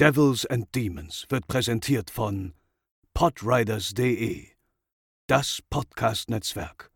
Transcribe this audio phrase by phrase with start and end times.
[0.00, 2.54] Devils and Demons wird präsentiert von
[3.14, 4.46] podriders.de,
[5.26, 6.92] das Podcast-Netzwerk.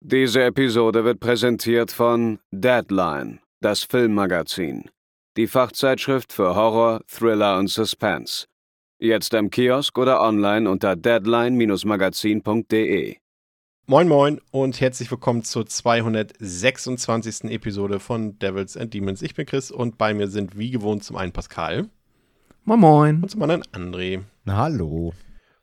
[0.00, 4.88] Diese Episode wird präsentiert von Deadline, das Filmmagazin,
[5.36, 8.46] die Fachzeitschrift für Horror, Thriller und Suspense.
[8.98, 13.18] Jetzt im Kiosk oder online unter deadline-magazin.de.
[13.88, 17.50] Moin Moin und herzlich willkommen zur 226.
[17.50, 19.20] Episode von Devils and Demons.
[19.20, 21.90] Ich bin Chris und bei mir sind wie gewohnt zum einen Pascal.
[22.68, 23.22] Moin Moin.
[23.22, 24.24] Und zum anderen André.
[24.44, 25.14] Na, hallo.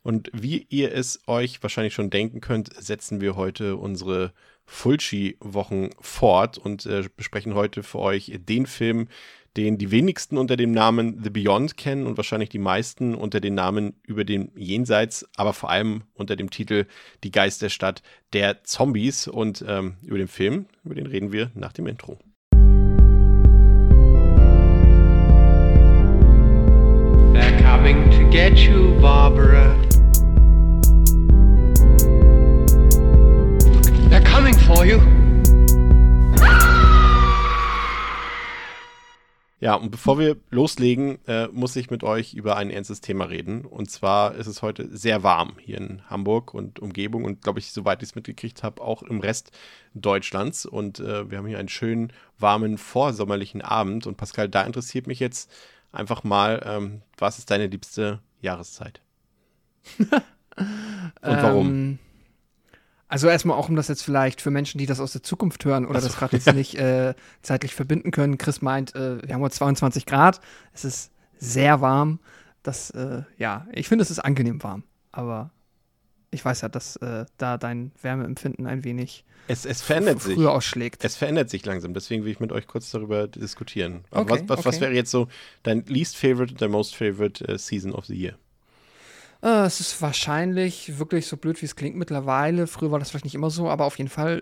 [0.03, 4.31] Und wie ihr es euch wahrscheinlich schon denken könnt, setzen wir heute unsere
[4.65, 9.09] Fulci-Wochen fort und äh, besprechen heute für euch den Film,
[9.57, 13.55] den die wenigsten unter dem Namen The Beyond kennen und wahrscheinlich die meisten unter den
[13.55, 16.85] Namen über dem Jenseits, aber vor allem unter dem Titel
[17.25, 18.01] Die Geisterstadt
[18.31, 19.27] der Zombies.
[19.27, 22.17] Und ähm, über den Film, über den reden wir nach dem Intro.
[28.33, 29.77] Get you, Barbara.
[34.09, 34.99] They're coming for you.
[39.59, 43.65] Ja, und bevor wir loslegen, äh, muss ich mit euch über ein ernstes Thema reden.
[43.65, 47.71] Und zwar ist es heute sehr warm hier in Hamburg und Umgebung und glaube ich,
[47.71, 49.51] soweit ich es mitgekriegt habe, auch im Rest
[49.93, 50.65] Deutschlands.
[50.65, 54.07] Und äh, wir haben hier einen schönen, warmen, vorsommerlichen Abend.
[54.07, 55.51] Und Pascal, da interessiert mich jetzt
[55.93, 59.01] einfach mal, ähm, was ist deine liebste Jahreszeit?
[59.99, 60.11] und
[61.21, 61.67] warum?
[61.67, 61.99] Ähm,
[63.07, 65.85] also erstmal auch, um das jetzt vielleicht für Menschen, die das aus der Zukunft hören
[65.85, 66.07] oder so.
[66.07, 67.13] das gerade jetzt nicht äh,
[67.43, 68.37] zeitlich verbinden können.
[68.37, 70.41] Chris meint, äh, wir haben heute 22 Grad.
[70.73, 72.19] Es ist sehr warm.
[72.63, 74.83] Das, äh, ja, ich finde, es ist angenehm warm.
[75.11, 75.51] Aber
[76.33, 80.35] ich weiß ja, dass äh, da dein Wärmeempfinden ein wenig Es, es verändert sich.
[80.35, 81.03] früher ausschlägt.
[81.03, 84.05] Es verändert sich langsam, deswegen will ich mit euch kurz darüber diskutieren.
[84.11, 84.85] Okay, was, was, was okay.
[84.85, 85.27] wäre jetzt so
[85.63, 88.37] dein least favorite und dein most favorite äh, Season of the Year?
[89.41, 92.65] Äh, es ist wahrscheinlich wirklich so blöd, wie es klingt mittlerweile.
[92.65, 94.41] Früher war das vielleicht nicht immer so, aber auf jeden Fall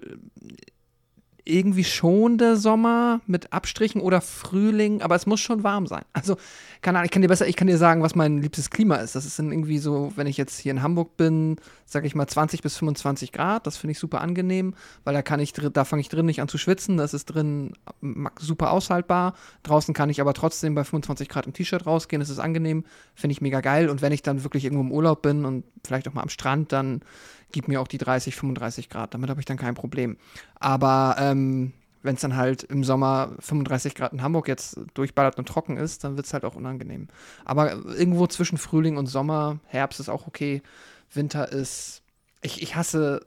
[1.46, 6.04] irgendwie schon der Sommer mit Abstrichen oder Frühling, aber es muss schon warm sein.
[6.14, 6.38] Also,
[6.82, 9.16] keine Ahnung, ich kann dir besser, ich kann dir sagen, was mein liebstes Klima ist.
[9.16, 12.28] Das ist dann irgendwie so, wenn ich jetzt hier in Hamburg bin, sage ich mal
[12.28, 13.68] 20 bis 25 Grad.
[13.68, 16.48] Das finde ich super angenehm, weil da kann ich, da fange ich drin nicht an
[16.48, 16.98] zu schwitzen.
[16.98, 17.74] Das ist drin
[18.40, 19.34] super aushaltbar.
[19.64, 22.20] Draußen kann ich aber trotzdem bei 25 Grad im T-Shirt rausgehen.
[22.20, 22.84] Das ist angenehm,
[23.16, 23.90] finde ich mega geil.
[23.90, 26.72] Und wenn ich dann wirklich irgendwo im Urlaub bin und vielleicht auch mal am Strand,
[26.72, 27.02] dann
[27.52, 29.14] gib mir auch die 30, 35 Grad.
[29.14, 30.18] Damit habe ich dann kein Problem.
[30.60, 31.74] Aber ähm,
[32.04, 36.04] wenn es dann halt im Sommer 35 Grad in Hamburg jetzt durchballert und trocken ist,
[36.04, 37.08] dann wird es halt auch unangenehm.
[37.46, 40.62] Aber irgendwo zwischen Frühling und Sommer, Herbst ist auch okay,
[41.14, 42.02] Winter ist.
[42.42, 43.22] Ich, ich hasse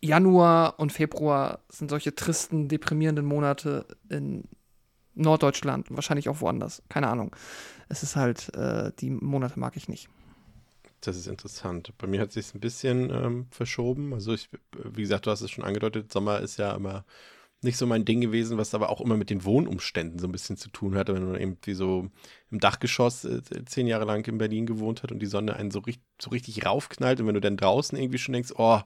[0.00, 4.44] Januar und Februar sind solche tristen, deprimierenden Monate in
[5.14, 6.82] Norddeutschland, wahrscheinlich auch woanders.
[6.88, 7.34] Keine Ahnung.
[7.88, 10.08] Es ist halt, äh, die Monate mag ich nicht.
[11.06, 11.92] Das ist interessant.
[11.98, 14.12] Bei mir hat sich ein bisschen ähm, verschoben.
[14.12, 17.04] Also ich, wie gesagt, du hast es schon angedeutet, Sommer ist ja immer
[17.62, 20.56] nicht so mein Ding gewesen, was aber auch immer mit den Wohnumständen so ein bisschen
[20.56, 22.10] zu tun hatte, wenn man irgendwie so
[22.50, 25.80] im Dachgeschoss äh, zehn Jahre lang in Berlin gewohnt hat und die Sonne einen so,
[25.80, 28.80] richt so richtig raufknallt und wenn du dann draußen irgendwie schon denkst, oh,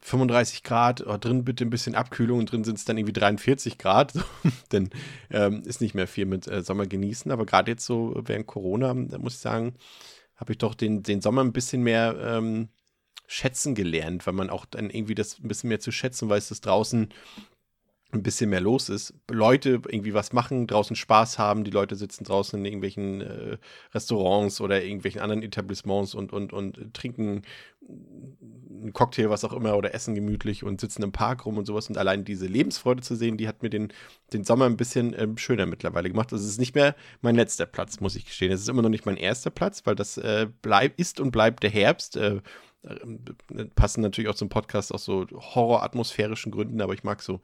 [0.00, 3.78] 35 Grad, oh, drin bitte ein bisschen Abkühlung und drin sind es dann irgendwie 43
[3.78, 4.12] Grad,
[4.70, 4.90] dann
[5.30, 8.94] ähm, ist nicht mehr viel mit äh, Sommer genießen, aber gerade jetzt so während Corona,
[8.94, 9.74] da muss ich sagen,
[10.36, 12.68] habe ich doch den, den Sommer ein bisschen mehr ähm,
[13.26, 16.60] schätzen gelernt, weil man auch dann irgendwie das ein bisschen mehr zu schätzen weiß, dass
[16.60, 17.08] draußen
[18.12, 19.14] ein bisschen mehr los ist.
[19.30, 23.58] Leute irgendwie was machen, draußen Spaß haben, die Leute sitzen draußen in irgendwelchen äh,
[23.94, 27.42] Restaurants oder irgendwelchen anderen Etablissements und, und, und trinken
[27.88, 31.88] einen Cocktail, was auch immer, oder essen gemütlich und sitzen im Park rum und sowas.
[31.88, 33.92] Und allein diese Lebensfreude zu sehen, die hat mir den,
[34.32, 36.32] den Sommer ein bisschen ähm, schöner mittlerweile gemacht.
[36.32, 38.52] Das ist nicht mehr mein letzter Platz, muss ich gestehen.
[38.52, 41.62] Es ist immer noch nicht mein erster Platz, weil das äh, bleib, ist und bleibt
[41.62, 42.16] der Herbst.
[42.16, 42.40] Äh,
[42.82, 47.40] äh, passen natürlich auch zum Podcast aus so horroratmosphärischen Gründen, aber ich mag so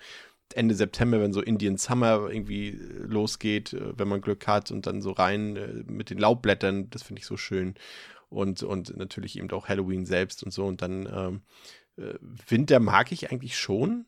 [0.55, 4.87] Ende September, wenn so Indian Summer irgendwie äh, losgeht, äh, wenn man Glück hat und
[4.87, 7.75] dann so rein äh, mit den Laubblättern, das finde ich so schön.
[8.31, 10.67] Und, und natürlich eben auch Halloween selbst und so.
[10.67, 11.43] Und dann ähm,
[11.97, 12.15] äh,
[12.49, 14.07] Winter mag ich eigentlich schon,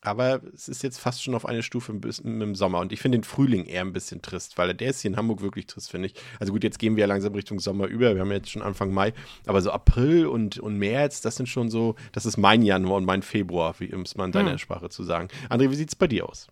[0.00, 2.78] Aber es ist jetzt fast schon auf eine Stufe mit dem Sommer.
[2.78, 5.40] Und ich finde den Frühling eher ein bisschen trist, weil der ist hier in Hamburg
[5.42, 6.14] wirklich trist, finde ich.
[6.38, 8.14] Also gut, jetzt gehen wir ja langsam Richtung Sommer über.
[8.14, 9.12] Wir haben ja jetzt schon Anfang Mai.
[9.46, 13.04] Aber so April und, und März, das sind schon so, das ist mein Januar und
[13.04, 14.58] mein Februar, wie um es mal in deiner Hm.
[14.58, 15.28] Sprache zu sagen.
[15.48, 16.48] André, wie sieht es bei dir aus?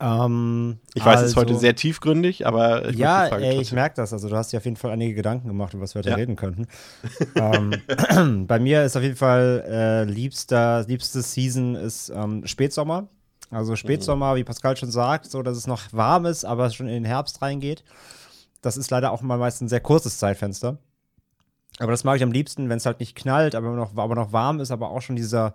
[0.00, 3.96] Ähm, Ich weiß, es ist also- heute sehr tiefgründig, aber ich ja, ey, ich merke
[3.96, 4.12] das.
[4.12, 6.14] Also du hast dir auf jeden Fall einige Gedanken gemacht, über was wir heute Ja.
[6.16, 6.66] reden könnten.
[7.34, 13.08] ähm, bei mir ist auf jeden Fall äh, liebster, liebste Season ist ähm, Spätsommer.
[13.50, 16.86] Also Spätsommer, wie Pascal schon sagt, so dass es noch warm ist, aber es schon
[16.86, 17.82] in den Herbst reingeht.
[18.62, 20.78] Das ist leider auch mal meist ein sehr kurzes Zeitfenster.
[21.80, 24.32] Aber das mag ich am liebsten, wenn es halt nicht knallt, aber noch, aber noch
[24.32, 25.54] warm ist, aber auch schon dieser,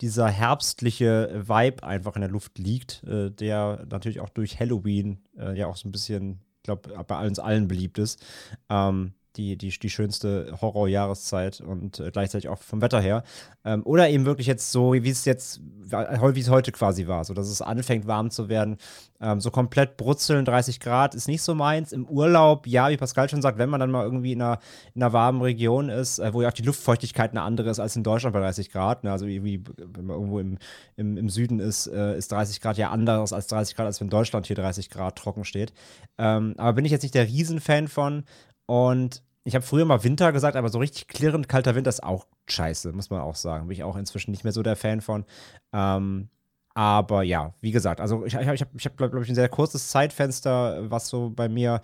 [0.00, 5.56] dieser herbstliche Vibe einfach in der Luft liegt, äh, der natürlich auch durch Halloween äh,
[5.56, 8.24] ja auch so ein bisschen, ich glaube, bei uns allen beliebt ist.
[8.68, 13.24] Ähm, die, die, die schönste Horrorjahreszeit und äh, gleichzeitig auch vom Wetter her.
[13.64, 17.34] Ähm, oder eben wirklich jetzt so, wie es jetzt, wie es heute quasi war, so
[17.34, 18.76] dass es anfängt warm zu werden.
[19.20, 21.92] Ähm, so komplett brutzeln, 30 Grad ist nicht so meins.
[21.92, 24.58] Im Urlaub, ja, wie Pascal schon sagt, wenn man dann mal irgendwie in einer,
[24.94, 27.96] in einer warmen Region ist, äh, wo ja auch die Luftfeuchtigkeit eine andere ist als
[27.96, 29.02] in Deutschland bei 30 Grad.
[29.04, 29.10] Ne?
[29.10, 30.58] Also wie, wenn man irgendwo im,
[30.96, 34.10] im, im Süden ist, äh, ist 30 Grad ja anders als 30 Grad, als wenn
[34.10, 35.72] Deutschland hier 30 Grad trocken steht.
[36.18, 38.24] Ähm, aber bin ich jetzt nicht der Riesenfan von.
[38.66, 42.26] Und ich habe früher mal Winter gesagt, aber so richtig klirrend kalter Winter ist auch
[42.48, 43.68] scheiße, muss man auch sagen.
[43.68, 45.24] Bin ich auch inzwischen nicht mehr so der Fan von.
[45.72, 46.28] Ähm,
[46.74, 49.34] aber ja, wie gesagt, also ich, ich habe, ich hab, ich hab, glaube ich, ein
[49.34, 51.80] sehr kurzes Zeitfenster, was so bei mir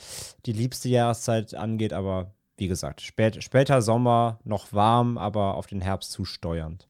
[0.47, 1.93] die liebste Jahreszeit angeht.
[1.93, 6.88] Aber wie gesagt, spät, später Sommer, noch warm, aber auf den Herbst zusteuernd.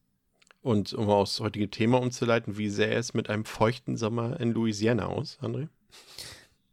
[0.63, 5.07] Und um aufs heutige Thema umzuleiten, wie sähe es mit einem feuchten Sommer in Louisiana
[5.07, 5.69] aus, André?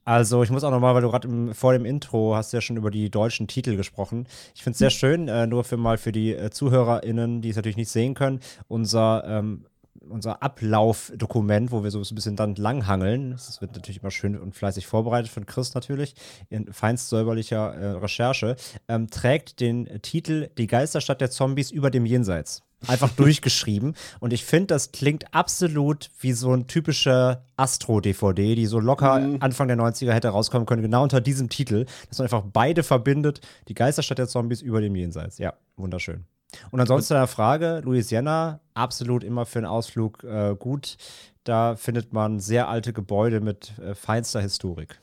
[0.07, 2.91] Also ich muss auch nochmal, weil du gerade vor dem Intro hast ja schon über
[2.91, 4.25] die deutschen Titel gesprochen.
[4.55, 7.57] Ich finde es sehr schön, äh, nur für mal für die äh, ZuhörerInnen, die es
[7.57, 8.39] natürlich nicht sehen können,
[8.69, 9.65] unser ähm,
[10.09, 13.31] unser Ablaufdokument, wo wir so ein bisschen dann langhangeln.
[13.31, 16.15] Das wird natürlich immer schön und fleißig vorbereitet von Chris natürlich,
[16.49, 18.55] in feinst säuberlicher äh, Recherche,
[18.87, 23.95] ähm, trägt den Titel Die Geisterstadt der Zombies über dem Jenseits einfach durchgeschrieben.
[24.19, 29.37] Und ich finde, das klingt absolut wie so ein typischer Astro-DVD, die so locker mhm.
[29.39, 33.41] Anfang der 90er hätte rauskommen können, genau unter diesem Titel, dass man einfach beide verbindet.
[33.67, 35.37] Die Geisterstadt der Zombies über dem Jenseits.
[35.37, 36.25] Ja, wunderschön.
[36.71, 40.97] Und ansonsten eine Frage, Louisiana, absolut immer für einen Ausflug äh, gut.
[41.43, 44.99] Da findet man sehr alte Gebäude mit äh, feinster Historik.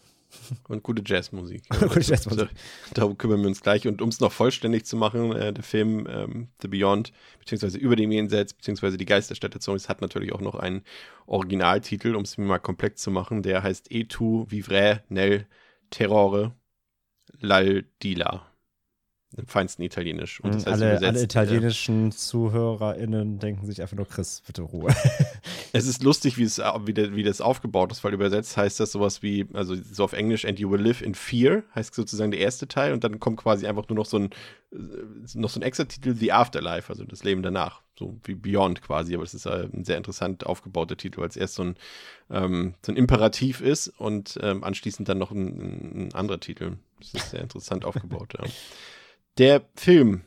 [0.69, 1.63] Und gute Jazzmusik.
[1.81, 2.49] gute Jazzmusik.
[2.95, 3.87] Darum kümmern wir uns gleich.
[3.87, 7.97] Und um es noch vollständig zu machen, äh, der Film ähm, The Beyond, beziehungsweise Über
[7.97, 10.83] dem Jenseits, beziehungsweise Die Geisterstätte Zombies, hat natürlich auch noch einen
[11.27, 13.43] Originaltitel, um es mir mal komplex zu machen.
[13.43, 15.47] Der heißt Et tu vivre nel
[15.91, 16.53] terrore
[17.41, 18.54] l'aldila
[19.37, 20.41] im feinsten Italienisch.
[20.41, 24.95] Und das heißt alle, alle italienischen äh, ZuhörerInnen denken sich einfach nur, Chris, bitte Ruhe.
[25.73, 29.47] es ist lustig, wie, es, wie, das aufgebaut ist, weil übersetzt heißt das sowas wie,
[29.53, 32.93] also so auf Englisch, and you will live in fear, heißt sozusagen der erste Teil
[32.93, 34.31] und dann kommt quasi einfach nur noch so ein,
[34.73, 34.77] äh,
[35.35, 37.83] noch so ein extra Titel, The Afterlife, also das Leben danach.
[37.97, 41.55] So wie Beyond quasi, aber es ist ein sehr interessant aufgebauter Titel, weil es erst
[41.55, 41.77] so ein,
[42.29, 46.77] ähm, so ein Imperativ ist und ähm, anschließend dann noch ein, ein anderer Titel.
[46.99, 48.45] Das ist sehr interessant aufgebaut, ja.
[49.37, 50.23] Der Film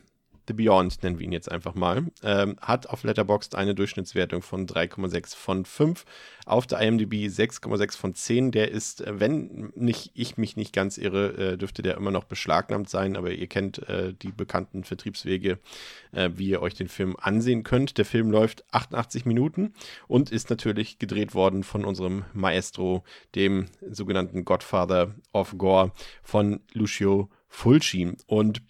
[0.48, 4.66] The Beyond, nennen wir ihn jetzt einfach mal, ähm, hat auf Letterboxd eine Durchschnittswertung von
[4.66, 6.04] 3,6 von 5,
[6.44, 8.50] auf der IMDb 6,6 von 10.
[8.50, 12.24] Der ist, äh, wenn nicht, ich mich nicht ganz irre, äh, dürfte der immer noch
[12.24, 15.58] beschlagnahmt sein, aber ihr kennt äh, die bekannten Vertriebswege,
[16.12, 17.96] äh, wie ihr euch den Film ansehen könnt.
[17.96, 19.74] Der Film läuft 88 Minuten
[20.06, 23.04] und ist natürlich gedreht worden von unserem Maestro,
[23.34, 28.14] dem sogenannten Godfather of Gore von Lucio Fulci.
[28.26, 28.62] Und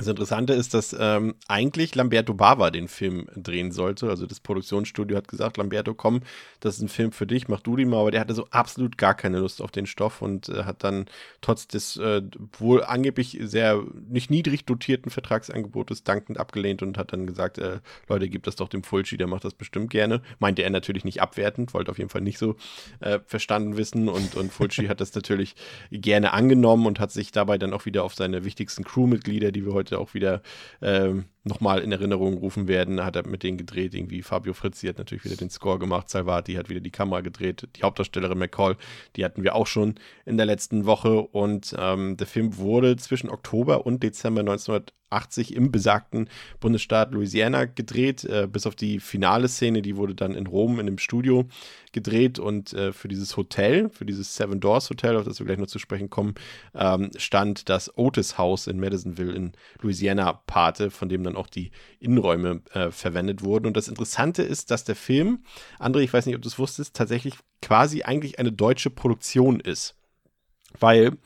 [0.00, 4.08] das Interessante ist, dass ähm, eigentlich Lamberto Bava den Film drehen sollte.
[4.08, 6.22] Also das Produktionsstudio hat gesagt, Lamberto, komm,
[6.60, 8.00] das ist ein Film für dich, mach du den mal.
[8.00, 11.04] Aber der hatte so absolut gar keine Lust auf den Stoff und äh, hat dann
[11.42, 12.22] trotz des äh,
[12.58, 18.30] wohl angeblich sehr nicht niedrig dotierten Vertragsangebotes dankend abgelehnt und hat dann gesagt, äh, Leute,
[18.30, 20.22] gib das doch dem Fulci, der macht das bestimmt gerne.
[20.38, 22.56] Meinte er natürlich nicht abwertend, wollte auf jeden Fall nicht so
[23.00, 24.08] äh, verstanden wissen.
[24.08, 25.56] Und, und Fulci hat das natürlich
[25.90, 29.74] gerne angenommen und hat sich dabei dann auch wieder auf seine wichtigsten Crewmitglieder, die wir
[29.74, 30.42] heute heute auch wieder
[30.82, 33.02] ähm, nochmal in Erinnerung rufen werden.
[33.02, 36.54] Hat er mit denen gedreht, irgendwie Fabio Frizzi hat natürlich wieder den Score gemacht, Salvati
[36.54, 38.76] hat wieder die Kamera gedreht, die Hauptdarstellerin McCall,
[39.16, 39.94] die hatten wir auch schon
[40.26, 41.20] in der letzten Woche.
[41.20, 46.28] Und ähm, der Film wurde zwischen Oktober und Dezember 1980 im besagten
[46.60, 50.86] Bundesstaat Louisiana gedreht, äh, bis auf die finale Szene, die wurde dann in Rom in
[50.86, 51.46] dem Studio
[51.92, 52.38] gedreht.
[52.38, 55.66] Und äh, für dieses Hotel, für dieses Seven Doors Hotel, auf das wir gleich noch
[55.66, 56.34] zu sprechen kommen,
[56.74, 61.70] ähm, stand das Otis House in Madisonville in Louisiana Pate, von dem dann auch die
[61.98, 63.66] Innenräume äh, verwendet wurden.
[63.66, 65.44] Und das Interessante ist, dass der Film,
[65.78, 69.96] André, ich weiß nicht, ob du es wusstest, tatsächlich quasi eigentlich eine deutsche Produktion ist.
[70.78, 71.16] Weil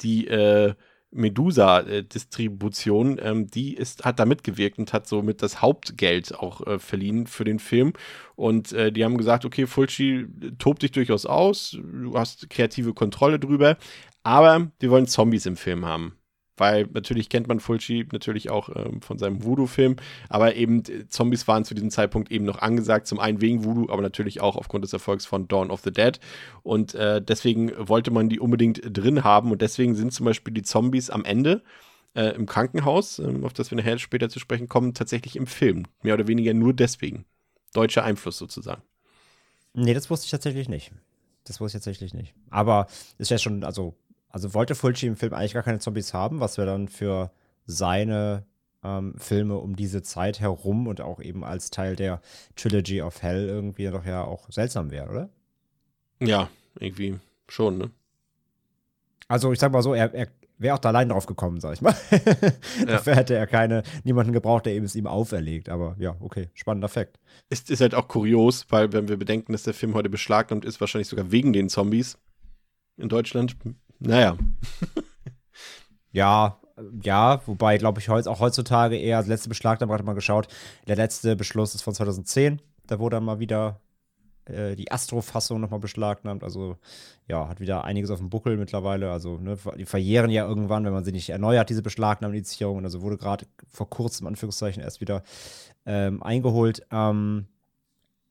[0.00, 0.74] die äh,
[1.12, 7.26] Medusa-Distribution, ähm, die ist, hat da mitgewirkt und hat somit das Hauptgeld auch äh, verliehen
[7.26, 7.92] für den Film.
[8.34, 10.26] Und äh, die haben gesagt, okay, Fulci,
[10.58, 13.76] tob dich durchaus aus, du hast kreative Kontrolle drüber,
[14.22, 16.16] aber wir wollen Zombies im Film haben.
[16.56, 19.96] Weil natürlich kennt man Fulci natürlich auch ähm, von seinem Voodoo-Film,
[20.28, 23.92] aber eben äh, Zombies waren zu diesem Zeitpunkt eben noch angesagt, zum einen wegen Voodoo,
[23.92, 26.18] aber natürlich auch aufgrund des Erfolgs von Dawn of the Dead
[26.62, 30.62] und äh, deswegen wollte man die unbedingt drin haben und deswegen sind zum Beispiel die
[30.62, 31.62] Zombies am Ende
[32.14, 35.86] äh, im Krankenhaus, äh, auf das wir nachher später zu sprechen kommen, tatsächlich im Film,
[36.02, 37.24] mehr oder weniger nur deswegen.
[37.72, 38.82] Deutscher Einfluss sozusagen.
[39.74, 40.92] Nee, das wusste ich tatsächlich nicht.
[41.44, 42.34] Das wusste ich tatsächlich nicht.
[42.50, 42.86] Aber
[43.18, 43.96] ist ja schon, also
[44.32, 47.30] also wollte Fulci im Film eigentlich gar keine Zombies haben, was wir dann für
[47.66, 48.44] seine
[48.82, 52.20] ähm, Filme um diese Zeit herum und auch eben als Teil der
[52.56, 55.28] Trilogy of Hell irgendwie doch ja auch seltsam wäre, oder?
[56.20, 56.48] Ja,
[56.78, 57.90] irgendwie schon, ne?
[59.28, 61.82] Also ich sag mal so, er, er wäre auch da allein drauf gekommen, sag ich
[61.82, 61.94] mal.
[62.86, 65.68] Dafür hätte er keine, niemanden gebraucht, der eben es ihm auferlegt.
[65.68, 67.18] Aber ja, okay, spannender Fakt.
[67.48, 70.80] Es ist halt auch kurios, weil wenn wir bedenken, dass der Film heute beschlagnahmt ist,
[70.80, 72.18] wahrscheinlich sogar wegen den Zombies
[72.96, 73.56] in Deutschland,
[74.06, 74.36] naja.
[76.12, 76.58] ja,
[77.02, 80.48] ja, wobei, glaube ich, auch heutzutage eher, das letzte Beschlag, da hat mal geschaut,
[80.86, 82.60] der letzte Beschluss ist von 2010.
[82.86, 83.80] Da wurde dann mal wieder
[84.46, 86.42] äh, die Astro-Fassung nochmal beschlagnahmt.
[86.42, 86.76] Also,
[87.28, 89.10] ja, hat wieder einiges auf dem Buckel mittlerweile.
[89.12, 92.34] Also, ne, die verjähren ja irgendwann, wenn man sie nicht erneuert, diese Beschlagnahmung.
[92.84, 95.22] Also, wurde gerade vor kurzem, Anführungszeichen, erst wieder
[95.86, 96.86] ähm, eingeholt.
[96.90, 97.46] Ähm,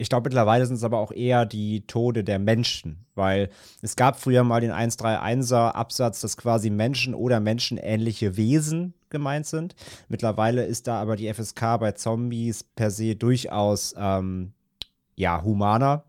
[0.02, 3.50] ich glaube, mittlerweile sind es aber auch eher die Tode der Menschen, weil
[3.84, 9.76] es gab früher mal den 131er Absatz, dass quasi Menschen oder menschenähnliche Wesen gemeint sind.
[10.10, 14.54] Mittlerweile ist da aber die FSK bei Zombies per se durchaus ähm,
[15.16, 16.04] ja humaner.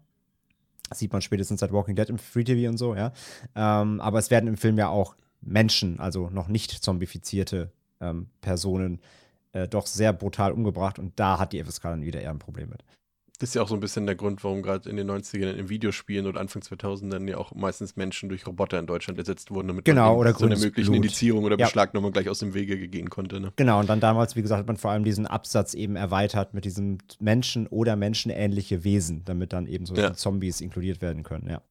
[0.88, 3.12] Das sieht man spätestens seit Walking Dead im Free TV und so, ja.
[3.54, 9.02] Ähm, aber es werden im Film ja auch Menschen, also noch nicht zombifizierte ähm, Personen,
[9.52, 12.70] äh, doch sehr brutal umgebracht und da hat die FSK dann wieder eher ein Problem
[12.70, 12.82] mit.
[13.42, 15.68] Das ist ja auch so ein bisschen der Grund, warum gerade in den 90ern in
[15.68, 19.84] Videospielen oder Anfang 2000ern ja auch meistens Menschen durch Roboter in Deutschland ersetzt wurden, damit
[19.84, 21.04] genau, oder so eine möglichen Blut.
[21.04, 21.66] Indizierung oder ja.
[21.66, 23.40] Beschlagnahmung gleich aus dem Wege gehen konnte.
[23.40, 23.52] Ne?
[23.56, 26.64] Genau, und dann damals, wie gesagt, hat man vor allem diesen Absatz eben erweitert mit
[26.64, 30.14] diesem Menschen oder menschenähnliche Wesen, damit dann eben so ja.
[30.14, 31.62] Zombies inkludiert werden können, ja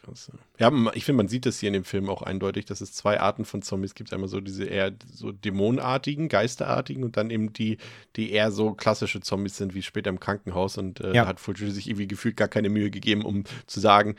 [0.00, 0.30] krass.
[0.58, 3.20] Ja, ich finde, man sieht das hier in dem Film auch eindeutig, dass es zwei
[3.20, 4.12] Arten von Zombies gibt.
[4.12, 7.78] Einmal so diese eher so dämonenartigen, geisterartigen und dann eben die,
[8.16, 10.78] die eher so klassische Zombies sind, wie später im Krankenhaus.
[10.78, 11.22] Und äh, ja.
[11.22, 14.16] da hat Fulci sich irgendwie gefühlt gar keine Mühe gegeben, um zu sagen,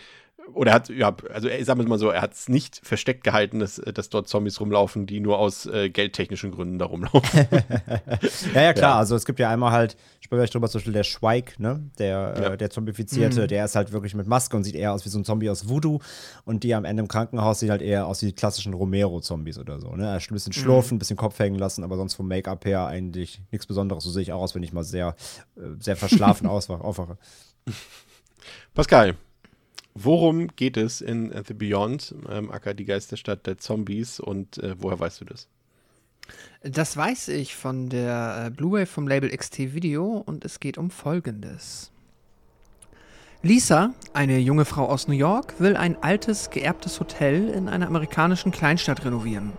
[0.54, 3.60] oder er hat, ja, also ich sag mal so, er hat es nicht versteckt gehalten,
[3.60, 7.48] dass, dass dort Zombies rumlaufen, die nur aus äh, geldtechnischen Gründen da rumlaufen.
[8.54, 8.92] ja, ja, klar.
[8.92, 8.98] Ja.
[8.98, 11.90] Also es gibt ja einmal halt, spreche ich drüber, zum Beispiel der Schweig, ne?
[11.98, 12.54] Der, äh, ja.
[12.54, 13.48] äh, der Zombifizierte, mhm.
[13.48, 15.70] der ist halt wirklich mit Maske und sieht eher aus wie so ein Zombie aus
[15.70, 16.00] Voodoo.
[16.46, 19.80] Und die am Ende im Krankenhaus sieht halt eher aus wie die klassischen Romero-Zombies oder
[19.80, 19.96] so.
[19.96, 20.08] Ne?
[20.08, 21.00] Er ist ein bisschen schlurfen, ein mhm.
[21.00, 24.04] bisschen Kopf hängen lassen, aber sonst vom Make-up her eigentlich nichts Besonderes.
[24.04, 25.16] So sehe ich auch aus, wenn ich mal sehr,
[25.56, 27.18] äh, sehr verschlafen aufwache.
[28.74, 29.16] Pascal,
[29.96, 35.00] Worum geht es in The Beyond, ähm, Acker, die Geisterstadt der Zombies und äh, woher
[35.00, 35.48] weißt du das?
[36.64, 40.90] Das weiß ich von der äh, Blu-ray vom Label XT Video und es geht um
[40.90, 41.92] Folgendes.
[43.46, 48.54] Lisa, eine junge Frau aus New York, will ein altes, geerbtes Hotel in einer amerikanischen
[48.54, 49.52] Kleinstadt renovieren.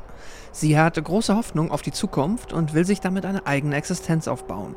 [0.52, 4.74] Sie hat große Hoffnung auf die Zukunft und will sich damit eine eigene Existenz aufbauen.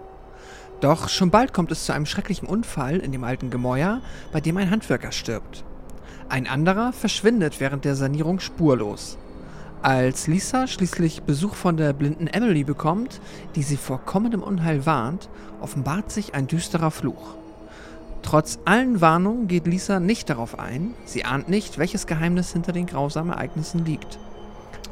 [0.79, 4.57] Doch schon bald kommt es zu einem schrecklichen Unfall in dem alten Gemäuer, bei dem
[4.57, 5.63] ein Handwerker stirbt.
[6.29, 9.17] Ein anderer verschwindet während der Sanierung spurlos.
[9.81, 13.21] Als Lisa schließlich Besuch von der blinden Emily bekommt,
[13.55, 15.29] die sie vor kommendem Unheil warnt,
[15.61, 17.35] offenbart sich ein düsterer Fluch.
[18.21, 22.85] Trotz allen Warnungen geht Lisa nicht darauf ein, sie ahnt nicht, welches Geheimnis hinter den
[22.85, 24.19] grausamen Ereignissen liegt.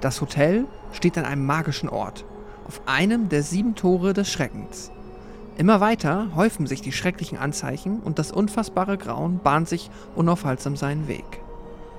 [0.01, 2.23] Das Hotel steht an einem magischen Ort,
[2.67, 4.91] auf einem der sieben Tore des Schreckens.
[5.57, 11.07] Immer weiter häufen sich die schrecklichen Anzeichen und das unfassbare Grauen bahnt sich unaufhaltsam seinen
[11.07, 11.23] Weg.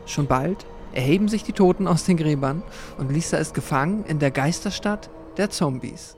[0.04, 2.62] Schon bald erheben sich die Toten aus den Gräbern
[2.98, 5.08] und Lisa ist gefangen in der Geisterstadt
[5.38, 6.16] der Zombies.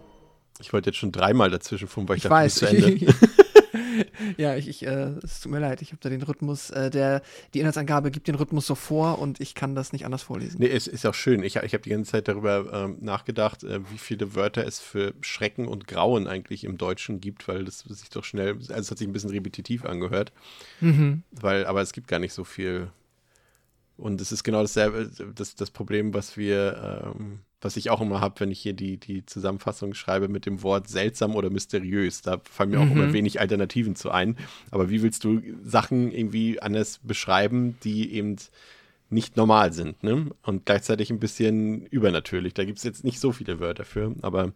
[0.61, 2.54] Ich wollte jetzt schon dreimal dazwischen funken, weil ich, ich dachte, weiß.
[2.57, 3.14] zu Ende.
[4.37, 7.22] ja, ich, ich äh, es tut mir leid, ich habe da den Rhythmus, äh, der,
[7.54, 10.56] die Inhaltsangabe gibt den Rhythmus so vor und ich kann das nicht anders vorlesen.
[10.60, 11.42] Nee, es ist auch schön.
[11.42, 15.14] Ich, ich habe die ganze Zeit darüber ähm, nachgedacht, äh, wie viele Wörter es für
[15.20, 18.98] Schrecken und Grauen eigentlich im Deutschen gibt, weil das sich doch schnell, also es hat
[18.98, 20.32] sich ein bisschen repetitiv angehört.
[20.80, 21.22] Mhm.
[21.30, 22.90] Weil, aber es gibt gar nicht so viel.
[23.96, 28.20] Und es ist genau dasselbe, das, das Problem, was wir ähm, was ich auch immer
[28.20, 32.22] habe, wenn ich hier die, die Zusammenfassung schreibe mit dem Wort seltsam oder mysteriös.
[32.22, 33.12] Da fallen mir auch immer mhm.
[33.12, 34.36] wenig Alternativen zu ein.
[34.70, 38.36] Aber wie willst du Sachen irgendwie anders beschreiben, die eben
[39.10, 40.26] nicht normal sind, ne?
[40.42, 42.52] Und gleichzeitig ein bisschen übernatürlich.
[42.52, 44.52] Da gibt es jetzt nicht so viele Wörter für, aber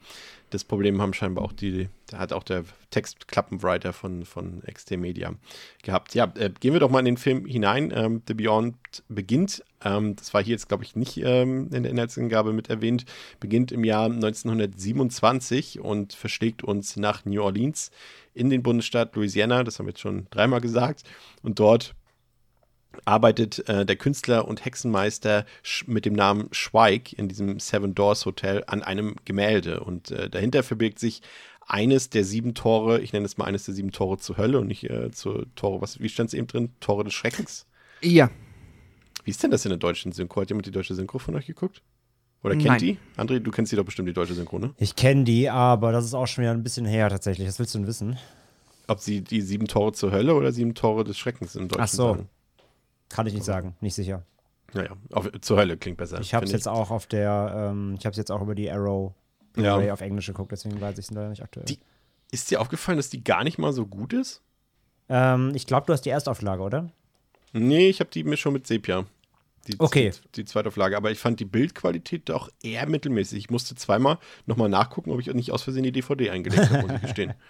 [0.50, 5.34] das Problem haben scheinbar auch die, da hat auch der Textklappenwriter von, von XT Media
[5.82, 6.14] gehabt.
[6.14, 7.90] Ja, äh, gehen wir doch mal in den Film hinein.
[7.94, 8.76] Ähm, The Beyond
[9.08, 13.06] beginnt, ähm, das war hier jetzt, glaube ich, nicht ähm, in der Inhaltsangabe mit erwähnt,
[13.40, 17.90] beginnt im Jahr 1927 und verschlägt uns nach New Orleans
[18.34, 21.04] in den Bundesstaat Louisiana, das haben wir jetzt schon dreimal gesagt,
[21.42, 21.94] und dort
[23.04, 25.46] arbeitet äh, der Künstler und Hexenmeister
[25.86, 29.80] mit dem Namen Schweig in diesem Seven Doors Hotel an einem Gemälde.
[29.80, 31.22] Und äh, dahinter verbirgt sich
[31.66, 34.66] eines der sieben Tore, ich nenne es mal eines der sieben Tore zur Hölle und
[34.66, 36.70] nicht äh, zur Tore, was, wie stand es eben drin?
[36.80, 37.66] Tore des Schreckens?
[38.00, 38.30] Ja.
[39.24, 40.40] Wie ist denn das in der deutschen Synchro?
[40.40, 41.82] Hat jemand die deutsche Synchro von euch geguckt?
[42.42, 42.78] Oder kennt Nein.
[42.80, 42.98] die?
[43.16, 44.74] André, du kennst die doch bestimmt, die deutsche Synchro, ne?
[44.78, 47.46] Ich kenne die, aber das ist auch schon wieder ein bisschen her tatsächlich.
[47.46, 48.18] Was willst du denn wissen?
[48.88, 51.88] Ob sie die sieben Tore zur Hölle oder sieben Tore des Schreckens im Deutschen Ach
[51.88, 52.02] so.
[52.14, 52.28] sagen.
[53.12, 54.24] Kann ich nicht sagen, nicht sicher.
[54.74, 56.20] Naja, auf, zur Hölle klingt besser.
[56.20, 58.70] Ich habe es jetzt auch auf der, ähm, ich habe es jetzt auch über die
[58.70, 59.12] Arrow
[59.56, 59.76] Ja.
[59.92, 61.66] Auf Englisch geguckt, deswegen weiß ich es leider nicht aktuell.
[61.66, 61.78] Die-
[62.30, 64.40] Ist dir aufgefallen, dass die gar nicht mal so gut ist?
[65.10, 66.90] ähm, ich glaube, du hast die Erstauflage, oder?
[67.52, 69.04] Nee, ich habe die mir schon mit Sepia.
[69.68, 70.10] Die, Okay.
[70.10, 70.96] Die, die Zweitauflage.
[70.96, 73.38] Aber ich fand die Bildqualität doch eher mittelmäßig.
[73.38, 76.92] Ich musste zweimal nochmal nachgucken, ob ich nicht aus Versehen die DVD eingelegt habe, muss
[76.96, 77.34] ich gestehen.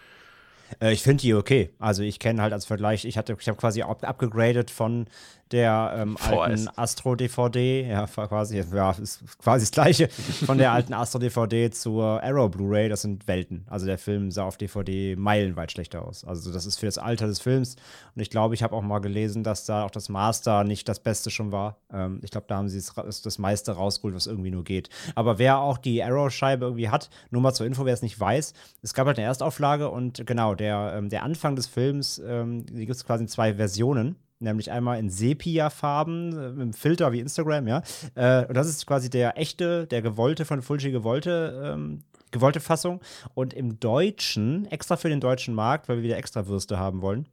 [0.80, 1.68] Äh, ich finde die okay.
[1.78, 5.06] Also ich kenne halt als Vergleich, ich hatte, ich habe quasi up upgegradet von
[5.52, 10.94] der ähm, alten Astro DVD, ja quasi, ja ist quasi das gleiche, von der alten
[10.94, 12.88] Astro DVD zur Arrow Blu-ray.
[12.88, 13.64] Das sind Welten.
[13.68, 16.24] Also der Film sah auf DVD meilenweit schlechter aus.
[16.24, 17.76] Also das ist für das Alter des Films.
[18.14, 21.00] Und ich glaube, ich habe auch mal gelesen, dass da auch das Master nicht das
[21.00, 21.76] Beste schon war.
[21.92, 24.88] Ähm, ich glaube, da haben sie ra- das meiste rausgeholt, was irgendwie nur geht.
[25.14, 28.54] Aber wer auch die Arrow-Scheibe irgendwie hat, nur mal zur Info, wer es nicht weiß,
[28.82, 32.86] es gab halt eine Erstauflage und genau, der, ähm, der Anfang des Films, ähm, die
[32.86, 34.16] gibt es quasi in zwei Versionen.
[34.42, 37.82] Nämlich einmal in Sepia-Farben, äh, mit einem Filter wie Instagram, ja.
[38.14, 43.00] Äh, und das ist quasi der echte, der gewollte von Fulci gewollte, ähm, gewollte Fassung.
[43.34, 47.28] Und im Deutschen, extra für den deutschen Markt, weil wir wieder extra Würste haben wollen,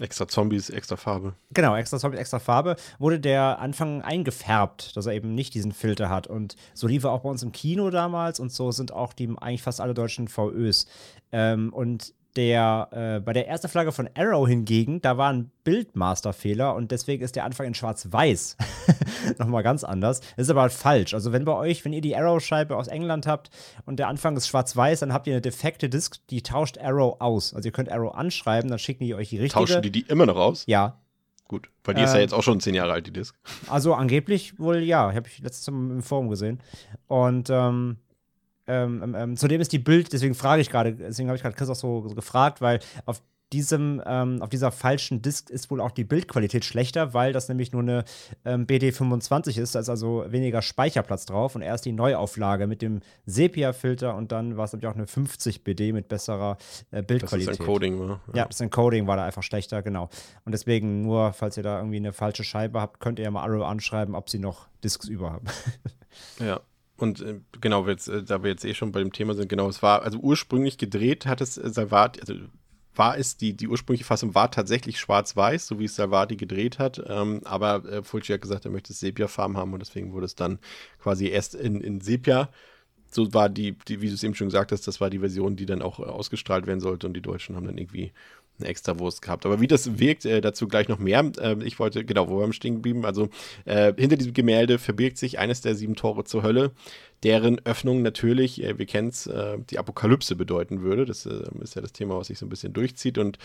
[0.00, 1.34] Extra Zombies, extra Farbe.
[1.52, 6.08] Genau, extra Zombie, extra Farbe, wurde der Anfang eingefärbt, dass er eben nicht diesen Filter
[6.08, 6.26] hat.
[6.26, 9.28] Und so lief er auch bei uns im Kino damals und so sind auch die
[9.40, 10.86] eigentlich fast alle deutschen VÖs.
[11.32, 16.74] Ähm, und der, äh, bei der ersten Flagge von Arrow hingegen, da war ein Bildmasterfehler
[16.74, 18.56] und deswegen ist der Anfang in schwarz-weiß.
[19.38, 20.20] Nochmal ganz anders.
[20.20, 21.14] Das ist aber halt falsch.
[21.14, 23.50] Also, wenn bei euch, wenn ihr die Arrow-Scheibe aus England habt
[23.86, 27.54] und der Anfang ist schwarz-weiß, dann habt ihr eine defekte Disk, die tauscht Arrow aus.
[27.54, 29.64] Also, ihr könnt Arrow anschreiben, dann schicken die euch die richtige.
[29.66, 30.64] Tauschen die die immer noch aus?
[30.66, 30.98] Ja,
[31.48, 31.68] Gut.
[31.82, 33.34] Weil die ist ja Ähm, jetzt auch schon zehn Jahre alt, die Disc.
[33.68, 36.60] also angeblich wohl ja, habe ich letztes Mal im Forum gesehen.
[37.08, 37.96] Und ähm,
[38.70, 41.56] ähm, ähm, ähm, zudem ist die Bild, deswegen frage ich gerade, deswegen habe ich gerade
[41.56, 43.20] Chris auch so, so gefragt, weil auf
[43.52, 47.72] diesem, ähm, auf dieser falschen Disk ist wohl auch die Bildqualität schlechter, weil das nämlich
[47.72, 48.04] nur eine
[48.44, 53.00] ähm, BD25 ist, da ist also weniger Speicherplatz drauf und erst die Neuauflage mit dem
[53.26, 56.58] Sepia-Filter und dann war es nämlich auch eine 50 BD mit besserer
[56.92, 57.60] äh, Das ist Bildqualität.
[57.60, 58.20] Encoding, war.
[58.34, 60.08] Ja, das Encoding war da einfach schlechter, genau.
[60.44, 63.42] Und deswegen, nur falls ihr da irgendwie eine falsche Scheibe habt, könnt ihr ja mal
[63.42, 65.46] Arrow anschreiben, ob sie noch Discs über haben.
[66.38, 66.60] Ja.
[67.00, 69.68] Und äh, genau, jetzt, äh, da wir jetzt eh schon bei dem Thema sind, genau,
[69.68, 72.34] es war, also ursprünglich gedreht hat es äh, Salvati, also
[72.94, 77.02] war es, die, die ursprüngliche Fassung war tatsächlich schwarz-weiß, so wie es Salvati gedreht hat,
[77.06, 80.34] ähm, aber äh, Fulci hat gesagt, er möchte es Sepia-Farben haben und deswegen wurde es
[80.34, 80.58] dann
[80.98, 82.50] quasi erst in, in Sepia,
[83.10, 85.56] so war die, die, wie du es eben schon gesagt hast, das war die Version,
[85.56, 88.12] die dann auch äh, ausgestrahlt werden sollte und die Deutschen haben dann irgendwie
[88.60, 89.46] eine extra Wurst gehabt.
[89.46, 91.30] Aber wie das wirkt, äh, dazu gleich noch mehr.
[91.40, 93.04] Äh, ich wollte, genau, wo wir am stehen geblieben.
[93.04, 93.28] Also
[93.64, 96.72] äh, hinter diesem Gemälde verbirgt sich eines der sieben Tore zur Hölle,
[97.22, 101.04] deren Öffnung natürlich, äh, wir kennen es, äh, die Apokalypse bedeuten würde.
[101.04, 103.18] Das äh, ist ja das Thema, was sich so ein bisschen durchzieht.
[103.18, 103.38] Und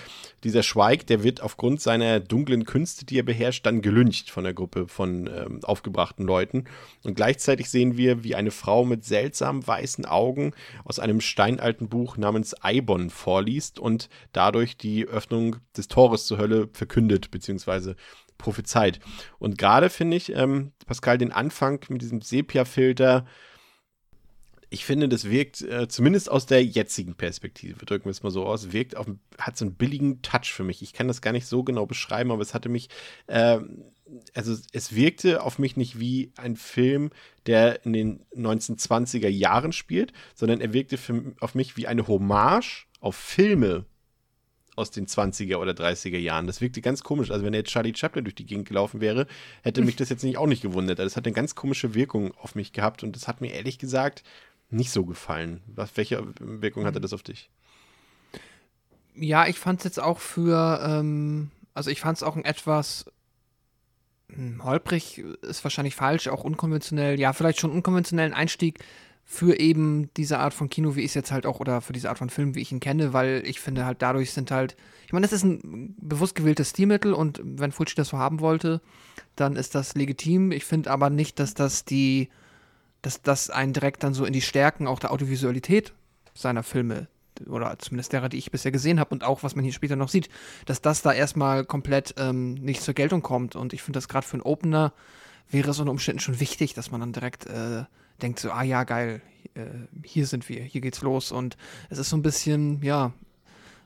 [0.44, 4.54] dieser Schweig, der wird aufgrund seiner dunklen Künste, die er beherrscht, dann gelyncht von der
[4.54, 6.66] Gruppe von ähm, aufgebrachten Leuten.
[7.04, 10.54] Und gleichzeitig sehen wir, wie eine Frau mit seltsam weißen Augen
[10.86, 16.70] aus einem steinalten Buch namens Eibon vorliest und dadurch die Öffnung des Tores zur Hölle
[16.72, 17.96] verkündet, beziehungsweise
[18.38, 19.00] prophezeit.
[19.40, 23.26] Und gerade finde ich, ähm, Pascal, den Anfang mit diesem Sepia-Filter,
[24.76, 28.46] ich finde, das wirkt, äh, zumindest aus der jetzigen Perspektive, drücken wir es mal so
[28.46, 29.08] aus, wirkt auf,
[29.40, 30.82] hat so einen billigen Touch für mich.
[30.82, 32.90] Ich kann das gar nicht so genau beschreiben, aber es hatte mich,
[33.30, 33.86] ähm,
[34.34, 37.12] also es wirkte auf mich nicht wie ein Film,
[37.46, 42.88] der in den 1920er Jahren spielt, sondern er wirkte für, auf mich wie eine Hommage
[43.00, 43.86] auf Filme
[44.76, 46.48] aus den 20er oder 30er Jahren.
[46.48, 47.32] Das wirkte ganz komisch.
[47.32, 49.26] Also wenn jetzt Charlie Chaplin durch die Gegend gelaufen wäre,
[49.64, 51.00] hätte mich das jetzt nicht auch nicht gewundert.
[51.00, 53.80] Also es hat eine ganz komische Wirkung auf mich gehabt und das hat mir ehrlich
[53.80, 54.24] gesagt
[54.70, 55.62] nicht so gefallen.
[55.68, 57.50] Was, welche Wirkung hatte das auf dich?
[59.16, 63.06] Ja, ich fand es jetzt auch für, ähm, also ich fand es auch ein etwas
[64.34, 67.20] Hm, Holprig ist wahrscheinlich falsch, auch unkonventionell.
[67.20, 68.80] Ja, vielleicht schon unkonventionellen Einstieg
[69.24, 72.10] für eben diese Art von Kino, wie ich es jetzt halt auch, oder für diese
[72.10, 74.76] Art von Film, wie ich ihn kenne, weil ich finde halt dadurch sind halt,
[75.08, 78.82] ich meine, das ist ein bewusst gewähltes Stilmittel und wenn Fulci das so haben wollte,
[79.36, 80.52] dann ist das legitim.
[80.52, 82.30] Ich finde aber nicht, dass das die,
[83.06, 85.94] dass das einen direkt dann so in die Stärken auch der Audiovisualität
[86.34, 87.08] seiner Filme
[87.48, 90.10] oder zumindest derer, die ich bisher gesehen habe und auch was man hier später noch
[90.10, 90.30] sieht,
[90.66, 93.56] dass das da erstmal komplett ähm, nicht zur Geltung kommt.
[93.56, 94.92] Und ich finde das gerade für einen Opener
[95.52, 97.84] wäre es unter Umständen schon wichtig, dass man dann direkt äh,
[98.22, 99.22] denkt so, ah ja, geil,
[99.54, 99.66] äh,
[100.04, 101.32] hier sind wir, hier geht's los.
[101.32, 101.58] Und
[101.90, 103.14] es ist so ein bisschen, ja,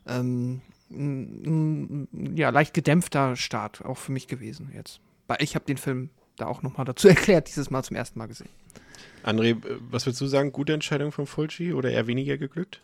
[0.08, 5.02] ähm, ja, leicht gedämpfter Start auch für mich gewesen jetzt.
[5.28, 6.10] Weil ich habe den Film
[6.42, 8.50] da auch nochmal dazu erklärt, dieses Mal zum ersten Mal gesehen.
[9.24, 9.58] André,
[9.92, 10.52] was würdest du sagen?
[10.52, 12.82] Gute Entscheidung von Fulci oder eher weniger geglückt?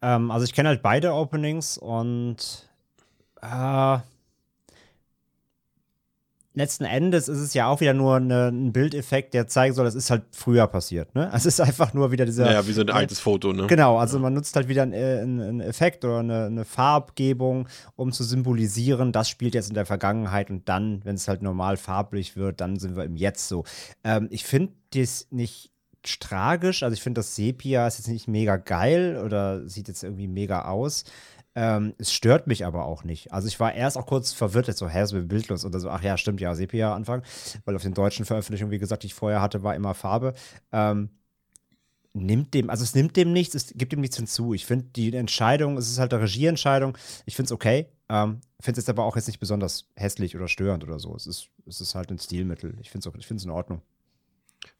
[0.00, 2.68] Ähm, also ich kenne halt beide Openings und
[3.42, 3.98] äh,
[6.58, 9.94] letzten Endes ist es ja auch wieder nur eine, ein Bildeffekt, der zeigen soll, das
[9.94, 11.14] ist halt früher passiert.
[11.14, 11.30] Ne?
[11.32, 12.50] Es ist einfach nur wieder dieser.
[12.52, 13.66] Ja, wie so ein altes Foto, ne?
[13.66, 18.24] Genau, also man nutzt halt wieder einen, einen Effekt oder eine, eine, Farbgebung, um zu
[18.24, 22.60] symbolisieren, das spielt jetzt in der Vergangenheit und dann, wenn es halt normal farblich wird,
[22.60, 23.64] dann sind wir im Jetzt so.
[24.04, 25.70] Ähm, ich finde das nicht
[26.20, 30.28] tragisch, also ich finde das Sepia ist jetzt nicht mega geil oder sieht jetzt irgendwie
[30.28, 31.04] mega aus.
[31.60, 33.32] Ähm, es stört mich aber auch nicht.
[33.32, 36.04] Also ich war erst auch kurz verwirrt, so, hä, ist mir bildlos oder so, ach
[36.04, 37.24] ja, stimmt, ja, Sepia Anfang,
[37.64, 40.34] weil auf den deutschen Veröffentlichungen, wie gesagt, die ich vorher hatte, war immer Farbe.
[40.70, 41.10] Ähm,
[42.12, 44.54] nimmt dem, also es nimmt dem nichts, es gibt ihm nichts hinzu.
[44.54, 47.88] Ich finde die Entscheidung, es ist halt eine Regieentscheidung, ich finde es okay.
[48.08, 51.12] Ähm, finde es jetzt aber auch jetzt nicht besonders hässlich oder störend oder so.
[51.16, 52.76] Es ist, es ist halt ein Stilmittel.
[52.80, 53.82] Ich finde es in Ordnung.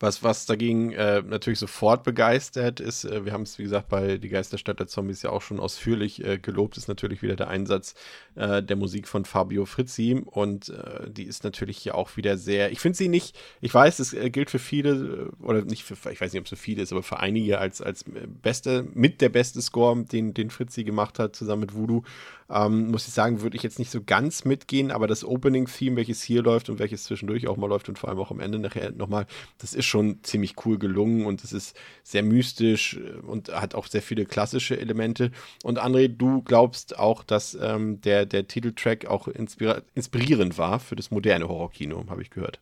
[0.00, 4.18] Was, was dagegen äh, natürlich sofort begeistert ist, äh, wir haben es wie gesagt bei
[4.18, 7.94] Die Geisterstadt der Zombies ja auch schon ausführlich äh, gelobt, ist natürlich wieder der Einsatz
[8.34, 10.22] äh, der Musik von Fabio Frizzi.
[10.24, 13.98] Und äh, die ist natürlich hier auch wieder sehr, ich finde sie nicht, ich weiß,
[13.98, 16.82] es äh, gilt für viele oder nicht für, ich weiß nicht, ob es für viele
[16.82, 18.04] ist, aber für einige als, als
[18.42, 22.02] beste, mit der beste Score, den, den Frizzi gemacht hat, zusammen mit Voodoo.
[22.50, 26.22] Ähm, muss ich sagen, würde ich jetzt nicht so ganz mitgehen, aber das Opening-Theme, welches
[26.22, 28.90] hier läuft und welches zwischendurch auch mal läuft und vor allem auch am Ende nachher
[28.92, 29.26] nochmal,
[29.58, 33.86] das ist schon ziemlich cool gelungen und es ist sehr mystisch äh, und hat auch
[33.86, 35.30] sehr viele klassische Elemente.
[35.62, 41.10] Und André, du glaubst auch, dass ähm, der, der Titeltrack auch inspirierend war für das
[41.10, 42.60] moderne Horrorkino, habe ich gehört.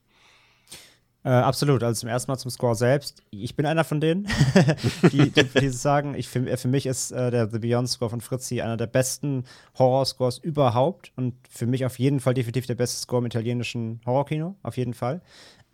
[1.26, 1.82] Äh, absolut.
[1.82, 3.20] Also zum ersten Mal zum Score selbst.
[3.32, 4.28] Ich bin einer von denen,
[5.10, 8.20] die, die, die, sagen, ich, für, für mich ist äh, der The Beyond Score von
[8.20, 9.42] Fritzi einer der besten
[9.76, 14.54] Horror-Scores überhaupt und für mich auf jeden Fall definitiv der beste Score im italienischen Horrorkino.
[14.62, 15.20] Auf jeden Fall.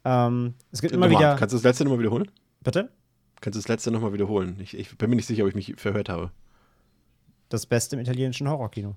[0.04, 1.36] Ähm, es gibt immer wieder.
[1.36, 2.30] Kannst du das letzte nochmal wiederholen?
[2.60, 2.90] Bitte?
[3.40, 4.58] Kannst du das letzte nochmal wiederholen?
[4.60, 6.30] Ich, ich, bin mir nicht sicher, ob ich mich verhört habe.
[7.48, 8.96] Das Beste im italienischen Horrorkino.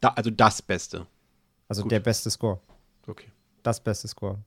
[0.00, 1.06] Da, also das Beste.
[1.68, 1.92] Also Gut.
[1.92, 2.60] der beste Score.
[3.06, 3.30] Okay.
[3.62, 4.38] Das beste Score.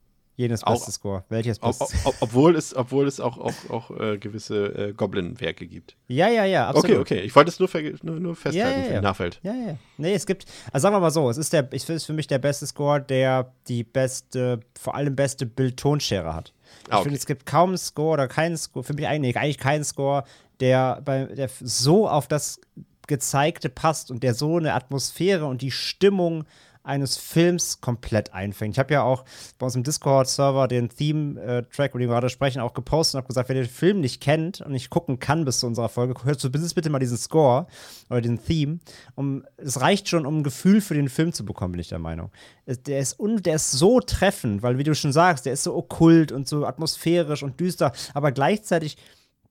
[0.42, 1.24] Jenes beste auch, Score.
[1.30, 1.86] Welches beste?
[2.04, 5.96] Ob, obwohl es, obwohl es auch, auch, auch äh, gewisse äh, Goblin-Werke gibt.
[6.08, 6.98] Ja, ja, ja, absolut.
[6.98, 7.20] Okay, okay.
[7.22, 7.70] Ich wollte es nur,
[8.02, 8.96] nur, nur festhalten ja, ja, ja.
[8.98, 9.40] für Nachfeld.
[9.44, 9.78] Ja, ja.
[9.98, 12.26] Nee, es gibt, also sagen wir mal so, es ist, der, es ist für mich
[12.26, 16.54] der beste Score, der die beste, vor allem beste Bild-Tonschere hat.
[16.88, 17.04] Ich ah, okay.
[17.04, 20.24] finde, es gibt kaum einen Score oder keinen Score, für mich eigentlich, eigentlich keinen Score,
[20.60, 22.60] der, bei, der so auf das
[23.06, 26.46] Gezeigte passt und der so eine Atmosphäre und die Stimmung
[26.84, 28.76] eines Films komplett einfängt.
[28.76, 29.24] Ich habe ja auch
[29.60, 33.28] bei uns im Discord-Server den Theme-Track, über den wir gerade sprechen, auch gepostet und habe
[33.28, 36.40] gesagt, wer den Film nicht kennt und nicht gucken kann bis zu unserer Folge, hört
[36.40, 37.68] zumindest bitte mal diesen Score
[38.10, 38.80] oder den Theme.
[39.16, 42.00] Um, es reicht schon, um ein Gefühl für den Film zu bekommen, bin ich der
[42.00, 42.32] Meinung.
[42.66, 45.76] Der ist, un, der ist so treffend, weil, wie du schon sagst, der ist so
[45.76, 48.98] okkult und so atmosphärisch und düster, aber gleichzeitig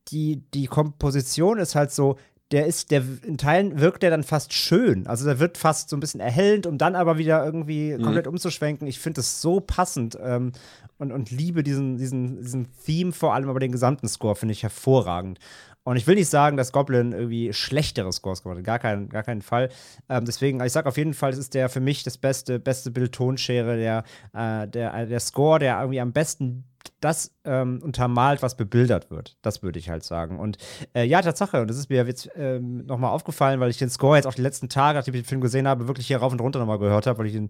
[0.09, 2.17] die, die Komposition ist halt so,
[2.51, 5.07] der ist, der in Teilen wirkt der dann fast schön.
[5.07, 8.03] Also der wird fast so ein bisschen erhellend, um dann aber wieder irgendwie mhm.
[8.03, 8.89] komplett umzuschwenken.
[8.89, 10.53] Ich finde das so passend ähm,
[10.99, 14.63] und, und liebe diesen, diesen, diesen Theme vor allem, aber den gesamten Score finde ich
[14.63, 15.39] hervorragend.
[15.83, 18.65] Und ich will nicht sagen, dass Goblin irgendwie schlechtere Scores gemacht hat.
[18.65, 19.71] Gar, kein, gar keinen Fall.
[20.09, 22.91] Ähm, deswegen, ich sage auf jeden Fall, es ist der für mich das beste, beste
[22.91, 26.65] Bild-Tonschere, der, äh, der, der Score, der irgendwie am besten
[27.01, 29.37] das ähm, untermalt, was bebildert wird.
[29.43, 30.39] Das würde ich halt sagen.
[30.39, 30.59] Und
[30.95, 34.17] äh, ja, Tatsache, und das ist mir jetzt ähm, nochmal aufgefallen, weil ich den Score
[34.17, 36.41] jetzt auch die letzten Tage, nachdem ich den Film gesehen habe, wirklich hier rauf und
[36.41, 37.49] runter nochmal gehört habe, weil ich ihn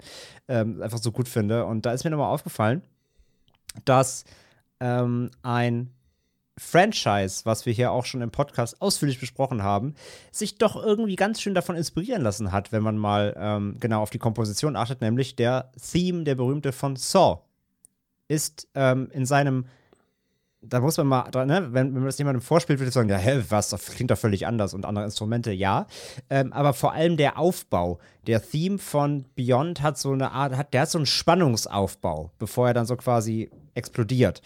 [0.48, 1.64] ähm, einfach so gut finde.
[1.66, 2.82] Und da ist mir nochmal aufgefallen,
[3.84, 4.24] dass
[4.80, 5.90] ähm, ein
[6.60, 9.94] Franchise, was wir hier auch schon im Podcast ausführlich besprochen haben,
[10.30, 14.10] sich doch irgendwie ganz schön davon inspirieren lassen hat, wenn man mal ähm, genau auf
[14.10, 17.40] die Komposition achtet, nämlich der Theme, der berühmte von Saw
[18.28, 19.64] ist ähm, in seinem
[20.62, 23.16] da muss man mal, ne, wenn, wenn man das jemandem vorspielt, würde ich sagen, ja,
[23.16, 25.86] hä, was, das klingt doch völlig anders und andere Instrumente, ja.
[26.28, 30.74] Ähm, aber vor allem der Aufbau, der Theme von Beyond hat so eine Art, hat,
[30.74, 34.42] der hat so einen Spannungsaufbau, bevor er dann so quasi explodiert.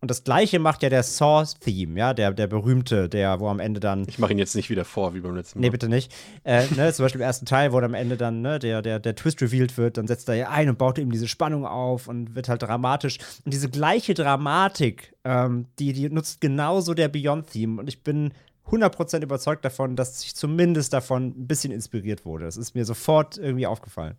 [0.00, 3.80] Und das gleiche macht ja der Saw-Theme, ja, der, der berühmte, der, wo am Ende
[3.80, 4.04] dann.
[4.06, 5.66] Ich mache ihn jetzt nicht wieder vor, wie beim letzten Mal.
[5.66, 6.12] Nee, bitte nicht.
[6.44, 9.00] Äh, ne, zum Beispiel im ersten Teil, wo dann am Ende dann ne, der, der,
[9.00, 12.08] der Twist revealed wird, dann setzt er ja ein und baut eben diese Spannung auf
[12.08, 13.18] und wird halt dramatisch.
[13.44, 17.80] Und diese gleiche Dramatik, ähm, die, die nutzt genauso der Beyond-Theme.
[17.80, 18.32] Und ich bin
[18.70, 22.44] 100% überzeugt davon, dass ich zumindest davon ein bisschen inspiriert wurde.
[22.44, 24.16] Das ist mir sofort irgendwie aufgefallen.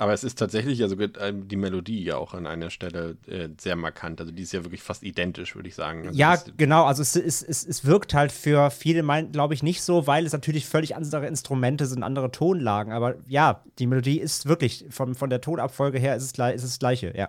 [0.00, 3.76] Aber es ist tatsächlich, also ähm, die Melodie ja auch an einer Stelle äh, sehr
[3.76, 4.18] markant.
[4.18, 6.06] Also die ist ja wirklich fast identisch, würde ich sagen.
[6.06, 6.86] Also ja, genau.
[6.86, 10.32] Also es, es, es, es wirkt halt für viele, glaube ich, nicht so, weil es
[10.32, 12.94] natürlich völlig andere Instrumente sind, andere Tonlagen.
[12.94, 16.70] Aber ja, die Melodie ist wirklich, von, von der Tonabfolge her ist es, ist es
[16.70, 17.28] das gleiche, ja.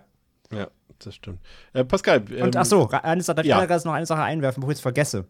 [0.50, 1.40] Ja, das stimmt.
[1.74, 2.24] Äh, Pascal.
[2.30, 3.66] Ähm, Und ach so, eines, darf ich ja.
[3.66, 5.26] noch eine Sache einwerfen, bevor ich es vergesse.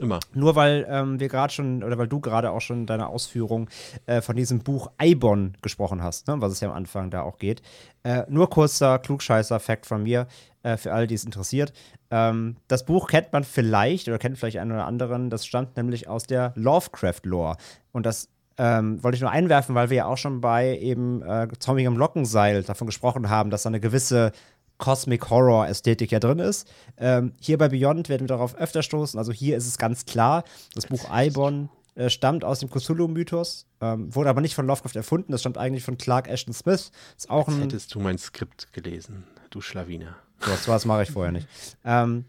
[0.00, 0.18] Immer.
[0.32, 3.68] Nur weil ähm, wir gerade schon, oder weil du gerade auch schon in deiner Ausführung
[4.06, 7.38] äh, von diesem Buch Eibon gesprochen hast, ne, was es ja am Anfang da auch
[7.38, 7.62] geht.
[8.02, 10.26] Äh, nur kurzer Klugscheißer-Fact von mir,
[10.64, 11.72] äh, für alle, die es interessiert.
[12.10, 15.30] Ähm, das Buch kennt man vielleicht oder kennt vielleicht einen oder anderen.
[15.30, 17.56] Das stammt nämlich aus der Lovecraft-Lore.
[17.92, 18.28] Und das
[18.58, 21.96] ähm, wollte ich nur einwerfen, weil wir ja auch schon bei eben äh, Zombie am
[21.96, 24.32] Lockenseil davon gesprochen haben, dass da eine gewisse
[24.78, 26.68] Cosmic Horror Ästhetik ja drin ist.
[26.96, 29.18] Ähm, hier bei Beyond werden wir darauf öfter stoßen.
[29.18, 34.14] Also hier ist es ganz klar, das Buch Eibon äh, stammt aus dem Cthulhu-Mythos, ähm,
[34.14, 35.32] wurde aber nicht von Lovecraft erfunden.
[35.32, 36.90] Das stammt eigentlich von Clark Ashton Smith.
[37.16, 40.16] Ist auch Als hättest du mein Skript gelesen, du Schlawiner.
[40.40, 41.46] So was mache ich vorher nicht.
[41.84, 42.24] Ähm,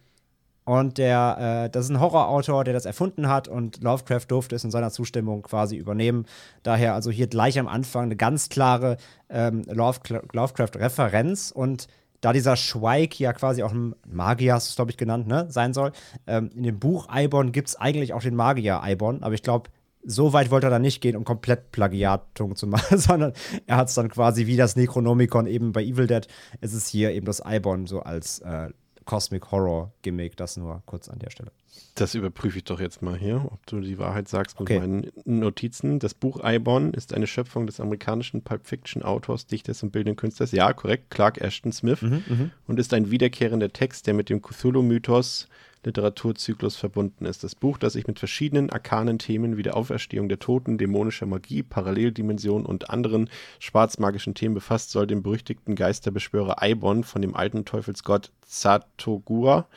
[0.65, 4.63] und der, äh, das ist ein Horrorautor, der das erfunden hat und Lovecraft durfte es
[4.63, 6.25] in seiner Zustimmung quasi übernehmen.
[6.63, 8.97] Daher also hier gleich am Anfang eine ganz klare
[9.29, 11.87] ähm, Lovecraft-Referenz und
[12.25, 15.91] da dieser Schweig ja quasi auch ein Magier, glaube ich, genannt, ne, sein soll.
[16.25, 19.69] Ähm, in dem Buch Eibon gibt es eigentlich auch den Magier Eibon, aber ich glaube,
[20.03, 23.33] so weit wollte er dann nicht gehen, um komplett Plagiatung zu machen, sondern
[23.67, 26.27] er hat es dann quasi wie das Necronomicon eben bei Evil Dead,
[26.61, 28.69] ist es hier eben das Eibon so als äh,
[29.05, 31.51] Cosmic Horror Gimmick, das nur kurz an der Stelle.
[31.95, 34.79] Das überprüfe ich doch jetzt mal hier, ob du die Wahrheit sagst mit Okay.
[34.79, 35.99] meinen Notizen.
[35.99, 40.51] Das Buch Eibon ist eine Schöpfung des amerikanischen Pulp Fiction Autors, Dichters und bildenden Künstlers.
[40.51, 42.01] Ja, korrekt, Clark Ashton Smith.
[42.01, 45.47] Mhm, und ist ein wiederkehrender Text, der mit dem Cthulhu-Mythos
[45.85, 47.43] Literaturzyklus verbunden ist.
[47.43, 51.63] Das Buch, das sich mit verschiedenen arkanen Themen wie der Auferstehung der Toten, dämonischer Magie,
[51.63, 58.31] Paralleldimensionen und anderen schwarzmagischen Themen befasst, soll dem berüchtigten Geisterbeschwörer Eibon von dem alten Teufelsgott
[58.45, 59.67] Zatogua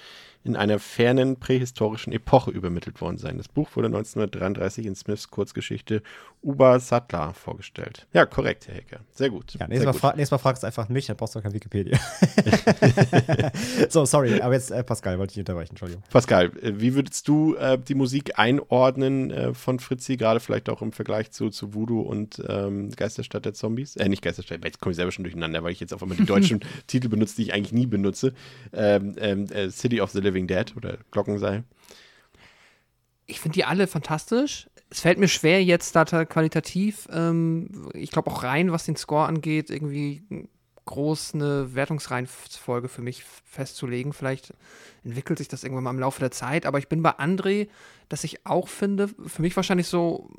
[0.48, 3.38] in einer fernen prähistorischen Epoche übermittelt worden sein.
[3.38, 6.02] Das Buch wurde 1933 in Smiths Kurzgeschichte
[6.42, 8.06] Uba Sattler vorgestellt.
[8.12, 9.00] Ja, korrekt, Herr Hecker.
[9.12, 9.54] Sehr gut.
[9.58, 11.98] Ja, nächstes Mal, fra nächstes Mal fragst du einfach mich, dann brauchst du kein Wikipedia.
[13.88, 16.04] so, sorry, aber jetzt äh, Pascal, wollte ich unterbrechen, Entschuldigung.
[16.10, 20.80] Pascal, äh, wie würdest du äh, die Musik einordnen äh, von Fritzi, gerade vielleicht auch
[20.80, 23.96] im Vergleich zu, zu Voodoo und ähm, Geisterstadt der Zombies?
[23.96, 26.24] Äh, nicht Geisterstadt, jetzt komme ich selber schon durcheinander, weil ich jetzt auf einmal die
[26.24, 28.32] deutschen Titel benutze, die ich eigentlich nie benutze.
[28.72, 31.64] Ähm, ähm, äh, City of the Living Dead oder Glockenseil.
[33.26, 34.68] Ich finde die alle fantastisch.
[34.90, 38.96] Es fällt mir schwer, jetzt da ta- qualitativ, ähm, ich glaube auch rein, was den
[38.96, 40.22] Score angeht, irgendwie
[40.86, 44.14] groß eine Wertungsreihenfolge für mich festzulegen.
[44.14, 44.54] Vielleicht
[45.04, 47.68] entwickelt sich das irgendwann mal im Laufe der Zeit, aber ich bin bei André,
[48.08, 50.30] dass ich auch finde, für mich wahrscheinlich so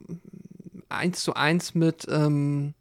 [0.89, 2.73] eins zu eins mit, ähm,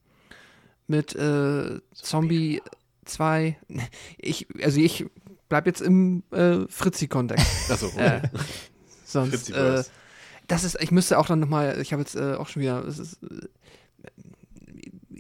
[0.87, 2.63] mit äh, Zombie
[3.05, 3.59] 2.
[4.17, 5.05] Ich, also ich
[5.49, 7.71] bleib jetzt im äh, Fritzi-Kontext.
[7.71, 8.23] Achso, Äh,
[9.05, 9.83] sonst, äh,
[10.47, 13.19] das ist, ich müsste auch dann nochmal, ich habe jetzt äh, auch schon wieder, ist,
[13.23, 13.47] äh,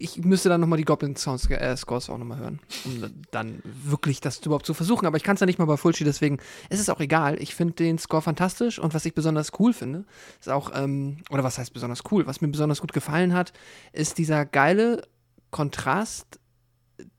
[0.00, 4.20] ich müsste dann nochmal die Goblin Sounds, äh, Scores auch nochmal hören, um dann wirklich
[4.20, 5.06] das überhaupt zu versuchen.
[5.06, 6.38] Aber ich kann es ja nicht mal bei Fulci, deswegen
[6.70, 7.40] ist es auch egal.
[7.42, 10.04] Ich finde den Score fantastisch und was ich besonders cool finde,
[10.38, 13.52] ist auch, ähm, oder was heißt besonders cool, was mir besonders gut gefallen hat,
[13.92, 15.02] ist dieser geile
[15.50, 16.38] Kontrast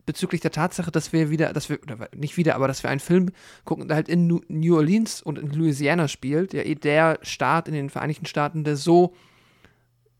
[0.09, 2.99] bezüglich der Tatsache, dass wir wieder, dass wir, oder nicht wieder, aber dass wir einen
[2.99, 3.29] Film
[3.63, 7.91] gucken, der halt in New Orleans und in Louisiana spielt, ja der Staat in den
[7.91, 9.13] Vereinigten Staaten, der so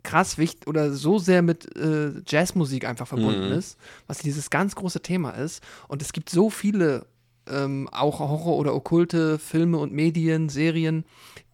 [0.04, 3.58] krass wichtig oder so sehr mit äh, Jazzmusik einfach verbunden Mhm.
[3.58, 5.64] ist, was dieses ganz große Thema ist.
[5.88, 7.08] Und es gibt so viele
[7.48, 11.04] ähm, auch Horror- oder okkulte Filme und Medien, Serien,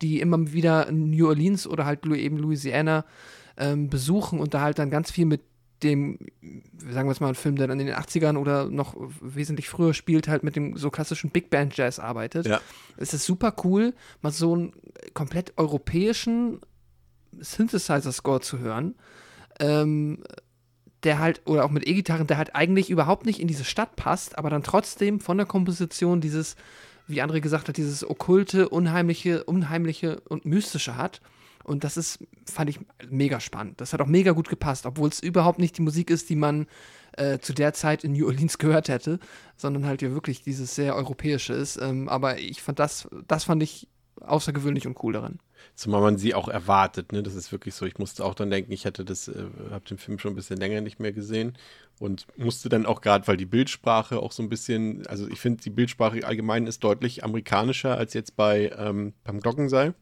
[0.01, 3.05] die immer wieder New Orleans oder halt eben Louisiana
[3.55, 5.39] ähm, besuchen und da halt dann ganz viel mit
[5.85, 6.19] dem,
[6.89, 9.93] sagen wir es mal, ein Film, der dann in den 80ern oder noch wesentlich früher
[9.93, 12.45] spielt, halt mit dem so klassischen Big Band Jazz arbeitet.
[12.45, 12.59] Ja.
[12.97, 14.73] Es ist super cool, mal so einen
[15.13, 16.59] komplett europäischen
[17.39, 18.95] Synthesizer-Score zu hören,
[19.59, 20.23] ähm,
[21.03, 24.37] der halt, oder auch mit E-Gitarren, der halt eigentlich überhaupt nicht in diese Stadt passt,
[24.37, 26.55] aber dann trotzdem von der Komposition dieses
[27.07, 31.21] wie André gesagt hat, dieses okkulte, unheimliche, unheimliche und mystische hat.
[31.65, 33.81] Und das ist, fand ich mega spannend.
[33.81, 36.67] Das hat auch mega gut gepasst, obwohl es überhaupt nicht die Musik ist, die man
[37.17, 39.19] äh, zu der Zeit in New Orleans gehört hätte,
[39.57, 41.77] sondern halt ja wirklich dieses sehr europäische ist.
[41.81, 43.87] Ähm, aber ich fand das, das fand ich
[44.21, 45.39] außergewöhnlich und cool daran.
[45.73, 47.23] Zumal man sie auch erwartet, ne?
[47.23, 47.85] Das ist wirklich so.
[47.85, 50.57] Ich musste auch dann denken, ich hätte das, äh, habe den Film schon ein bisschen
[50.57, 51.57] länger nicht mehr gesehen
[51.99, 55.63] und musste dann auch gerade, weil die Bildsprache auch so ein bisschen, also ich finde,
[55.63, 59.95] die Bildsprache allgemein ist deutlich amerikanischer als jetzt bei ähm, beim Glockenseil.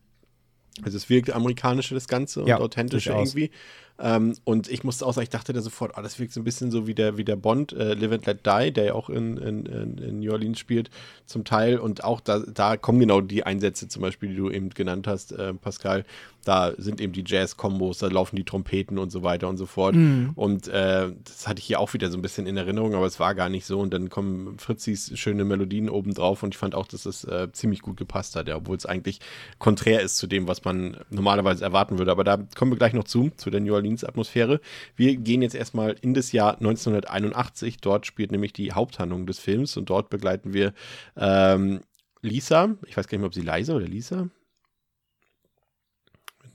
[0.81, 3.51] Also es wirkt amerikanischer das Ganze und Ja, authentischer irgendwie.
[3.99, 6.43] Ähm, und ich musste auch sagen, ich dachte da sofort, ah, das wirkt so ein
[6.43, 9.09] bisschen so wie der, wie der Bond, äh, Live and Let Die, der ja auch
[9.09, 10.89] in, in, in, New Orleans spielt,
[11.25, 11.77] zum Teil.
[11.77, 15.31] Und auch da, da kommen genau die Einsätze zum Beispiel, die du eben genannt hast,
[15.33, 16.05] äh, Pascal.
[16.43, 19.95] Da sind eben die Jazz-Kombos, da laufen die Trompeten und so weiter und so fort.
[20.35, 23.17] Und äh, das hatte ich hier auch wieder so ein bisschen in Erinnerung, aber es
[23.19, 23.79] war gar nicht so.
[23.79, 27.47] Und dann kommen Fritzis schöne Melodien oben drauf und ich fand auch, dass es äh,
[27.53, 29.21] ziemlich gut gepasst hat, ja, obwohl es eigentlich
[29.57, 32.11] konträr ist zu dem, was man normalerweise erwarten würde.
[32.11, 34.59] Aber da kommen wir gleich noch zu, zu der New Orleans-Atmosphäre.
[34.95, 37.77] Wir gehen jetzt erstmal in das Jahr 1981.
[37.77, 40.73] Dort spielt nämlich die Haupthandlung des Films und dort begleiten wir
[41.17, 41.81] ähm,
[42.21, 42.75] Lisa.
[42.87, 44.29] Ich weiß gar nicht mehr, ob sie Leisa oder Lisa.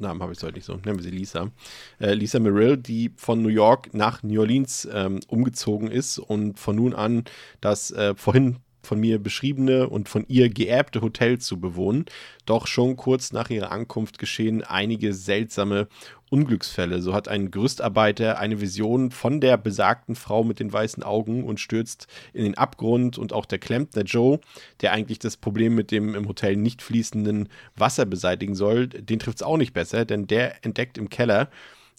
[0.00, 0.74] Namen habe ich es heute nicht so.
[0.74, 1.50] Nennen wir sie Lisa.
[1.98, 6.76] Äh, Lisa Merrill, die von New York nach New Orleans ähm, umgezogen ist und von
[6.76, 7.24] nun an
[7.60, 8.58] das äh, vorhin
[8.88, 12.06] von mir beschriebene und von ihr geerbte Hotel zu bewohnen.
[12.46, 15.88] Doch schon kurz nach ihrer Ankunft geschehen einige seltsame
[16.30, 17.00] Unglücksfälle.
[17.00, 21.60] So hat ein Gerüstarbeiter eine Vision von der besagten Frau mit den weißen Augen und
[21.60, 24.40] stürzt in den Abgrund und auch der Klempner Joe,
[24.80, 29.38] der eigentlich das Problem mit dem im Hotel nicht fließenden Wasser beseitigen soll, den trifft
[29.38, 31.50] es auch nicht besser, denn der entdeckt im Keller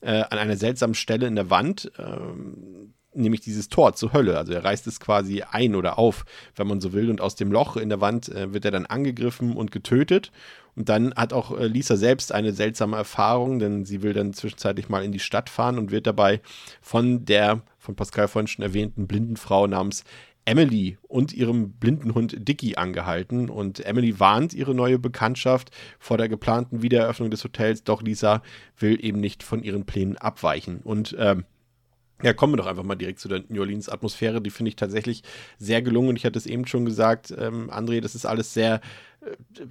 [0.02, 4.38] äh, an einer seltsamen Stelle in der Wand ähm, nämlich dieses Tor zur Hölle.
[4.38, 7.10] Also er reißt es quasi ein oder auf, wenn man so will.
[7.10, 10.32] Und aus dem Loch in der Wand äh, wird er dann angegriffen und getötet.
[10.76, 14.90] Und dann hat auch äh, Lisa selbst eine seltsame Erfahrung, denn sie will dann zwischenzeitlich
[14.90, 16.42] mal in die Stadt fahren und wird dabei
[16.82, 20.04] von der von Pascal vorhin schon erwähnten blinden Frau namens
[20.46, 23.50] Emily und ihrem blinden Hund Dicky angehalten.
[23.50, 25.70] Und Emily warnt ihre neue Bekanntschaft
[26.00, 28.42] vor der geplanten Wiedereröffnung des Hotels, doch Lisa
[28.78, 30.80] will eben nicht von ihren Plänen abweichen.
[30.84, 31.46] Und ähm,
[32.22, 34.42] ja, kommen wir doch einfach mal direkt zu der New Orleans-Atmosphäre.
[34.42, 35.24] Die finde ich tatsächlich
[35.58, 36.10] sehr gelungen.
[36.10, 38.82] Und ich hatte es eben schon gesagt, ähm, André, das ist alles sehr,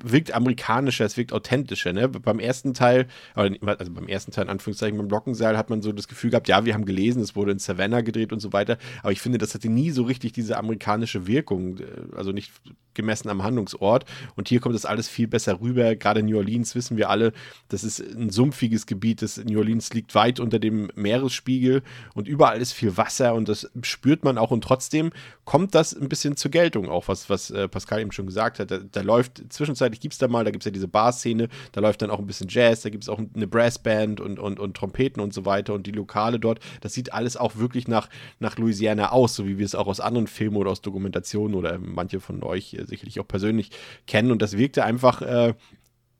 [0.02, 1.92] wirkt amerikanischer, es wirkt authentischer.
[1.92, 2.08] Ne?
[2.08, 6.08] Beim ersten Teil, also beim ersten Teil in Anführungszeichen, beim Glockenseil hat man so das
[6.08, 8.78] Gefühl gehabt, ja, wir haben gelesen, es wurde in Savannah gedreht und so weiter.
[9.02, 11.78] Aber ich finde, das hatte nie so richtig diese amerikanische Wirkung.
[11.78, 11.84] äh,
[12.16, 12.52] Also nicht
[12.98, 14.04] gemessen am Handlungsort.
[14.34, 15.94] Und hier kommt das alles viel besser rüber.
[15.96, 17.32] Gerade New Orleans wissen wir alle,
[17.68, 19.22] das ist ein sumpfiges Gebiet.
[19.22, 21.82] Das New Orleans liegt weit unter dem Meeresspiegel
[22.14, 24.50] und überall ist viel Wasser und das spürt man auch.
[24.50, 25.12] Und trotzdem
[25.44, 28.70] kommt das ein bisschen zur Geltung, auch was, was äh, Pascal eben schon gesagt hat.
[28.70, 31.80] Da, da läuft, zwischenzeitlich gibt es da mal, da gibt es ja diese Bar-Szene, da
[31.80, 34.76] läuft dann auch ein bisschen Jazz, da gibt es auch eine Brassband und, und, und
[34.76, 36.60] Trompeten und so weiter und die Lokale dort.
[36.80, 40.00] Das sieht alles auch wirklich nach, nach Louisiana aus, so wie wir es auch aus
[40.00, 43.70] anderen Filmen oder aus Dokumentationen oder manche von euch äh, sicherlich auch persönlich
[44.06, 44.30] kennen.
[44.30, 45.54] Und das wirkte einfach, äh,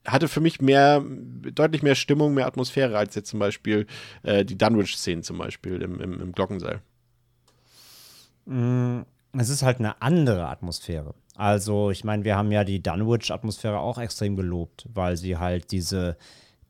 [0.06, 3.86] hatte für mich mehr, deutlich mehr Stimmung, mehr Atmosphäre als jetzt zum Beispiel
[4.22, 6.80] äh, die Dunwich-Szenen zum Beispiel im, im, im Glockenseil.
[8.46, 9.00] Mm,
[9.36, 11.14] Es ist halt eine andere Atmosphäre.
[11.38, 16.16] Also, ich meine, wir haben ja die Dunwich-Atmosphäre auch extrem gelobt, weil sie halt diese,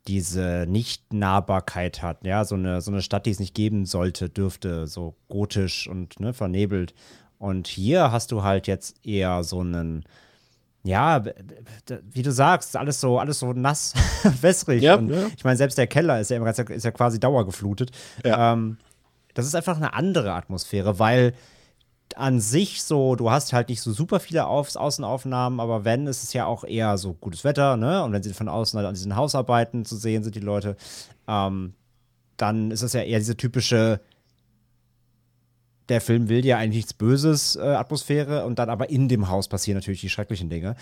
[0.07, 2.27] diese Nicht-Nahbarkeit hat.
[2.27, 6.21] Ja, so eine, so eine Stadt, die es nicht geben sollte, dürfte, so gotisch und
[6.21, 6.93] ne, vernebelt.
[7.39, 10.05] Und hier hast du halt jetzt eher so einen,
[10.83, 11.25] ja,
[12.03, 13.95] wie du sagst, alles so, alles so nass,
[14.43, 14.83] wässrig.
[14.83, 15.29] Ja, und ja.
[15.35, 17.91] ich meine, selbst der Keller ist ja, ist ja quasi dauergeflutet.
[18.23, 18.53] Ja.
[18.53, 18.77] Ähm,
[19.33, 21.33] das ist einfach eine andere Atmosphäre, weil
[22.19, 26.25] an sich so, du hast halt nicht so super viele Auf Außenaufnahmen, aber wenn, ist
[26.25, 28.03] es ja auch eher so gutes Wetter, ne?
[28.03, 30.77] Und wenn sie von außen halt an diesen Hausarbeiten zu sehen sind, die Leute,
[31.29, 31.75] ähm,
[32.37, 34.01] dann ist es ja eher diese typische,
[35.89, 39.49] der Film will ja eigentlich nichts Böses äh, Atmosphäre und dann aber in dem Haus
[39.49, 40.77] passieren natürlich die schrecklichen Dinge.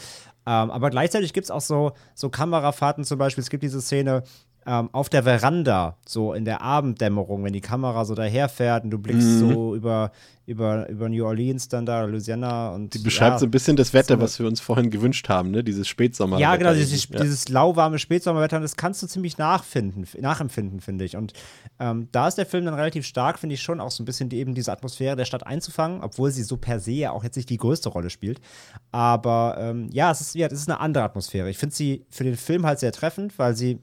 [0.46, 3.42] Ähm, aber gleichzeitig gibt es auch so, so Kamerafahrten zum Beispiel.
[3.42, 4.22] Es gibt diese Szene
[4.66, 8.98] ähm, auf der Veranda, so in der Abenddämmerung, wenn die Kamera so daherfährt und du
[8.98, 10.11] blickst so über,
[10.44, 12.92] über, über New Orleans dann da, Louisiana und.
[12.94, 15.50] Die beschreibt ja, so ein bisschen das Wetter, so- was wir uns vorhin gewünscht haben,
[15.52, 15.62] ne?
[15.62, 16.38] Dieses Spätsommer.
[16.38, 17.20] ja, genau, dieses, ja.
[17.20, 21.16] dieses lauwarme Spätsommerwetter, das kannst du ziemlich nachfinden, nachempfinden, finde ich.
[21.16, 21.33] Und
[21.79, 24.29] ähm, da ist der Film dann relativ stark, finde ich schon, auch so ein bisschen
[24.29, 27.37] die, eben diese Atmosphäre der Stadt einzufangen, obwohl sie so per se ja auch jetzt
[27.37, 28.40] nicht die größte Rolle spielt.
[28.92, 31.50] Aber ähm, ja, es ist, ja, es ist eine andere Atmosphäre.
[31.50, 33.79] Ich finde sie für den Film halt sehr treffend, weil sie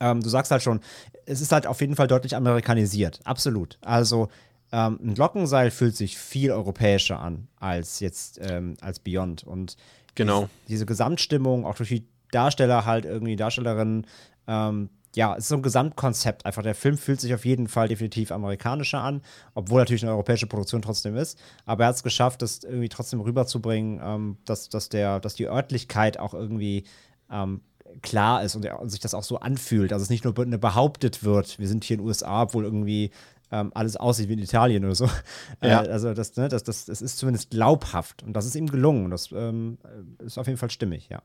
[0.00, 0.80] ähm, du sagst halt schon,
[1.26, 3.20] es ist halt auf jeden Fall deutlich amerikanisiert.
[3.24, 3.78] Absolut.
[3.80, 4.28] Also
[4.72, 9.44] ähm, ein Glockenseil fühlt sich viel europäischer an als jetzt ähm, als Beyond.
[9.44, 9.76] Und
[10.14, 10.48] Genau.
[10.68, 14.06] diese Gesamtstimmung, auch durch die Darsteller halt irgendwie, Darstellerinnen,
[14.46, 16.62] ähm, ja, es ist so ein Gesamtkonzept einfach.
[16.62, 19.22] Der Film fühlt sich auf jeden Fall definitiv amerikanischer an,
[19.54, 21.38] obwohl natürlich eine europäische Produktion trotzdem ist.
[21.64, 25.46] Aber er hat es geschafft, das irgendwie trotzdem rüberzubringen, ähm, dass, dass, der, dass die
[25.48, 26.84] Örtlichkeit auch irgendwie
[27.30, 27.62] ähm,
[28.02, 29.92] klar ist und, und sich das auch so anfühlt.
[29.92, 33.10] Also es nicht nur ne, behauptet wird, wir sind hier in den USA, obwohl irgendwie
[33.50, 35.08] ähm, alles aussieht wie in Italien oder so.
[35.62, 35.84] Ja.
[35.84, 39.10] Äh, also das, ne, das, das, das ist zumindest glaubhaft und das ist ihm gelungen.
[39.10, 39.78] Das ähm,
[40.18, 41.22] ist auf jeden Fall stimmig, ja.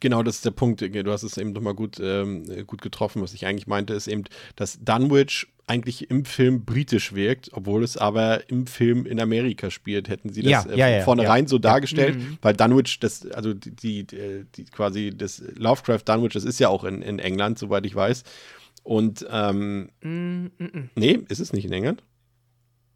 [0.00, 0.80] Genau, das ist der Punkt.
[0.80, 3.22] Du hast es eben nochmal gut, ähm, gut getroffen.
[3.22, 4.24] Was ich eigentlich meinte, ist eben,
[4.56, 10.08] dass Dunwich eigentlich im Film britisch wirkt, obwohl es aber im Film in Amerika spielt.
[10.08, 12.38] Hätten sie das Ja, äh, ja, ja, vornherein so dargestellt, Mhm.
[12.40, 16.84] weil Dunwich, das, also die, die, die, quasi das Lovecraft Dunwich, das ist ja auch
[16.84, 18.22] in, in England, soweit ich weiß.
[18.82, 20.90] Und ähm, Mm, mm, mm.
[20.94, 22.02] nee, ist es nicht in England?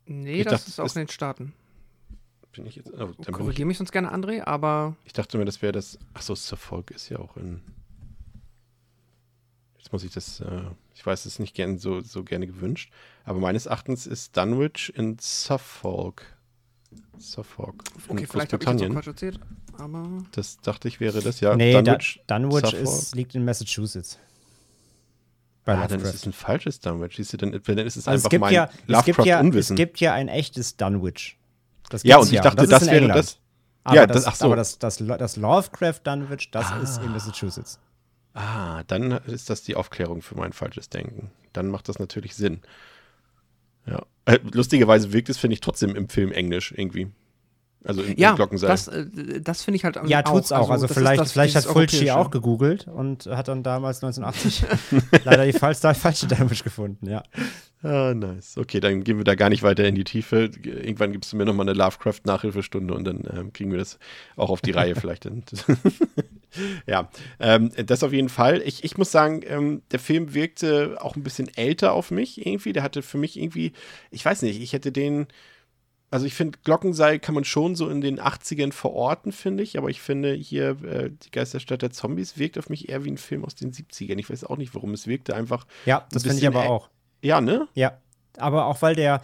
[0.06, 1.52] Nee, Ich das dachte, ist auch in den Staaten.
[2.52, 2.92] Bin ich jetzt?
[2.92, 5.98] Oh, Korrigiere mich sonst gerne, André, aber ich dachte mir, das wäre das.
[6.12, 7.62] Achso, Suffolk ist ja auch in.
[9.78, 10.40] Jetzt muss ich das.
[10.40, 10.62] Äh,
[10.94, 12.92] ich weiß es nicht gern, so, so gerne gewünscht.
[13.24, 16.24] Aber meines Erachtens ist Dunwich in Suffolk.
[17.18, 17.84] Suffolk.
[18.08, 18.92] In okay, vielleicht habe ich jetzt.
[18.92, 19.40] Quatsch erzählt.
[19.78, 21.56] Aber Das dachte ich wäre das, ja.
[21.56, 22.22] nee, Dunwich.
[22.26, 24.18] Dun Dunwich ist, liegt in Massachusetts.
[25.64, 27.16] Bei ah, dann ist es ein falsches Dunwich.
[27.16, 28.92] Siehst du, dann, dann ist es Also es einfach gibt mein ja, es gibt ja,
[28.92, 29.76] es Lovecraft-Unwissen.
[29.76, 31.38] gibt ja ein echtes Dunwich.
[31.90, 33.18] Das Ja, und ich dachte, Und das, ist in wäre England.
[33.18, 33.38] das.
[33.84, 34.44] Aber, Ja, das, das- ach so.
[34.46, 37.02] aber das, das, das Lovecraft Dunwich, das ist Ah.
[37.04, 37.78] in Massachusetts.
[38.34, 41.30] Ah, dann ist das die Aufklärung für mein falsches Denken.
[41.52, 42.60] Dann macht das natürlich Sinn.
[43.86, 44.02] Ja.
[44.24, 47.08] Äh, lustigerweise wirkt es, finde ich, trotzdem im Film Englisch irgendwie.
[47.84, 48.68] Also im, ja, im Glockenseil.
[48.70, 50.70] das, äh, das finde ich halt Ja, tut's auch.
[50.70, 54.64] Also, das ist vielleicht, das- vielleicht hat Fulci auch gegoogelt und hat dann damals 1980
[55.24, 57.24] leider die falsche, falsche Dunwich gefunden, ja.
[57.82, 58.56] Ah, nice.
[58.58, 60.50] Okay, dann gehen wir da gar nicht weiter in die Tiefe.
[60.62, 63.98] Irgendwann gibst du mir nochmal eine Lovecraft-Nachhilfestunde und dann ähm, kriegen wir das
[64.36, 65.28] auch auf die Reihe vielleicht.
[66.86, 67.08] Ja,
[67.40, 68.60] ähm, das auf jeden Fall.
[68.62, 72.74] Ich, ich muss sagen, ähm, der Film wirkte auch ein bisschen älter auf mich irgendwie.
[72.74, 73.72] Der hatte für mich irgendwie,
[74.10, 75.28] ich weiß nicht, ich hätte den.
[76.10, 79.78] Also ich finde, Glockenseil kann man schon so in den 80ern verorten, finde ich.
[79.78, 83.16] Aber ich finde hier, äh, die Geisterstadt der Zombies wirkt auf mich eher wie ein
[83.16, 84.18] Film aus den 70ern.
[84.18, 84.92] Ich weiß auch nicht warum.
[84.92, 86.90] Es wirkte einfach, Ja, das finde ich aber auch.
[87.22, 87.66] Ja, ne?
[87.74, 87.92] Ja,
[88.38, 89.20] aber auch weil der,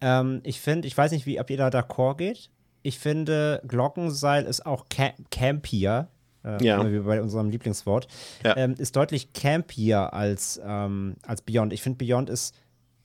[0.00, 2.50] ähm, ich finde, ich weiß nicht, wie, ob ihr da d'accord geht.
[2.82, 6.08] Ich finde, Glockenseil ist auch ca campier,
[6.44, 6.90] äh, Ja.
[6.90, 8.06] wie bei unserem Lieblingswort,
[8.44, 8.56] Ja.
[8.56, 11.72] ähm, ist deutlich campier als, ähm, als Beyond.
[11.72, 12.54] Ich finde, Beyond ist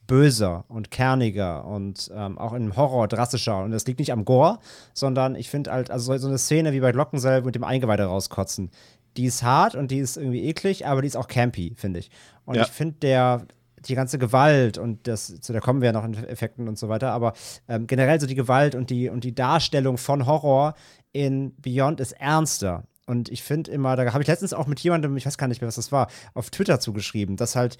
[0.07, 3.63] böser und kerniger und ähm, auch im Horror drastischer.
[3.63, 4.57] Und das liegt nicht am Gore,
[4.93, 8.71] sondern ich finde halt, also so eine Szene wie bei Glockenseil mit dem Eingeweide rauskotzen,
[9.17, 12.09] die ist hart und die ist irgendwie eklig, aber die ist auch campy, finde ich.
[12.45, 12.63] Und Ja.
[12.63, 13.45] ich finde, der,
[13.85, 16.89] die ganze Gewalt und das, zu der kommen wir ja noch in Effekten und so
[16.89, 17.33] weiter, aber
[17.67, 20.75] ähm, generell so die Gewalt und die, und die Darstellung von Horror
[21.11, 22.83] in Beyond ist ernster.
[23.05, 25.61] Und ich finde immer, da habe ich letztens auch mit jemandem, ich weiß gar nicht
[25.61, 27.77] mehr, was das war, auf Twitter zugeschrieben, dass halt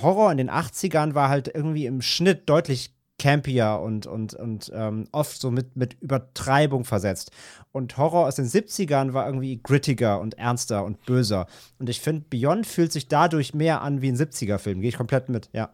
[0.00, 5.08] Horror in den 80ern war halt irgendwie im Schnitt deutlich campier und, und, und ähm,
[5.12, 7.30] oft so mit, mit Übertreibung versetzt.
[7.72, 11.46] Und Horror aus den 70ern war irgendwie grittiger und ernster und böser.
[11.78, 14.80] Und ich finde, Beyond fühlt sich dadurch mehr an wie ein 70er-Film.
[14.80, 15.70] Gehe ich komplett mit, ja.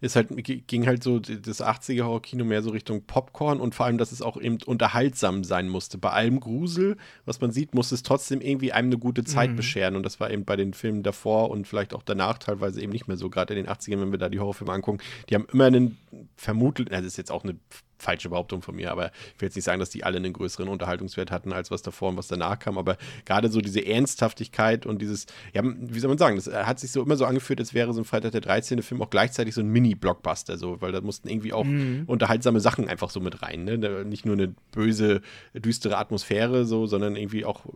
[0.00, 0.28] ist halt,
[0.66, 4.22] ging halt so das 80er Horror-Kino mehr so Richtung Popcorn und vor allem, dass es
[4.22, 5.98] auch eben unterhaltsam sein musste.
[5.98, 9.94] Bei allem Grusel, was man sieht, muss es trotzdem irgendwie einem eine gute Zeit bescheren.
[9.94, 13.06] Und das war eben bei den Filmen davor und vielleicht auch danach teilweise eben nicht
[13.06, 13.30] mehr so.
[13.30, 15.98] Gerade in den 80ern, wenn wir da die Horrorfilme angucken, die haben immer einen
[16.36, 17.56] vermutet, das ist jetzt auch eine
[17.98, 20.68] falsche Behauptung von mir, aber ich will jetzt nicht sagen, dass die alle einen größeren
[20.68, 25.02] Unterhaltungswert hatten, als was davor und was danach kam, aber gerade so diese Ernsthaftigkeit und
[25.02, 27.74] dieses, ja, wie soll man sagen, das äh, hat sich so immer so angefühlt, als
[27.74, 28.82] wäre so ein Freitag der 13.
[28.82, 31.66] Film auch gleichzeitig so ein Mini-Blockbuster, so, weil da mussten irgendwie auch
[32.06, 34.04] unterhaltsame Sachen einfach so mit rein, ne?
[34.04, 35.20] Nicht nur eine böse,
[35.54, 37.66] düstere Atmosphäre, so, sondern irgendwie auch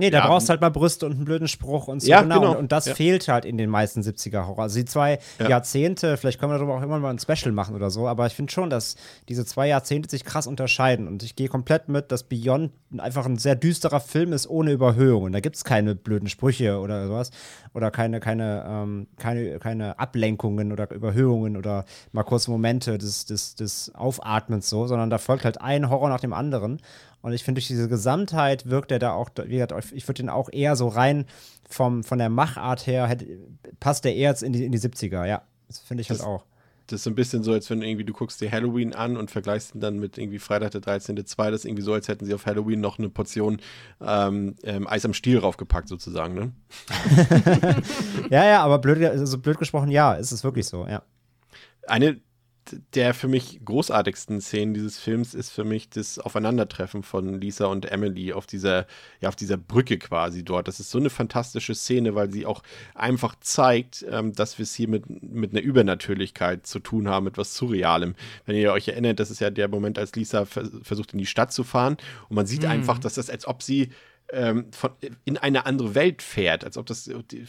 [0.00, 2.08] Nee, da Ja, brauchst du halt mal Brüste und einen blöden Spruch und so.
[2.08, 2.40] Ja, genau.
[2.40, 2.50] genau.
[2.52, 2.94] Und, und das Ja.
[2.94, 4.62] fehlt halt in den meisten 70er-Horror.
[4.64, 5.48] Also die zwei Ja.
[5.48, 8.32] Jahrzehnte, vielleicht können wir darüber auch immer mal ein Special machen oder so, aber ich
[8.34, 8.96] finde schon, dass
[9.28, 11.06] diese zwei Jahrzehnte sich krass unterscheiden.
[11.06, 15.32] Und ich gehe komplett mit, dass Beyond einfach ein sehr düsterer Film ist ohne Überhöhungen.
[15.32, 17.30] Da gibt es keine blöden Sprüche oder sowas.
[17.74, 23.54] Oder keine, keine, ähm, keine, keine Ablenkungen oder Überhöhungen oder mal kurze Momente des, des,
[23.54, 26.80] des Aufatmens so, sondern da folgt halt ein Horror nach dem anderen.
[27.22, 30.28] Und ich finde, durch diese Gesamtheit wirkt er da auch, wie gesagt, ich würde den
[30.30, 31.26] auch eher so rein
[31.68, 33.26] vom, von der Machart her, hätte,
[33.78, 35.42] passt der eher jetzt in die, in die 70er, ja.
[35.68, 36.44] Das finde ich halt Das- auch.
[36.86, 39.30] Das ist so ein bisschen so, als wenn irgendwie du guckst dir Halloween an und
[39.30, 41.50] vergleichst ihn dann mit irgendwie Freitag der 13.2.
[41.52, 43.60] Das ist irgendwie so, als hätten sie auf Halloween noch eine Portion
[44.00, 46.50] ähm, ähm, Eis am Stiel raufgepackt, sozusagen, ne?
[48.30, 51.02] Ja, ja, aber blöd, also blöd gesprochen, ja, ist es wirklich so, ja.
[51.86, 52.20] Eine
[52.94, 57.90] der für mich großartigsten Szenen dieses Films ist für mich das Aufeinandertreffen von Lisa und
[57.90, 58.86] Emily auf dieser,
[59.20, 60.68] ja, auf dieser Brücke quasi dort.
[60.68, 62.62] Das ist so eine fantastische Szene, weil sie auch
[62.94, 67.38] einfach zeigt, ähm, dass wir es hier mit, mit einer Übernatürlichkeit zu tun haben, mit
[67.38, 68.14] was Surrealem.
[68.46, 71.26] Wenn ihr euch erinnert, das ist ja der Moment, als Lisa vers versucht in die
[71.26, 71.96] Stadt zu fahren
[72.28, 72.70] und man sieht mhm.
[72.70, 73.90] einfach, dass das, als ob sie
[74.32, 74.90] ähm, von,
[75.24, 77.44] in eine andere Welt fährt, als ob das die,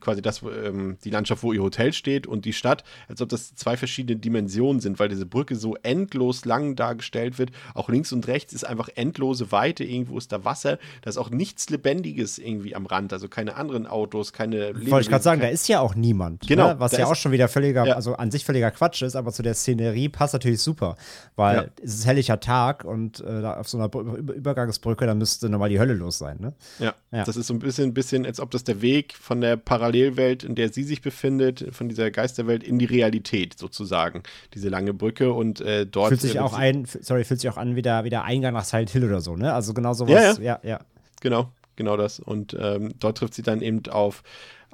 [0.00, 3.54] quasi das, ähm, die Landschaft, wo ihr Hotel steht und die Stadt, als ob das
[3.54, 7.50] zwei verschiedene Dimensionen sind, weil diese Brücke so endlos lang dargestellt wird.
[7.74, 11.30] Auch links und rechts ist einfach endlose Weite, irgendwo ist da Wasser, da ist auch
[11.30, 15.48] nichts Lebendiges irgendwie am Rand, also keine anderen Autos, keine Wollte ich gerade sagen, da
[15.48, 16.46] ist ja auch niemand.
[16.46, 16.68] Genau.
[16.68, 16.80] Ne?
[16.80, 17.94] Was ja auch schon wieder völliger, ja.
[17.94, 20.96] also an sich völliger Quatsch ist, aber zu der Szenerie passt natürlich super,
[21.36, 21.64] weil ja.
[21.82, 25.94] es ist helllicher Tag und äh, auf so einer Übergangsbrücke, da müsste nochmal die Hölle
[25.94, 26.38] los sein.
[26.40, 26.52] Ne?
[26.78, 26.94] Ja.
[27.12, 29.56] ja, das ist so ein bisschen, bisschen, als ob das der Weg von von der
[29.56, 34.22] Parallelwelt, in der sie sich befindet, von dieser Geisterwelt in die Realität sozusagen.
[34.54, 36.10] Diese lange Brücke und äh, dort.
[36.10, 38.64] Fühlt sich auch ein, sorry, fühlt sich auch an wie der, wie der Eingang nach
[38.64, 39.52] Silent Hill oder so, ne?
[39.52, 40.38] Also genau sowas.
[40.38, 40.60] Ja, ja.
[40.62, 40.80] ja, ja.
[41.20, 42.20] Genau, genau das.
[42.20, 44.22] Und ähm, dort trifft sie dann eben auf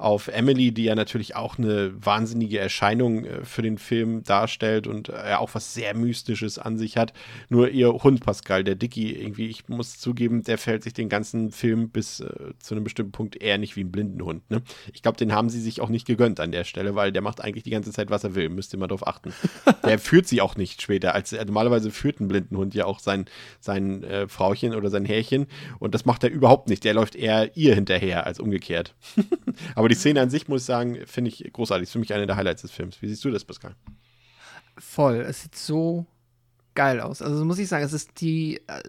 [0.00, 5.10] auf Emily, die ja natürlich auch eine wahnsinnige Erscheinung äh, für den Film darstellt und
[5.10, 7.12] äh, auch was sehr Mystisches an sich hat.
[7.48, 11.50] Nur ihr Hund Pascal, der Dicky, irgendwie, ich muss zugeben, der fällt sich den ganzen
[11.50, 12.28] Film bis äh,
[12.58, 14.50] zu einem bestimmten Punkt eher nicht wie ein Blindenhund.
[14.50, 14.62] Ne?
[14.92, 17.42] Ich glaube, den haben sie sich auch nicht gegönnt an der Stelle, weil der macht
[17.42, 18.48] eigentlich die ganze Zeit, was er will.
[18.48, 19.34] Müsst ihr mal drauf achten.
[19.84, 21.14] der führt sie auch nicht später.
[21.14, 23.26] Als, äh, normalerweise führt ein Blindenhund ja auch sein,
[23.60, 25.46] sein äh, Frauchen oder sein Härchen
[25.78, 26.84] und das macht er überhaupt nicht.
[26.84, 28.94] Der läuft eher ihr hinterher als umgekehrt.
[29.74, 31.84] Aber die Szene an sich, muss ich sagen, finde ich großartig.
[31.84, 33.02] Ist für mich eine der Highlights des Films.
[33.02, 33.74] Wie siehst du das, Pascal?
[34.78, 35.16] Voll.
[35.16, 36.06] Es sieht so
[36.74, 37.20] geil aus.
[37.22, 38.82] Also muss ich sagen, es ist die äh,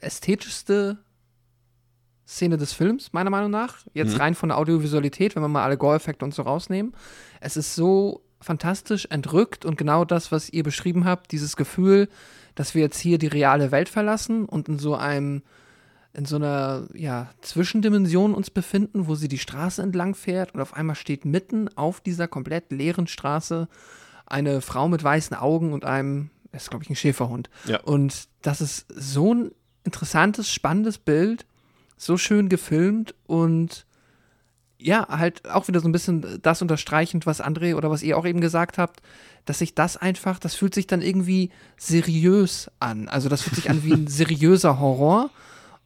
[0.00, 0.98] ästhetischste
[2.26, 3.78] Szene des Films, meiner Meinung nach.
[3.92, 4.20] Jetzt mhm.
[4.20, 6.94] rein von der Audiovisualität, wenn wir mal alle Gore-Effekte und so rausnehmen.
[7.40, 12.08] Es ist so fantastisch entrückt und genau das, was ihr beschrieben habt, dieses Gefühl,
[12.54, 15.42] dass wir jetzt hier die reale Welt verlassen und in so einem
[16.14, 20.74] in so einer ja, Zwischendimension uns befinden, wo sie die Straße entlang fährt und auf
[20.74, 23.68] einmal steht mitten auf dieser komplett leeren Straße
[24.26, 27.50] eine Frau mit weißen Augen und einem, das ist glaube ich ein Schäferhund.
[27.66, 27.80] Ja.
[27.80, 29.50] Und das ist so ein
[29.82, 31.46] interessantes, spannendes Bild,
[31.96, 33.84] so schön gefilmt und
[34.78, 38.26] ja, halt auch wieder so ein bisschen das unterstreichend, was André oder was ihr auch
[38.26, 39.00] eben gesagt habt,
[39.46, 43.08] dass sich das einfach, das fühlt sich dann irgendwie seriös an.
[43.08, 45.30] Also das fühlt sich an wie ein seriöser Horror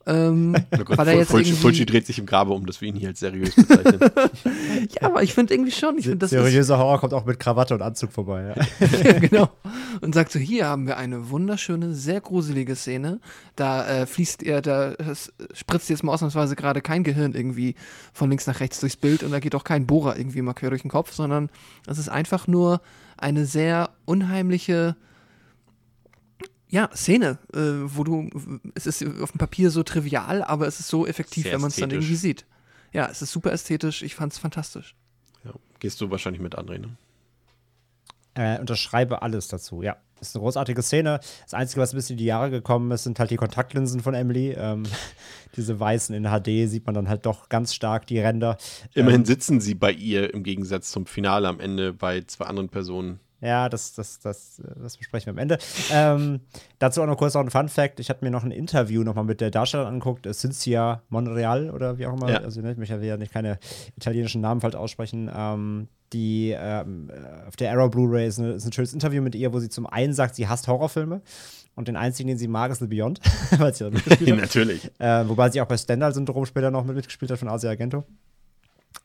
[0.08, 2.96] ähm, oh Gott, weil jetzt Fulci, Fulci dreht sich im Grabe um, dass wir ihn
[2.96, 4.00] hier als seriös bezeichnen.
[4.90, 5.98] ja, aber ich finde irgendwie schon.
[5.98, 8.54] Ich find, das Seriöser Horror kommt auch mit Krawatte und Anzug vorbei.
[8.56, 8.86] Ja.
[9.04, 9.50] ja, genau.
[10.00, 13.20] Und sagt so, hier haben wir eine wunderschöne, sehr gruselige Szene.
[13.56, 14.94] Da äh, fließt er, da
[15.52, 17.74] spritzt jetzt mal ausnahmsweise gerade kein Gehirn irgendwie
[18.12, 20.70] von links nach rechts durchs Bild und da geht auch kein Bohrer irgendwie mal quer
[20.70, 21.50] durch den Kopf, sondern
[21.86, 22.80] es ist einfach nur
[23.16, 24.96] eine sehr unheimliche
[26.70, 28.28] ja, Szene, äh, wo du,
[28.74, 31.70] es ist auf dem Papier so trivial, aber es ist so effektiv, Sehr wenn man
[31.70, 32.44] es dann irgendwie sieht.
[32.92, 34.94] Ja, es ist super ästhetisch, ich fand es fantastisch.
[35.44, 35.52] Ja.
[35.78, 36.96] Gehst du wahrscheinlich mit André, ne?
[38.34, 39.96] Äh, unterschreibe alles dazu, ja.
[40.20, 41.20] Ist eine großartige Szene.
[41.44, 44.14] Das Einzige, was ein bisschen in die Jahre gekommen ist, sind halt die Kontaktlinsen von
[44.14, 44.50] Emily.
[44.52, 44.82] Ähm,
[45.56, 48.56] diese weißen in HD sieht man dann halt doch ganz stark die Ränder.
[48.94, 52.68] Immerhin ähm, sitzen sie bei ihr im Gegensatz zum Finale am Ende bei zwei anderen
[52.68, 53.20] Personen.
[53.40, 55.58] Ja, das, das, das, das besprechen wir am Ende.
[55.92, 56.40] Ähm,
[56.78, 58.00] dazu auch noch kurz noch ein Fun Fact.
[58.00, 61.98] Ich hatte mir noch ein Interview nochmal mit der Darstellerin angeguckt, äh, Cynthia Monreal oder
[61.98, 62.30] wie auch immer.
[62.30, 62.38] Ja.
[62.38, 63.58] Also ne, ich möchte ja nicht keine
[63.96, 65.30] italienischen Namen falsch aussprechen.
[65.32, 67.10] Ähm, die ähm,
[67.46, 70.14] auf der Arrow Blu-ray ist, ist, ein schönes Interview mit ihr, wo sie zum einen
[70.14, 71.20] sagt, sie hasst Horrorfilme
[71.74, 73.20] und den einzigen, den sie mag, ist The Beyond,
[73.58, 74.40] weil sie mitgespielt hat.
[74.40, 74.90] Natürlich.
[74.98, 78.04] Äh, wobei sie auch bei Stendhal-Syndrom später noch mitgespielt hat von Asia Argento.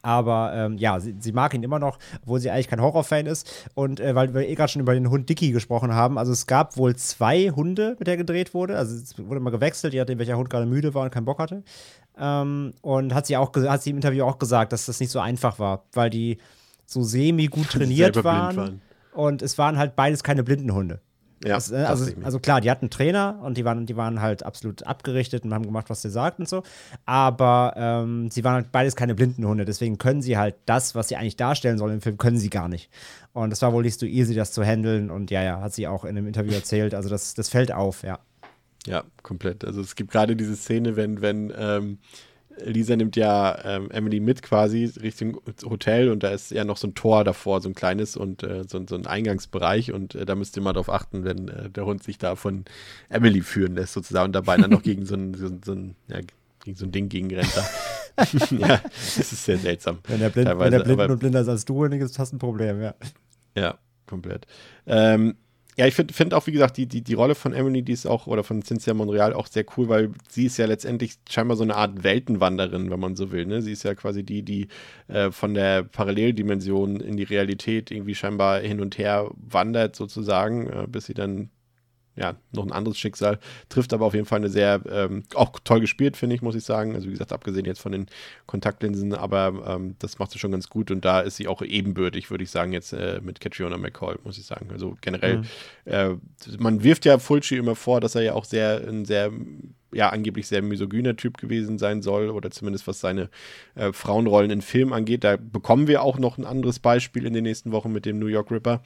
[0.01, 3.69] Aber ähm, ja, sie, sie, mag ihn immer noch, obwohl sie eigentlich kein Horrorfan ist.
[3.73, 6.45] Und äh, weil wir eh gerade schon über den Hund Dicky gesprochen haben, also es
[6.45, 8.77] gab wohl zwei Hunde, mit der gedreht wurde.
[8.77, 11.39] Also es wurde immer gewechselt, je nachdem, welcher Hund gerade müde war und keinen Bock
[11.39, 11.63] hatte.
[12.17, 15.19] Ähm, und hat sie auch hat sie im Interview auch gesagt, dass das nicht so
[15.19, 16.37] einfach war, weil die
[16.85, 18.81] so semi gut trainiert waren, waren.
[19.13, 20.99] Und es waren halt beides keine blinden Hunde.
[21.43, 24.43] Ja, das, äh, also, also klar, die hatten Trainer und die waren, die waren halt
[24.43, 26.63] absolut abgerichtet und haben gemacht, was sie sagt und so.
[27.05, 31.09] Aber ähm, sie waren halt beides keine blinden Hunde, deswegen können sie halt das, was
[31.09, 32.89] sie eigentlich darstellen sollen im Film, können sie gar nicht.
[33.33, 35.09] Und es war wohl nicht so easy, das zu handeln.
[35.09, 36.93] Und ja, ja, hat sie auch in einem Interview erzählt.
[36.93, 38.19] Also das, das fällt auf, ja.
[38.85, 39.65] Ja, komplett.
[39.65, 41.99] Also es gibt gerade diese Szene, wenn, wenn ähm,
[42.63, 46.87] Lisa nimmt ja ähm, Emily mit quasi Richtung Hotel und da ist ja noch so
[46.87, 50.35] ein Tor davor, so ein kleines und äh, so, so, ein Eingangsbereich und äh, da
[50.35, 52.65] müsst ihr mal drauf achten, wenn äh, der Hund sich da von
[53.09, 56.19] Emily führen lässt sozusagen und dabei dann noch gegen so ein, so, so ein ja,
[56.63, 57.65] gegen so ein Ding gegenrennt da.
[58.51, 59.99] ja, das ist sehr seltsam.
[60.07, 62.39] Wenn der, blind, wenn der blind und blinder ist als du, dann ist das ein
[62.39, 62.93] Problem, ja.
[63.55, 64.45] Ja, komplett.
[64.85, 65.35] Ähm,
[65.77, 68.05] ja, ich finde find auch, wie gesagt, die, die, die Rolle von Emily, die ist
[68.05, 71.63] auch, oder von Cynthia Montreal auch sehr cool, weil sie ist ja letztendlich scheinbar so
[71.63, 73.45] eine Art Weltenwanderin, wenn man so will.
[73.45, 73.61] Ne?
[73.61, 74.67] Sie ist ja quasi die, die
[75.07, 80.87] äh, von der Paralleldimension in die Realität irgendwie scheinbar hin und her wandert, sozusagen, äh,
[80.87, 81.49] bis sie dann
[82.15, 83.39] ja, noch ein anderes Schicksal,
[83.69, 86.63] trifft aber auf jeden Fall eine sehr, ähm, auch toll gespielt, finde ich, muss ich
[86.63, 86.93] sagen.
[86.93, 88.07] Also wie gesagt, abgesehen jetzt von den
[88.45, 92.29] Kontaktlinsen, aber ähm, das macht sie schon ganz gut und da ist sie auch ebenbürtig,
[92.29, 94.69] würde ich sagen, jetzt äh, mit Catriona McCall, muss ich sagen.
[94.71, 95.45] Also generell, mhm.
[95.85, 96.09] äh,
[96.59, 99.31] man wirft ja Fulci immer vor, dass er ja auch sehr, ein sehr
[99.93, 103.29] ja angeblich sehr misogyner Typ gewesen sein soll oder zumindest was seine
[103.75, 105.23] äh, Frauenrollen in Filmen angeht.
[105.23, 108.27] Da bekommen wir auch noch ein anderes Beispiel in den nächsten Wochen mit dem New
[108.27, 108.81] York Ripper.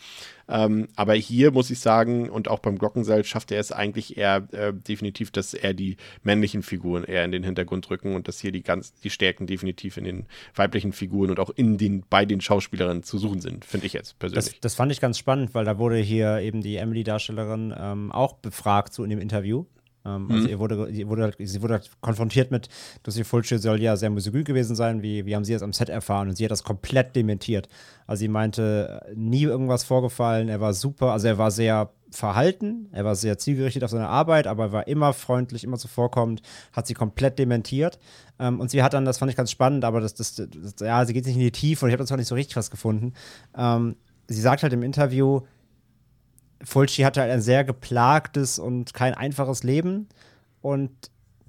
[0.49, 4.47] Ähm, aber hier muss ich sagen, und auch beim Glockenseil schafft er es eigentlich eher
[4.51, 8.51] äh, definitiv, dass er die männlichen Figuren eher in den Hintergrund rücken und dass hier
[8.51, 10.25] die ganz, die Stärken definitiv in den
[10.55, 14.19] weiblichen Figuren und auch in den, bei den Schauspielerinnen zu suchen sind, finde ich jetzt
[14.19, 14.45] persönlich.
[14.45, 18.33] Das, das, fand ich ganz spannend, weil da wurde hier eben die Emily-Darstellerin ähm, auch
[18.33, 19.65] befragt so in dem Interview.
[20.07, 20.49] Ähm, also mhm.
[20.49, 22.69] ihr wurde, ihr wurde, sie wurde konfrontiert mit,
[23.05, 25.89] Lucy Fulci soll ja sehr misogyn gewesen sein, wie, wie haben sie das am Set
[25.89, 26.29] erfahren?
[26.29, 27.67] Und sie hat das komplett dementiert.
[28.05, 33.03] Also sie meinte, nie irgendwas vorgefallen, er war super, also er war sehr verhalten, er
[33.03, 36.41] war sehr zielgerichtet auf seine Arbeit, aber er war immer freundlich, immer zuvorkommend,
[36.71, 37.99] hat sie komplett dementiert.
[38.39, 41.05] Ähm, und sie hat dann, das fand ich ganz spannend, aber das, das, das ja,
[41.05, 42.71] sie geht nicht in die Tiefe und ich habe das auch nicht so richtig was
[42.71, 43.13] gefunden.
[43.57, 43.97] Ähm,
[44.27, 45.41] sie sagt halt im Interview,
[46.63, 50.07] Fulci hatte halt ein sehr geplagtes und kein einfaches Leben
[50.61, 50.91] und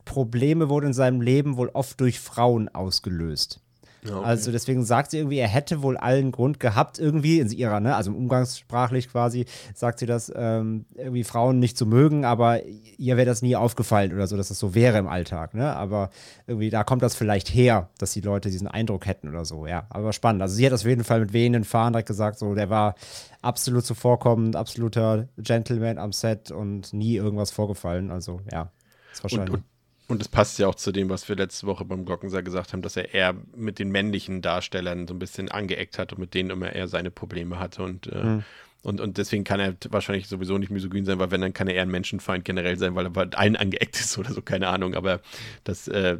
[0.04, 3.61] Probleme wurden in seinem Leben wohl oft durch Frauen ausgelöst.
[4.09, 4.26] Ja, okay.
[4.26, 7.94] Also deswegen sagt sie irgendwie, er hätte wohl allen Grund gehabt, irgendwie in ihrer, ne,
[7.96, 13.26] also umgangssprachlich quasi, sagt sie das, ähm, irgendwie Frauen nicht zu mögen, aber ihr wäre
[13.26, 15.74] das nie aufgefallen oder so, dass das so wäre im Alltag, ne?
[15.76, 16.11] Aber
[16.46, 19.86] irgendwie, da kommt das vielleicht her, dass die Leute diesen Eindruck hätten oder so, ja.
[19.90, 20.42] Aber spannend.
[20.42, 22.94] Also sie hat auf jeden Fall mit wehenden Fahnen direkt gesagt, so, der war
[23.42, 28.11] absolut zuvorkommend, absoluter Gentleman am Set und nie irgendwas vorgefallen.
[28.11, 28.70] Also ja,
[29.12, 29.50] ist wahrscheinlich.
[29.50, 29.64] Und, und
[30.09, 32.80] und es passt ja auch zu dem, was wir letzte Woche beim Glockenseil gesagt haben,
[32.80, 36.48] dass er eher mit den männlichen Darstellern so ein bisschen angeeckt hat und mit denen
[36.48, 37.82] immer eher seine Probleme hatte.
[37.82, 38.44] Und, äh, mhm.
[38.82, 41.74] und, und deswegen kann er wahrscheinlich sowieso nicht misogyn sein, weil wenn, dann kann er
[41.74, 44.94] eher ein Menschenfeind generell sein, weil er bei allen angeeckt ist oder so, keine Ahnung.
[44.94, 45.20] Aber
[45.64, 46.16] das äh,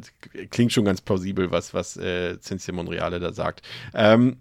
[0.51, 3.63] klingt schon ganz plausibel, was, was äh, Cynthia Monreale da sagt.
[3.95, 4.37] Ähm,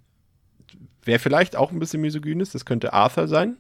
[1.05, 3.57] wer vielleicht auch ein bisschen misogyn ist, das könnte Arthur sein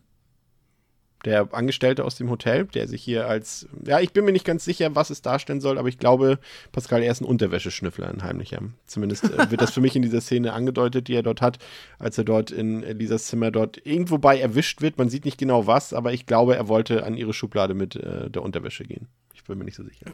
[1.24, 4.64] der Angestellte aus dem Hotel, der sich hier als, ja, ich bin mir nicht ganz
[4.64, 6.38] sicher, was es darstellen soll, aber ich glaube,
[6.72, 8.60] Pascal, er ist ein Unterwäscheschnüffler, ein heimlicher.
[8.86, 11.58] Zumindest äh, wird das für mich in dieser Szene angedeutet, die er dort hat,
[11.98, 14.98] als er dort in Lisas Zimmer dort irgendwo bei erwischt wird.
[14.98, 18.30] Man sieht nicht genau was, aber ich glaube, er wollte an ihre Schublade mit äh,
[18.30, 19.08] der Unterwäsche gehen.
[19.34, 20.06] Ich bin mir nicht so sicher.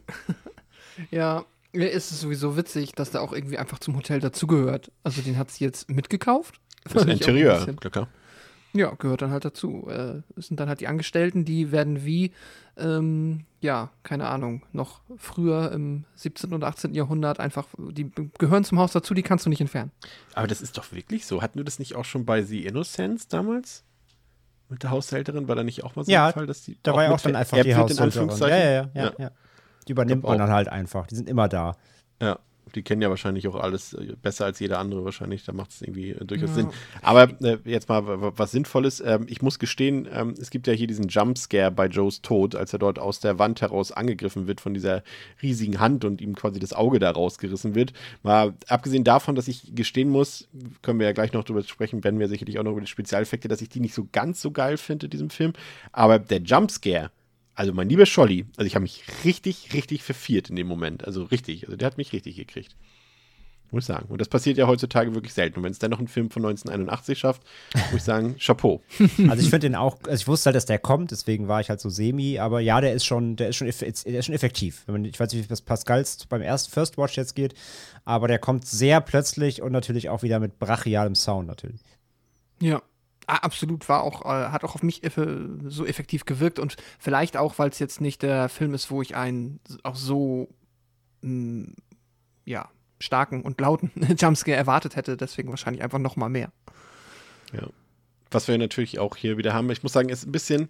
[1.10, 4.90] ja, mir ist es sowieso witzig, dass der auch irgendwie einfach zum Hotel dazugehört.
[5.02, 6.60] Also den hat sie jetzt mitgekauft.
[6.92, 8.08] Das Interieur, klar.
[8.74, 9.88] Ja, gehört dann halt dazu.
[9.88, 12.32] Äh, sind dann halt die Angestellten, die werden wie,
[12.76, 16.52] ähm, ja, keine Ahnung, noch früher im 17.
[16.52, 16.92] und 18.
[16.92, 19.92] Jahrhundert einfach, die gehören zum Haus dazu, die kannst du nicht entfernen.
[20.34, 21.40] Aber das ist doch wirklich so.
[21.40, 23.84] Hatten wir das nicht auch schon bei The Innocence damals?
[24.68, 26.76] Mit der Haushälterin war da nicht auch mal so ja, ein Fall, dass die.
[26.82, 28.28] Da war ja auch dann einfach die Haushälterin.
[28.40, 29.30] Ja, ja, ja, ja, ja.
[29.86, 31.06] Die übernimmt man dann halt einfach.
[31.06, 31.76] Die sind immer da.
[32.20, 32.40] Ja
[32.74, 35.44] die kennen ja wahrscheinlich auch alles äh, besser als jeder andere wahrscheinlich.
[35.44, 36.54] Da macht es irgendwie äh, durchaus ja.
[36.54, 36.68] Sinn.
[37.02, 39.00] Aber äh, jetzt mal was Sinnvolles.
[39.00, 42.72] Ähm, ich muss gestehen, ähm, es gibt ja hier diesen Jumpscare bei Joes Tod, als
[42.72, 45.02] er dort aus der Wand heraus angegriffen wird von dieser
[45.42, 47.92] riesigen Hand und ihm quasi das Auge da rausgerissen wird.
[48.22, 50.48] Mal abgesehen davon, dass ich gestehen muss,
[50.82, 53.48] können wir ja gleich noch drüber sprechen, werden wir sicherlich auch noch über die Spezialeffekte,
[53.48, 55.52] dass ich die nicht so ganz so geil finde, diesem Film.
[55.92, 57.10] Aber der Jumpscare,
[57.54, 61.04] also mein lieber Scholli, also ich habe mich richtig, richtig verfiert in dem Moment.
[61.04, 62.76] Also richtig, also der hat mich richtig gekriegt.
[63.70, 64.06] Muss ich sagen.
[64.08, 65.58] Und das passiert ja heutzutage wirklich selten.
[65.58, 67.42] Und wenn es dann noch ein Film von 1981 schafft,
[67.74, 68.82] muss ich sagen, Chapeau.
[69.28, 71.70] Also ich finde den auch, also ich wusste halt, dass der kommt, deswegen war ich
[71.70, 74.84] halt so semi, aber ja, der ist schon, der ist schon, der ist schon effektiv.
[75.04, 77.54] Ich weiß nicht, wie das Pascals beim ersten First Watch jetzt geht,
[78.04, 81.80] aber der kommt sehr plötzlich und natürlich auch wieder mit brachialem Sound natürlich.
[82.60, 82.80] Ja,
[83.26, 85.02] absolut, war auch, äh, hat auch auf mich
[85.66, 89.16] so effektiv gewirkt und vielleicht auch, weil es jetzt nicht der Film ist, wo ich
[89.16, 90.48] einen auch so
[91.22, 91.74] mh, mm,
[92.44, 92.68] ja,
[93.00, 96.50] starken und lauten Jumpscare erwartet hätte, deswegen wahrscheinlich einfach noch mal mehr.
[97.52, 97.68] Ja.
[98.30, 100.68] Was wir natürlich auch hier wieder haben, ich muss sagen, ist ein bisschen,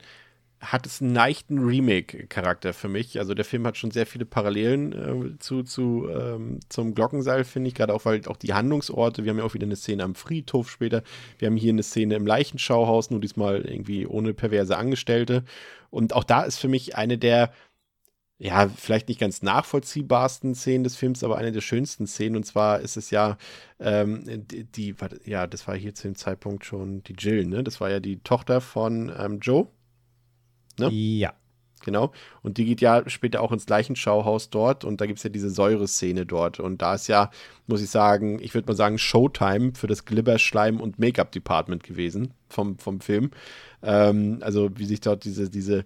[0.64, 3.18] hat es einen leichten Remake-Charakter für mich.
[3.18, 7.68] Also der Film hat schon sehr viele Parallelen äh, zu, zu ähm, zum Glockenseil, finde
[7.68, 10.14] ich, gerade auch, weil auch die Handlungsorte, wir haben ja auch wieder eine Szene am
[10.14, 11.02] Friedhof später,
[11.38, 15.44] wir haben hier eine Szene im Leichenschauhaus, nur diesmal irgendwie ohne perverse Angestellte.
[15.90, 17.52] Und auch da ist für mich eine der
[18.38, 22.36] ja, vielleicht nicht ganz nachvollziehbarsten Szenen des Films, aber eine der schönsten Szenen.
[22.36, 23.38] Und zwar ist es ja,
[23.78, 24.94] ähm, die, die,
[25.24, 27.62] ja, das war hier zu dem Zeitpunkt schon die Jill, ne?
[27.62, 29.68] Das war ja die Tochter von ähm, Joe.
[30.78, 30.90] Ne?
[30.90, 31.34] Ja.
[31.84, 32.12] Genau.
[32.42, 35.50] Und die geht ja später auch ins Leichenschauhaus dort und da gibt es ja diese
[35.50, 36.58] Säureszene dort.
[36.58, 37.30] Und da ist ja,
[37.66, 42.32] muss ich sagen, ich würde mal sagen, Showtime für das Glibber, Schleim und Make-up-Department gewesen
[42.48, 43.32] vom, vom Film.
[43.82, 45.84] Ähm, also wie sich dort diese, diese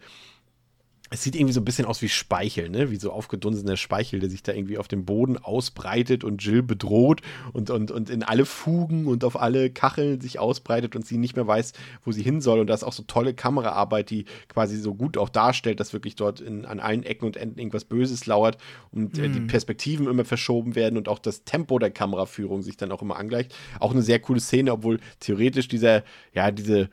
[1.11, 2.90] es sieht irgendwie so ein bisschen aus wie Speichel, ne?
[2.90, 7.22] Wie so aufgedunsener Speichel, der sich da irgendwie auf dem Boden ausbreitet und Jill bedroht
[7.52, 11.36] und, und, und in alle Fugen und auf alle Kacheln sich ausbreitet und sie nicht
[11.36, 11.72] mehr weiß,
[12.04, 12.61] wo sie hin soll.
[12.61, 16.14] Und da ist auch so tolle Kameraarbeit, die quasi so gut auch darstellt, dass wirklich
[16.14, 18.59] dort in, an allen Ecken und Enden irgendwas Böses lauert
[18.90, 19.24] und mhm.
[19.24, 19.46] äh, die mhm.
[19.46, 23.54] Perspektiven immer verschoben werden und auch das Tempo der Kameraführung sich dann auch immer angleicht.
[23.80, 26.04] Auch eine sehr coole Szene, obwohl theoretisch dieser,
[26.34, 26.90] ja, diese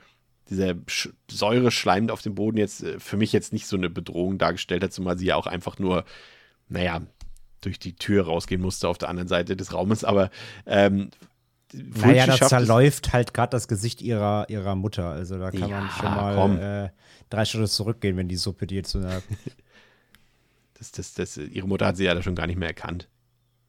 [0.50, 0.76] dieser
[1.30, 4.84] Säure schleimend auf dem Boden jetzt äh, für mich jetzt nicht so eine Bedrohung dargestellt
[4.84, 6.06] hat, zumal sie ja auch einfach nur,
[6.68, 7.02] naja,
[7.62, 10.30] durch die Tür rausgehen musste auf der anderen Seite des Raumes, aber
[10.66, 11.10] ähm,
[11.74, 15.10] naja, da zerläuft halt gerade das Gesicht ihrer, ihrer Mutter.
[15.10, 16.90] Also da kann ja, man schon mal äh,
[17.30, 19.22] drei Schritte zurückgehen, wenn die Suppe dir zu einer.
[20.76, 23.10] das, das, das, ihre Mutter hat sie ja da schon gar nicht mehr erkannt.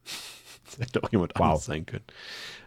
[0.65, 1.41] das hätte auch jemand wow.
[1.41, 2.05] anderes sein können.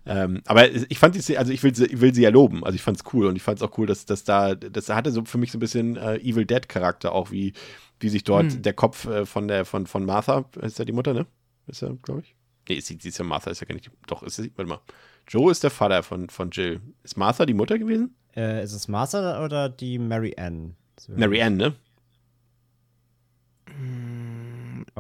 [0.07, 2.65] Ähm, aber ich fand die, also ich will, sie, ich will sie ja loben.
[2.65, 4.89] Also ich fand es cool und ich fand es auch cool, dass, dass da, das
[4.89, 7.53] hatte so für mich so ein bisschen äh, Evil Dead Charakter auch, wie,
[8.01, 8.63] wie sich dort hm.
[8.63, 11.27] der Kopf äh, von der, von, von Martha, ist ja die Mutter, ne?
[11.67, 12.35] Ist ja, glaube ich.
[12.69, 14.81] Nee, sie, sie ist ja Martha, ist ja gar nicht, doch, ist sie, warte mal.
[15.29, 16.81] Joe ist der Vater von, von Jill.
[17.03, 18.15] Ist Martha die Mutter gewesen?
[18.35, 20.77] Äh, ist es Martha oder die Mary Ann?
[21.09, 21.75] Mary Ann, ne?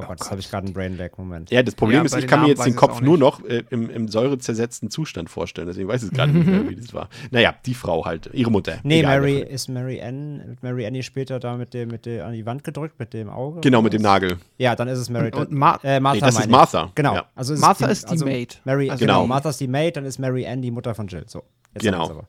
[0.04, 1.50] Oh, Gott, jetzt habe ich gerade einen Brainlag, Moment.
[1.50, 3.90] Ja, das Problem ja, ist, ich kann mir jetzt den Kopf nur noch äh, im,
[3.90, 7.08] im säurezersetzten Zustand vorstellen, deswegen weiß ich gerade nicht mehr, wie das war.
[7.30, 8.78] Naja, die Frau halt, ihre Mutter.
[8.82, 12.46] Nee, Mary ist Mary Ann, Mary Annie später da mit dem, mit dem an die
[12.46, 13.60] Wand gedrückt, mit dem Auge.
[13.60, 14.38] Genau, mit dem Nagel.
[14.58, 15.30] Ja, dann ist es Mary.
[15.32, 16.14] Und, und Ma äh, Martha.
[16.14, 16.92] Nee, das ist Martha.
[16.94, 17.14] Genau.
[17.14, 17.24] Ja.
[17.34, 18.60] Also ist Martha die, ist die also Maid.
[18.64, 19.20] Mary, also genau.
[19.20, 19.26] genau.
[19.26, 21.24] Martha ist die Maid, dann ist Mary Ann die Mutter von Jill.
[21.26, 21.42] So.
[21.74, 22.24] genau.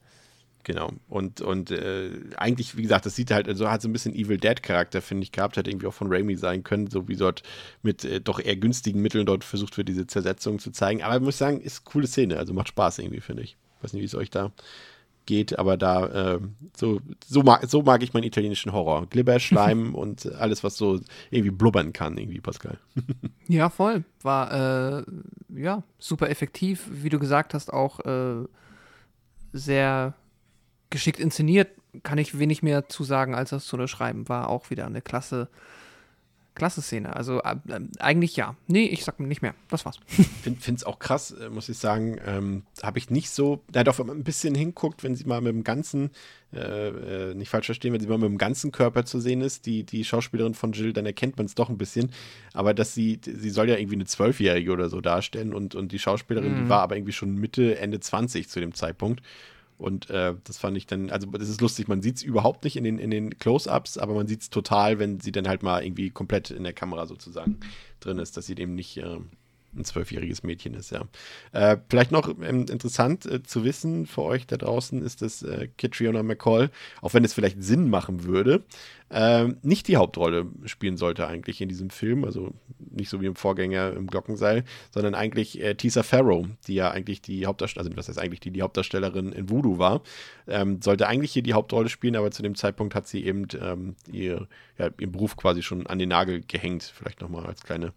[0.64, 0.92] Genau.
[1.10, 4.38] Und, und äh, eigentlich, wie gesagt, das sieht halt, also hat so ein bisschen Evil
[4.38, 7.42] Dead-Charakter, finde ich, gehabt, hätte irgendwie auch von Raimi sein können, so wie dort
[7.82, 11.02] mit äh, doch eher günstigen Mitteln dort versucht wird, diese Zersetzung zu zeigen.
[11.02, 13.58] Aber ich muss sagen, ist eine coole Szene, also macht Spaß irgendwie, finde ich.
[13.78, 14.52] Ich weiß nicht, wie es euch da
[15.26, 16.40] geht, aber da, äh,
[16.76, 19.08] so, so, mag, so mag ich meinen italienischen Horror.
[19.08, 21.00] Glibber, Schleim und alles, was so
[21.30, 22.78] irgendwie blubbern kann, irgendwie, Pascal.
[23.48, 24.04] ja, voll.
[24.22, 25.04] War, äh,
[25.50, 28.46] ja, super effektiv, wie du gesagt hast, auch äh,
[29.54, 30.14] sehr
[30.92, 31.70] geschickt inszeniert,
[32.04, 34.30] kann ich wenig mehr zu sagen, als das zu unterschreiben.
[34.30, 35.50] War auch wieder eine klasse,
[36.54, 37.16] klasse Szene.
[37.16, 37.56] Also äh,
[38.00, 38.56] eigentlich ja.
[38.68, 39.56] Nee, ich sag nicht mehr.
[39.70, 40.00] Das war's.
[40.44, 42.18] Ich finde es auch krass, äh, muss ich sagen.
[42.26, 43.62] Ähm, Habe ich nicht so.
[43.74, 46.12] Ja, doch, wenn man ein bisschen hinguckt, wenn sie mal mit dem ganzen,
[46.54, 49.66] äh, äh, nicht falsch verstehen, wenn sie mal mit dem ganzen Körper zu sehen ist,
[49.66, 52.12] die, die Schauspielerin von Jill, dann erkennt man es doch ein bisschen.
[52.54, 56.00] Aber dass sie, sie soll ja irgendwie eine Zwölfjährige oder so darstellen und, und die
[56.00, 56.64] Schauspielerin, mhm.
[56.64, 59.22] die war aber irgendwie schon Mitte, Ende 20 zu dem Zeitpunkt.
[59.82, 62.76] Und äh, das fand ich dann, also das ist lustig, man sieht es überhaupt nicht
[62.76, 65.84] in den, in den Close-Ups, aber man sieht es total, wenn sie dann halt mal
[65.84, 67.60] irgendwie komplett in der Kamera sozusagen
[68.00, 69.18] drin ist, dass sie eben nicht äh,
[69.76, 71.08] ein zwölfjähriges Mädchen ist, ja.
[71.52, 75.70] Äh, vielleicht noch ähm, interessant äh, zu wissen für euch da draußen ist, dass äh,
[75.78, 76.70] Catriona McCall,
[77.02, 78.64] auch wenn es vielleicht Sinn machen würde,
[79.14, 83.36] ähm, nicht die Hauptrolle spielen sollte eigentlich in diesem Film, also nicht so wie im
[83.36, 88.08] Vorgänger im Glockenseil, sondern eigentlich äh, Tisa Farrow, die ja eigentlich die Hauptdarstellerin, also was
[88.08, 90.02] heißt eigentlich die, die Hauptdarstellerin in Voodoo war,
[90.48, 93.96] ähm, sollte eigentlich hier die Hauptrolle spielen, aber zu dem Zeitpunkt hat sie eben ähm,
[94.10, 94.48] ihr,
[94.78, 97.94] ja, ihren Beruf quasi schon an den Nagel gehängt, vielleicht nochmal als kleine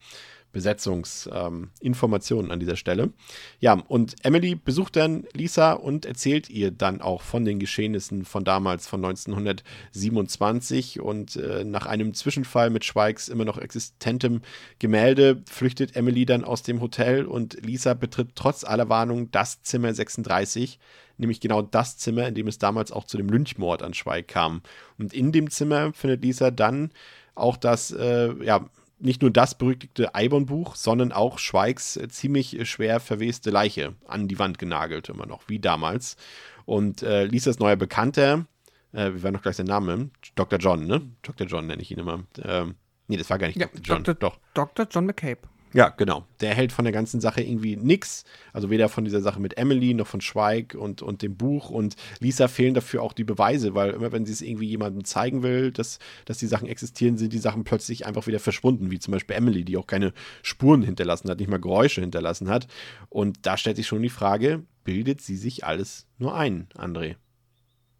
[0.54, 3.12] Besetzungsinformationen ähm, an dieser Stelle.
[3.60, 8.44] Ja, und Emily besucht dann Lisa und erzählt ihr dann auch von den Geschehnissen von
[8.44, 11.00] damals, von 1927.
[11.00, 14.40] Und äh, nach einem Zwischenfall mit Schweigs immer noch existentem
[14.78, 19.92] Gemälde flüchtet Emily dann aus dem Hotel und Lisa betritt trotz aller Warnung das Zimmer
[19.92, 20.78] 36
[21.16, 24.62] nämlich genau das Zimmer, in dem es damals auch zu dem Lynchmord an Schweig kam.
[24.98, 26.90] Und in dem Zimmer findet Lisa dann
[27.36, 28.68] auch das, äh, ja,
[28.98, 34.28] nicht nur das berüchtigte Eibon-Buch, sondern auch Schweigs äh, ziemlich äh, schwer verweste Leiche an
[34.28, 36.16] die Wand genagelt, immer noch, wie damals.
[36.64, 38.46] Und äh, Lisas neuer Bekannter,
[38.92, 40.10] äh, wie war noch gleich sein Name?
[40.34, 40.58] Dr.
[40.58, 41.02] John, ne?
[41.22, 41.46] Dr.
[41.46, 42.24] John nenne ich ihn immer.
[42.42, 42.76] Ähm,
[43.08, 43.82] nee, das war gar nicht ja, Dr.
[43.82, 44.04] John.
[44.04, 44.14] Dr.
[44.14, 44.38] Doch.
[44.54, 44.86] Dr.
[44.90, 45.40] John McCabe.
[45.74, 46.24] Ja, genau.
[46.40, 48.22] Der hält von der ganzen Sache irgendwie nichts.
[48.52, 51.68] Also weder von dieser Sache mit Emily noch von Schweig und, und dem Buch.
[51.68, 55.42] Und Lisa fehlen dafür auch die Beweise, weil immer wenn sie es irgendwie jemandem zeigen
[55.42, 58.92] will, dass, dass die Sachen existieren, sind die Sachen plötzlich einfach wieder verschwunden.
[58.92, 60.12] Wie zum Beispiel Emily, die auch keine
[60.42, 62.68] Spuren hinterlassen hat, nicht mal Geräusche hinterlassen hat.
[63.08, 67.16] Und da stellt sich schon die Frage, bildet sie sich alles nur ein, André?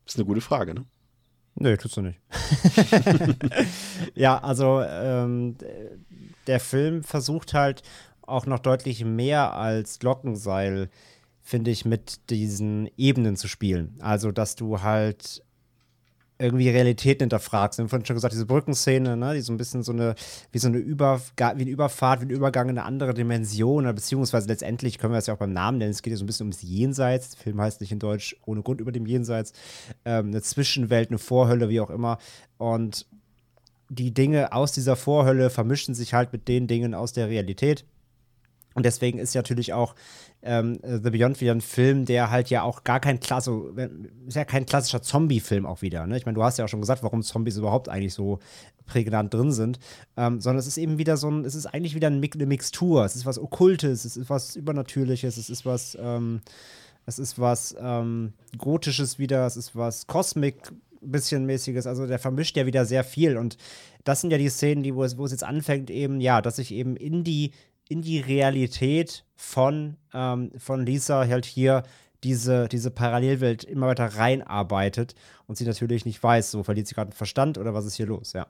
[0.05, 0.85] Das ist eine gute Frage, ne?
[1.57, 2.21] Nö, tust du nicht.
[4.15, 5.57] ja, also ähm,
[6.47, 7.83] der Film versucht halt
[8.23, 10.89] auch noch deutlich mehr als Glockenseil,
[11.43, 13.97] finde ich, mit diesen Ebenen zu spielen.
[14.01, 15.45] Also, dass du halt
[16.39, 17.79] irgendwie Realitäten hinterfragst.
[17.79, 20.15] Wir haben vorhin schon gesagt, diese Brückenszene, ne, die so ein bisschen so eine,
[20.51, 24.49] wie so eine, Über, wie eine Überfahrt, wie ein Übergang in eine andere Dimension, beziehungsweise
[24.49, 26.47] letztendlich können wir das ja auch beim Namen nennen, es geht ja so ein bisschen
[26.47, 27.31] ums Jenseits.
[27.31, 29.53] Der Film heißt nicht in Deutsch ohne Grund über dem Jenseits.
[30.05, 32.19] Ähm, eine Zwischenwelt, eine Vorhölle, wie auch immer.
[32.59, 33.07] Und
[33.89, 37.85] die Dinge aus dieser Vorhölle vermischen sich halt mit den Dingen aus der Realität.
[38.75, 39.95] Und deswegen ist natürlich auch
[40.43, 43.73] ähm, The Beyond wieder ein Film, der halt ja auch gar kein klasse,
[44.27, 46.07] ist ja kein klassischer Zombie-Film auch wieder.
[46.07, 46.17] Ne?
[46.17, 48.41] Ich meine, du hast ja auch schon gesagt, warum Zombies überhaupt eigentlich so
[48.87, 49.79] prägnant drin sind,
[50.17, 53.05] ähm, sondern es ist eben wieder so ein, es ist eigentlich wieder eine Mixtur.
[53.05, 56.41] Es ist was Okkultes, es ist was Übernatürliches, es ist was, ähm,
[57.07, 61.87] es ist was ähm, Gotisches wieder, es ist was Kosmik bisschen mäßiges.
[61.87, 63.57] Also der vermischt ja wieder sehr viel und
[64.05, 66.57] das sind ja die Szenen, die, wo es, wo es jetzt anfängt, eben, ja, dass
[66.57, 67.53] sich eben in die
[67.89, 71.83] in die Realität von, ähm, von Lisa halt hier
[72.23, 75.15] diese, diese Parallelwelt immer weiter reinarbeitet
[75.47, 78.07] und sie natürlich nicht weiß, so verliert sie gerade den Verstand oder was ist hier
[78.07, 78.47] los, ja.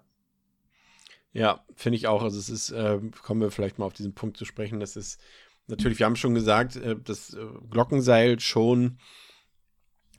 [1.32, 2.22] Ja, finde ich auch.
[2.22, 5.20] Also es ist, äh, kommen wir vielleicht mal auf diesen Punkt zu sprechen, das ist
[5.66, 8.98] natürlich, wir haben schon gesagt, äh, das äh, Glockenseil schon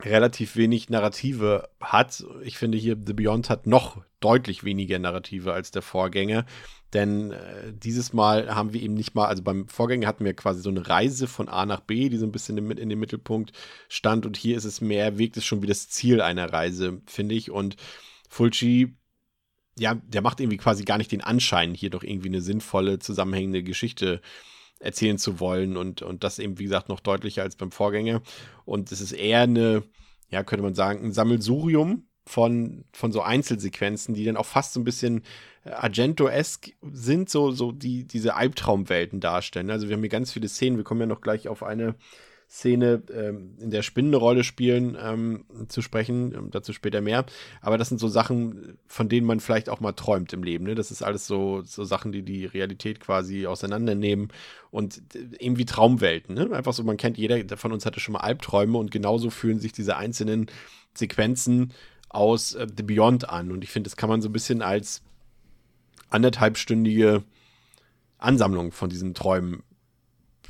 [0.02, 2.26] relativ wenig Narrative hat.
[2.44, 6.46] Ich finde hier The Beyond hat noch deutlich weniger Narrative als der Vorgänger.
[6.96, 10.62] Denn äh, dieses Mal haben wir eben nicht mal, also beim Vorgänger hatten wir quasi
[10.62, 13.52] so eine Reise von A nach B, die so ein bisschen in, in dem Mittelpunkt
[13.90, 14.26] stand.
[14.26, 17.52] Und hier ist es mehr, wirkt es schon wie das Ziel einer Reise, finde ich.
[17.52, 17.76] Und
[18.30, 18.96] Fulci,
[19.78, 23.62] ja, der macht irgendwie quasi gar nicht den Anschein, hier doch irgendwie eine sinnvolle, zusammenhängende
[23.62, 24.22] Geschichte
[24.80, 25.76] erzählen zu wollen.
[25.76, 28.22] Und, und das eben, wie gesagt, noch deutlicher als beim Vorgänger.
[28.64, 29.84] Und es ist eher eine,
[30.30, 34.80] ja, könnte man sagen, ein Sammelsurium von, von so Einzelsequenzen, die dann auch fast so
[34.80, 35.24] ein bisschen
[35.64, 39.72] Argento-esque sind, so, so die, diese Albtraumwelten darstellen.
[39.72, 41.96] Also wir haben hier ganz viele Szenen, wir kommen ja noch gleich auf eine
[42.48, 47.26] Szene, ähm, in der Spinnen eine Rolle spielen, ähm, zu sprechen, ähm, dazu später mehr.
[47.62, 50.66] Aber das sind so Sachen, von denen man vielleicht auch mal träumt im Leben.
[50.66, 50.76] Ne?
[50.76, 54.30] Das ist alles so, so Sachen, die die Realität quasi auseinandernehmen
[54.70, 55.02] und
[55.40, 56.36] irgendwie Traumwelten.
[56.36, 56.52] Ne?
[56.52, 59.72] Einfach so, man kennt, jeder von uns hatte schon mal Albträume und genauso fühlen sich
[59.72, 60.46] diese einzelnen
[60.94, 61.74] Sequenzen
[62.16, 63.52] aus äh, The Beyond an.
[63.52, 65.02] Und ich finde, das kann man so ein bisschen als
[66.10, 67.24] anderthalbstündige
[68.18, 69.64] Ansammlung von diesen Träumen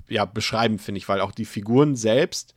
[0.07, 2.53] ja, beschreiben, finde ich, weil auch die Figuren selbst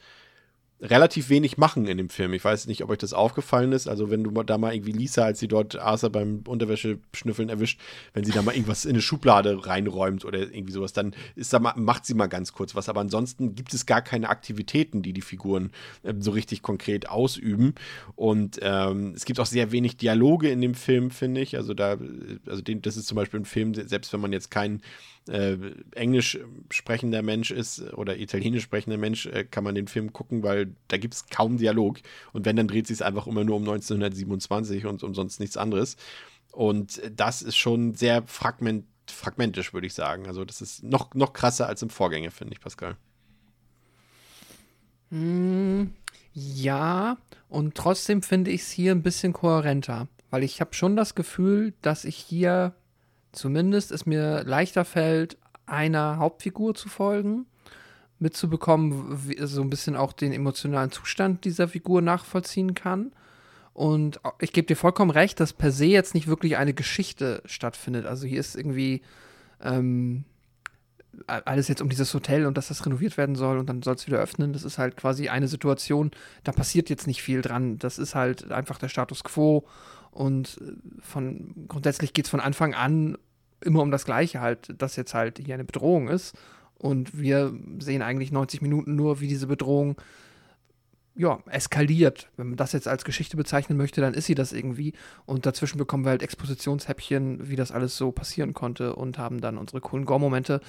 [0.80, 2.32] relativ wenig machen in dem Film.
[2.34, 3.88] Ich weiß nicht, ob euch das aufgefallen ist.
[3.88, 7.80] Also, wenn du da mal irgendwie Lisa, als sie dort Arthur beim Unterwäscheschnüffeln erwischt,
[8.14, 11.58] wenn sie da mal irgendwas in eine Schublade reinräumt oder irgendwie sowas, dann ist da
[11.58, 12.88] mal, macht sie mal ganz kurz was.
[12.88, 15.72] Aber ansonsten gibt es gar keine Aktivitäten, die die Figuren
[16.04, 17.74] äh, so richtig konkret ausüben.
[18.14, 21.56] Und ähm, es gibt auch sehr wenig Dialoge in dem Film, finde ich.
[21.56, 21.98] Also, da,
[22.46, 24.82] also den, das ist zum Beispiel ein Film, selbst wenn man jetzt keinen
[25.28, 25.56] äh,
[25.94, 26.38] Englisch
[26.70, 30.96] sprechender Mensch ist oder Italienisch sprechender Mensch, äh, kann man den Film gucken, weil da
[30.96, 31.98] gibt es kaum Dialog.
[32.32, 35.56] Und wenn, dann dreht sich es einfach immer nur um 1927 und um sonst nichts
[35.56, 35.96] anderes.
[36.52, 40.26] Und das ist schon sehr fragment, fragmentisch, würde ich sagen.
[40.26, 42.96] Also, das ist noch, noch krasser als im Vorgänger, finde ich, Pascal.
[45.10, 45.86] Mm,
[46.34, 47.16] ja,
[47.48, 51.74] und trotzdem finde ich es hier ein bisschen kohärenter, weil ich habe schon das Gefühl,
[51.80, 52.74] dass ich hier
[53.38, 57.46] zumindest es mir leichter fällt, einer Hauptfigur zu folgen,
[58.18, 63.12] mitzubekommen, wie, so ein bisschen auch den emotionalen Zustand dieser Figur nachvollziehen kann.
[63.74, 68.06] Und ich gebe dir vollkommen recht, dass per se jetzt nicht wirklich eine Geschichte stattfindet.
[68.06, 69.02] Also hier ist irgendwie
[69.62, 70.24] ähm,
[71.26, 74.06] alles jetzt um dieses Hotel und dass das renoviert werden soll und dann soll es
[74.06, 74.52] wieder öffnen.
[74.52, 76.10] Das ist halt quasi eine Situation,
[76.44, 77.78] da passiert jetzt nicht viel dran.
[77.78, 79.64] Das ist halt einfach der Status quo
[80.10, 83.16] und äh, von grundsätzlich geht es von Anfang an
[83.60, 86.36] immer um das Gleiche halt, dass jetzt halt hier eine Bedrohung ist.
[86.78, 89.96] Und wir sehen eigentlich 90 Minuten nur, wie diese Bedrohung
[91.18, 92.30] ja, eskaliert.
[92.36, 94.92] Wenn man das jetzt als Geschichte bezeichnen möchte, dann ist sie das irgendwie.
[95.26, 99.58] Und dazwischen bekommen wir halt Expositionshäppchen, wie das alles so passieren konnte und haben dann
[99.58, 100.60] unsere coolen Gore-Momente.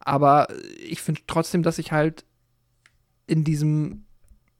[0.00, 0.48] Aber
[0.82, 2.24] ich finde trotzdem, dass ich halt
[3.26, 4.06] in diesem,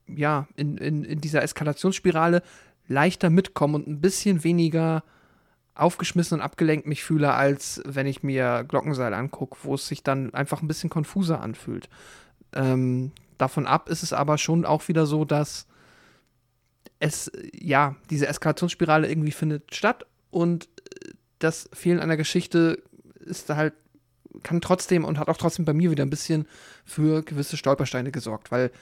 [0.06, 2.42] ja, in, in, in dieser Eskalationsspirale
[2.86, 5.02] leichter mitkommen und ein bisschen weniger
[5.78, 10.34] aufgeschmissen und abgelenkt mich fühle, als wenn ich mir Glockenseil angucke, wo es sich dann
[10.34, 11.88] einfach ein bisschen konfuser anfühlt.
[12.52, 15.66] Ähm, davon ab ist es aber schon auch wieder so, dass
[16.98, 20.68] es, ja, diese Eskalationsspirale irgendwie findet statt und
[21.38, 22.82] das Fehlen einer Geschichte
[23.20, 23.74] ist halt,
[24.42, 26.46] kann trotzdem und hat auch trotzdem bei mir wieder ein bisschen
[26.84, 28.72] für gewisse Stolpersteine gesorgt, weil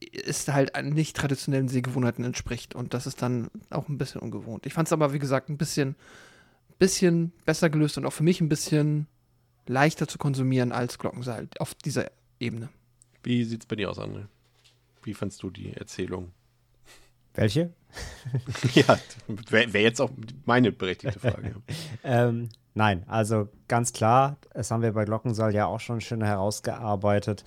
[0.00, 2.74] ist halt nicht traditionellen Sehgewohnheiten entspricht.
[2.74, 4.66] Und das ist dann auch ein bisschen ungewohnt.
[4.66, 5.96] Ich fand es aber, wie gesagt, ein bisschen,
[6.78, 9.06] bisschen besser gelöst und auch für mich ein bisschen
[9.66, 12.10] leichter zu konsumieren als Glockenseil auf dieser
[12.40, 12.68] Ebene.
[13.22, 14.26] Wie sieht es bei dir aus, André?
[15.02, 16.32] Wie fandst du die Erzählung?
[17.34, 17.72] Welche?
[18.74, 18.98] ja,
[19.48, 20.10] wäre wär jetzt auch
[20.44, 21.54] meine berechtigte Frage.
[22.04, 27.44] ähm, nein, also ganz klar, das haben wir bei Glockensaal ja auch schon schön herausgearbeitet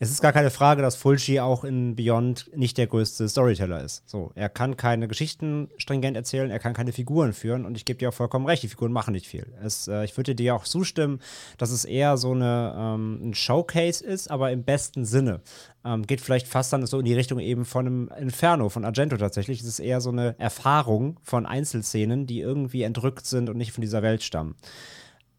[0.00, 4.02] es ist gar keine Frage, dass Fulci auch in Beyond nicht der größte Storyteller ist.
[4.08, 7.98] So, er kann keine Geschichten stringent erzählen, er kann keine Figuren führen und ich gebe
[7.98, 9.46] dir auch vollkommen recht, die Figuren machen nicht viel.
[9.62, 11.20] Es, äh, ich würde dir auch zustimmen,
[11.58, 15.40] dass es eher so eine, ähm, ein Showcase ist, aber im besten Sinne.
[15.84, 19.16] Ähm, geht vielleicht fast dann so in die Richtung eben von einem Inferno, von Argento
[19.16, 19.60] tatsächlich.
[19.60, 23.82] Es ist eher so eine Erfahrung von Einzelszenen, die irgendwie entrückt sind und nicht von
[23.82, 24.56] dieser Welt stammen.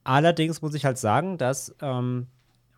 [0.03, 2.27] Allerdings muss ich halt sagen, dass ähm,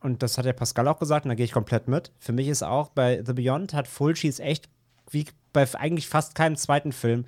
[0.02, 2.12] und das hat der Pascal auch gesagt, und da gehe ich komplett mit.
[2.20, 4.70] Für mich ist auch bei The Beyond hat Fulci es echt,
[5.10, 7.26] wie bei eigentlich fast keinem zweiten Film,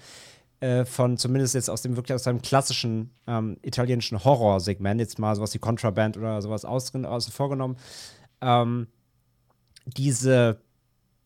[0.60, 5.36] äh, von zumindest jetzt aus dem wirklich aus seinem klassischen ähm, italienischen Horrorsegment, jetzt mal
[5.36, 7.78] sowas wie Contraband oder sowas außen, außen vorgenommen,
[8.42, 8.88] ähm,
[9.86, 10.62] diese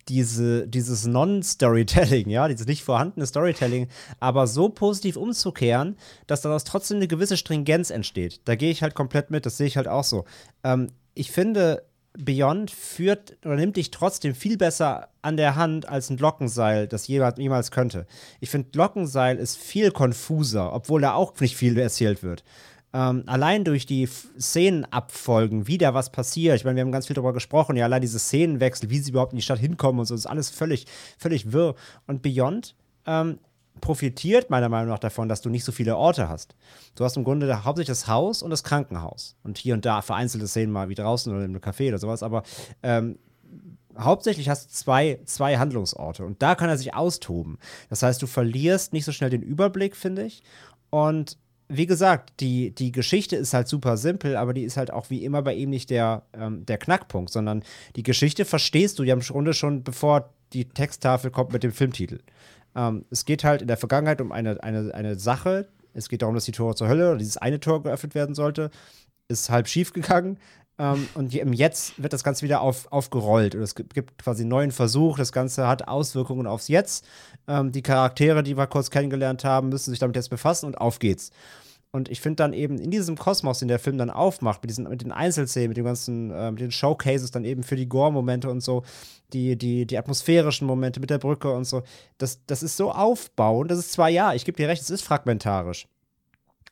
[0.10, 3.88] diese, dieses Non-Storytelling, ja, dieses nicht vorhandene Storytelling,
[4.20, 8.42] aber so positiv umzukehren, dass daraus trotzdem eine gewisse Stringenz entsteht.
[8.46, 10.26] Da gehe ich halt komplett mit, das sehe ich halt auch so.
[10.64, 11.84] Ähm, ich finde,
[12.16, 17.08] Beyond führt oder nimmt dich trotzdem viel besser an der Hand als ein Glockenseil das
[17.08, 18.06] jemals könnte.
[18.40, 22.44] Ich finde, Glockenseil ist viel konfuser, obwohl da auch nicht viel erzählt wird.
[22.94, 24.08] Ähm, allein durch die
[24.40, 26.56] Szenenabfolgen, wie da was passiert.
[26.58, 29.34] Ich meine, wir haben ganz viel darüber gesprochen, ja, allein diese Szenenwechsel, wie sie überhaupt
[29.34, 30.86] in die Stadt hinkommen und so, ist alles völlig,
[31.18, 31.74] völlig wirr.
[32.06, 32.76] Und Beyond
[33.08, 33.40] ähm,
[33.82, 36.56] profitiert meiner Meinung nach davon, dass du nicht so viele Orte hast.
[36.96, 39.36] Du hast im Grunde hauptsächlich das Haus und das Krankenhaus.
[39.44, 42.44] Und hier und da vereinzelte Szenen mal wie draußen oder einem Café oder sowas, aber
[42.82, 43.18] ähm,
[43.98, 47.58] hauptsächlich hast du zwei, zwei Handlungsorte und da kann er sich austoben.
[47.90, 50.44] Das heißt, du verlierst nicht so schnell den Überblick, finde ich.
[50.90, 51.38] Und
[51.70, 55.24] wie gesagt, die, die Geschichte ist halt super simpel, aber die ist halt auch wie
[55.24, 57.64] immer bei ihm nicht der, ähm, der Knackpunkt, sondern
[57.96, 62.20] die Geschichte verstehst du ja im Grunde schon, bevor die Texttafel kommt mit dem Filmtitel.
[62.76, 65.68] Ähm, es geht halt in der Vergangenheit um eine, eine, eine Sache.
[65.94, 68.72] Es geht darum, dass die Tore zur Hölle oder dieses eine Tor geöffnet werden sollte.
[69.28, 70.38] Ist halb schief gegangen.
[70.80, 73.56] Ähm, und im Jetzt wird das Ganze wieder auf, aufgerollt.
[73.56, 75.18] Und es gibt quasi einen neuen Versuch.
[75.18, 77.06] Das Ganze hat Auswirkungen aufs Jetzt.
[77.48, 81.00] Ähm, die Charaktere, die wir kurz kennengelernt haben, müssen sich damit jetzt befassen und auf
[81.00, 81.32] geht's.
[81.96, 84.90] Und ich finde dann eben in diesem Kosmos, den der Film dann aufmacht, mit, diesen,
[84.90, 88.50] mit den Einzelszenen, mit den ganzen, äh, mit den Showcases dann eben für die Gore-Momente
[88.50, 88.84] und so,
[89.32, 91.84] die, die, die atmosphärischen Momente mit der Brücke und so,
[92.18, 93.70] das, das ist so aufbauend.
[93.70, 95.88] Das ist zwar, ja, ich gebe dir recht, es ist fragmentarisch.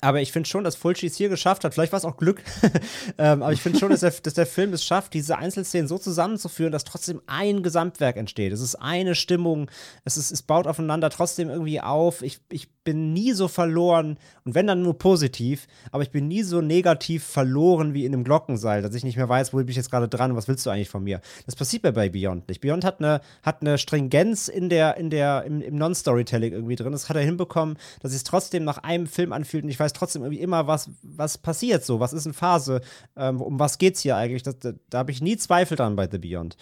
[0.04, 1.76] Aber ich finde schon, dass Fulci es hier geschafft hat.
[1.76, 2.42] Vielleicht war es auch Glück.
[3.20, 6.00] ähm, aber ich finde schon, dass der, dass der Film es schafft, diese Einzelszenen so
[6.00, 8.52] zusammenzuführen, dass trotzdem ein Gesamtwerk entsteht.
[8.52, 9.70] Es ist eine Stimmung.
[10.04, 12.24] Es, ist, es baut aufeinander trotzdem irgendwie auf.
[12.24, 14.18] Ich, ich bin nie so verloren.
[14.44, 15.68] Und wenn dann nur positiv.
[15.92, 19.30] Aber ich bin nie so negativ verloren wie in einem Glockenseil, dass ich nicht mehr
[19.30, 20.36] weiß, wo bin ich jetzt gerade dran.
[20.36, 21.22] Was willst du eigentlich von mir?
[21.46, 22.62] Das passiert mir bei Beyond nicht.
[22.62, 26.92] Beyond hat eine, hat eine Stringenz in der, in der, im, im Non-Storytelling irgendwie drin.
[26.92, 29.94] Das hat er hinbekommen, dass es trotzdem nach einem Film anfühlt und ich weiß, weiß
[29.94, 32.82] trotzdem irgendwie immer, was, was passiert so, was ist eine Phase,
[33.16, 34.44] ähm, um was geht's hier eigentlich.
[34.44, 36.58] Das, da, da habe ich nie Zweifel dran bei The Beyond.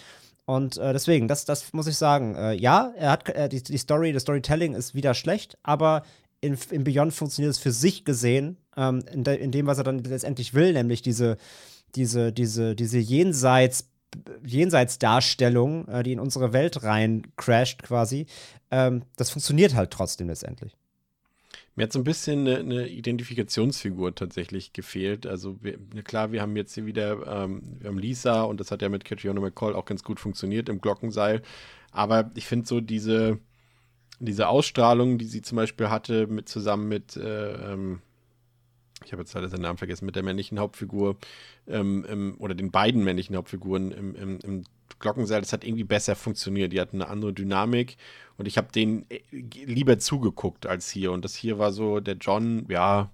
[0.46, 2.36] Und äh, deswegen, das, das muss ich sagen.
[2.36, 6.04] Äh, ja, er hat äh, die, die Story, das Storytelling ist wieder schlecht, aber
[6.42, 9.84] in, in Beyond funktioniert es für sich gesehen, ähm, in, de, in, dem, was er
[9.84, 11.38] dann letztendlich will, nämlich diese,
[11.96, 13.90] diese, diese, diese Jenseits,
[14.44, 18.26] Jenseitsdarstellung, äh, die in unsere Welt rein crasht quasi.
[18.72, 20.76] Ähm, das funktioniert halt trotzdem letztendlich.
[21.80, 25.26] Mir hat so ein bisschen eine, eine Identifikationsfigur tatsächlich gefehlt.
[25.26, 28.82] Also wir, klar, wir haben jetzt hier wieder, ähm, wir haben Lisa und das hat
[28.82, 31.42] ja mit Catriona McCall auch ganz gut funktioniert im Glockenseil.
[31.94, 33.40] Aber ich finde so diese,
[34.20, 38.02] diese Ausstrahlung, die sie zum Beispiel hatte, mit zusammen mit, äh, ähm,
[39.06, 41.16] ich habe jetzt leider seinen Namen vergessen, mit der männlichen Hauptfigur
[41.66, 44.64] ähm, im, oder den beiden männlichen Hauptfiguren im, im, im
[45.00, 46.74] Glockenseil, das hat irgendwie besser funktioniert.
[46.74, 47.98] Die hatten eine andere Dynamik
[48.38, 51.12] und ich habe denen äh, lieber zugeguckt als hier.
[51.12, 53.12] Und das hier war so, der John, ja,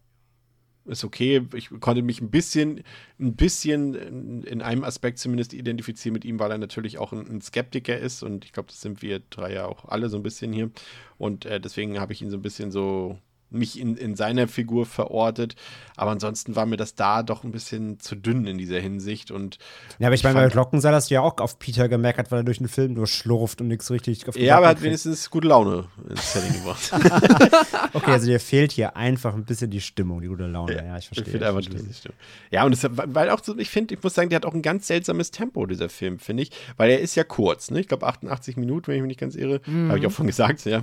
[0.85, 1.47] ist okay.
[1.53, 2.83] Ich konnte mich ein bisschen,
[3.19, 7.97] ein bisschen in einem Aspekt zumindest identifizieren mit ihm, weil er natürlich auch ein, Skeptiker
[7.97, 8.23] ist.
[8.23, 10.69] Und ich glaube, das sind wir drei ja auch alle so ein bisschen hier.
[11.17, 13.17] Und äh, deswegen habe ich ihn so ein bisschen so
[13.49, 15.55] mich in, in seiner Figur verortet.
[15.95, 19.31] Aber ansonsten war mir das da doch ein bisschen zu dünn in dieser Hinsicht.
[19.31, 19.57] Und
[19.99, 22.43] Ja, aber ich meine, bei Glockenseil hast du ja auch auf Peter gemerkt, weil er
[22.43, 25.29] durch den Film nur schlurft und nichts richtig auf die Ja, aber Backen hat wenigstens
[25.29, 26.91] gute Laune ins Setting gebracht.
[27.93, 30.75] Okay, also dir fehlt hier einfach ein bisschen die Stimmung, die gute Laune.
[30.75, 31.35] Ja, ich verstehe.
[31.35, 31.77] Ich einfach, verstehe.
[31.77, 32.15] das ist stimmt.
[32.51, 34.61] Ja, und es, weil auch so, ich finde, ich muss sagen, der hat auch ein
[34.61, 37.79] ganz seltsames Tempo, dieser Film, finde ich, weil er ist ja kurz, ne?
[37.79, 39.61] Ich glaube 88 Minuten, wenn ich mich nicht ganz irre.
[39.65, 40.81] Habe ich auch von gesagt, ja.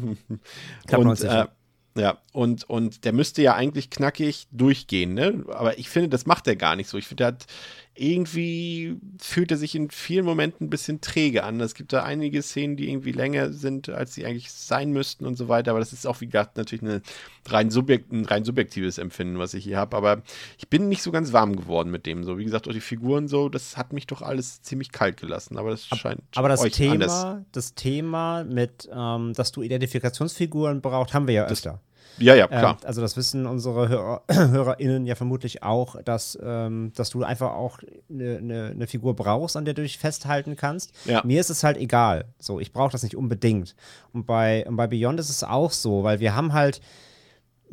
[0.87, 1.43] Knapp und, 90, ja.
[1.43, 1.47] äh,
[1.95, 5.45] ja, und, und der müsste ja eigentlich knackig durchgehen, ne?
[5.49, 6.97] Aber ich finde, das macht er gar nicht so.
[6.97, 7.47] Ich finde, er hat
[7.95, 11.61] irgendwie fühlt er sich in vielen Momenten ein bisschen träge an.
[11.61, 15.36] Es gibt da einige Szenen, die irgendwie länger sind, als sie eigentlich sein müssten und
[15.36, 15.72] so weiter.
[15.72, 17.03] Aber das ist auch, wie gesagt, natürlich eine
[17.47, 19.95] rein subjekt, ein rein subjektives Empfinden, was ich hier habe.
[19.95, 20.22] Aber
[20.57, 22.24] ich bin nicht so ganz warm geworden mit dem.
[22.24, 25.59] So, wie gesagt, auch die Figuren so, das hat mich doch alles ziemlich kalt gelassen.
[25.59, 27.12] Aber das scheint Aber das euch anders.
[27.12, 31.80] Thema, das Thema mit, ähm, dass du Identifikationsfiguren brauchst, haben wir ja öfter.
[32.19, 32.77] Ja, ja, Ähm, klar.
[32.85, 37.79] also das wissen unsere Hörer, HörerInnen ja vermutlich auch, dass, ähm, dass du einfach auch
[38.11, 40.93] eine ne, ne Figur brauchst, an der du dich festhalten kannst.
[41.05, 41.23] Ja.
[41.25, 42.27] Mir ist es halt egal.
[42.39, 43.75] So, ich brauche das nicht unbedingt.
[44.13, 46.81] Und bei, und bei Beyond ist es auch so, weil wir haben halt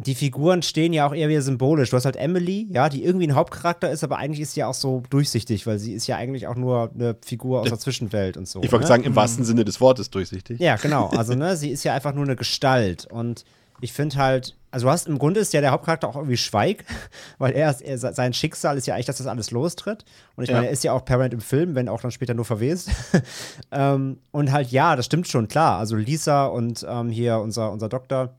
[0.02, 1.90] die Figuren stehen ja auch eher wieder symbolisch.
[1.90, 4.68] Du hast halt Emily, ja, die irgendwie ein Hauptcharakter ist, aber eigentlich ist sie ja
[4.68, 8.38] auch so durchsichtig, weil sie ist ja eigentlich auch nur eine Figur aus der Zwischenwelt
[8.38, 8.62] und so.
[8.64, 8.88] ich wollte ne?
[8.88, 10.62] sagen, im wahrsten Sinne des Wortes durchsichtig.
[10.62, 11.08] Ja, genau.
[11.08, 13.08] Also, ne, sie ist ja einfach nur eine Gestalt.
[13.12, 13.44] Und
[13.82, 16.86] ich finde halt, also du hast im Grunde ist ja der Hauptcharakter auch irgendwie Schweig,
[17.38, 20.06] weil er, ist- er sein Schicksal ist ja eigentlich, dass das alles lostritt.
[20.36, 20.56] Und ich Ja.
[20.58, 22.90] meine, er ist ja auch permanent im Film, wenn auch dann später nur verwest.
[23.72, 25.80] ähm, und halt, ja, das stimmt schon, klar.
[25.80, 28.36] Also Lisa und ähm, hier unser, unser Doktor.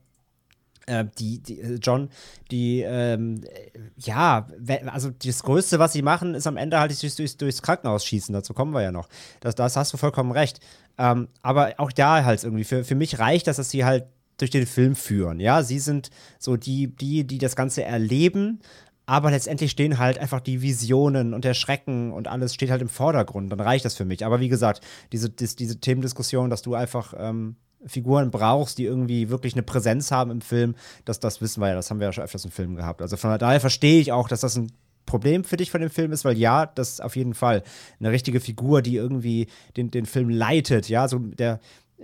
[0.87, 2.09] äh, Die, die, äh, John,
[2.49, 4.47] die, ähm, äh, ja,
[4.87, 8.33] also das Größte, was sie machen, ist am Ende halt durchs, durchs, durchs Krankenhaus schießen.
[8.33, 9.07] Dazu kommen wir ja noch.
[9.41, 10.59] Das, das hast du vollkommen recht.
[10.97, 14.05] Ähm, aber auch da halt irgendwie, für, für mich reicht das, dass sie halt
[14.41, 15.39] durch den Film führen.
[15.39, 18.59] Ja, sie sind so die, die, die das Ganze erleben.
[19.05, 22.87] Aber letztendlich stehen halt einfach die Visionen und der Schrecken und alles steht halt im
[22.87, 23.51] Vordergrund.
[23.51, 24.25] Dann reicht das für mich.
[24.25, 24.81] Aber wie gesagt,
[25.11, 30.11] diese, dis, diese Themendiskussion, dass du einfach ähm, Figuren brauchst, die irgendwie wirklich eine Präsenz
[30.11, 32.51] haben im Film, das, das wissen wir ja, das haben wir ja schon öfters im
[32.51, 33.01] Film gehabt.
[33.01, 34.71] Also von daher verstehe ich auch, dass das ein
[35.05, 37.63] Problem für dich von dem Film ist, weil ja, das ist auf jeden Fall
[37.99, 40.87] eine richtige Figur, die irgendwie den, den Film leitet.
[40.87, 41.59] Ja, so der,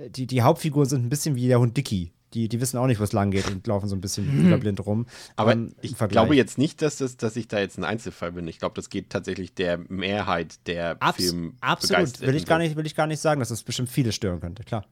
[0.10, 2.12] die, die Hauptfiguren sind ein bisschen wie der Hund Dicky.
[2.34, 4.58] Die, die wissen auch nicht, wo es lang geht und laufen so ein bisschen wieder
[4.58, 5.06] blind rum.
[5.38, 6.12] Aber Ähm, ich Vergleich.
[6.24, 8.48] glaube jetzt nicht, dass, das, dass ich da jetzt ein Einzelfall bin.
[8.48, 12.76] Ich glaube, das geht tatsächlich der Mehrheit der Abs Film absolut, will ich, gar nicht,
[12.76, 14.86] will ich gar nicht sagen, dass das bestimmt viele stören könnte, klar.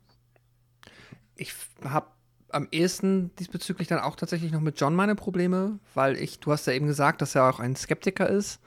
[1.36, 2.08] Ich habe
[2.50, 6.66] am ehesten diesbezüglich dann auch tatsächlich noch mit John meine Probleme, weil ich, du hast
[6.68, 8.60] ja eben gesagt, dass er auch ein Skeptiker ist.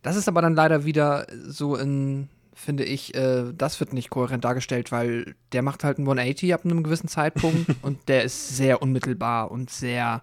[0.00, 2.28] Das ist aber dann leider wieder so in,
[2.58, 6.64] finde ich, äh, das wird nicht kohärent dargestellt, weil der macht halt einen 180 ab
[6.64, 10.22] einem gewissen Zeitpunkt und der ist sehr unmittelbar und sehr,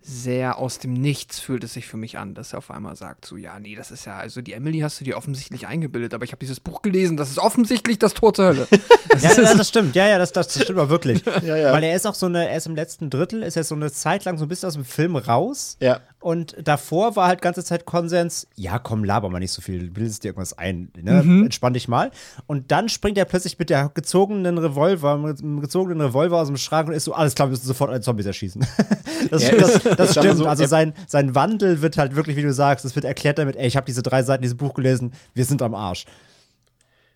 [0.00, 3.24] sehr aus dem Nichts fühlt es sich für mich an, dass er auf einmal sagt,
[3.26, 6.24] so, ja, nee, das ist ja, also die Emily hast du dir offensichtlich eingebildet, aber
[6.24, 8.68] ich habe dieses Buch gelesen, das ist offensichtlich das Tor zur Hölle.
[9.20, 11.22] Ja, ja, das stimmt, ja, ja, das, das, das stimmt aber wirklich.
[11.44, 11.72] Ja, ja.
[11.72, 13.92] Weil er ist auch so eine, er ist im letzten Drittel, ist er so eine
[13.92, 15.76] Zeit lang so ein bisschen aus dem Film raus.
[15.78, 16.00] Ja.
[16.24, 20.24] Und davor war halt ganze Zeit Konsens, ja komm, laber mal nicht so viel, bildest
[20.24, 21.18] dir irgendwas ein, ne?
[21.44, 22.10] entspann dich mal.
[22.46, 26.56] Und dann springt er plötzlich mit der gezogenen Revolver, mit dem gezogenen Revolver aus dem
[26.56, 28.66] Schrank und ist so, alles klar, wir müssen sofort alle Zombies erschießen.
[29.30, 32.54] das, Ja, das, das stimmt, so, also sein, sein Wandel wird halt wirklich, wie du
[32.54, 35.44] sagst, es wird erklärt damit, ey, ich habe diese drei Seiten, dieses Buch gelesen, wir
[35.44, 36.06] sind am Arsch.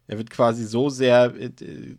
[0.07, 1.51] Er wird quasi so sehr äh,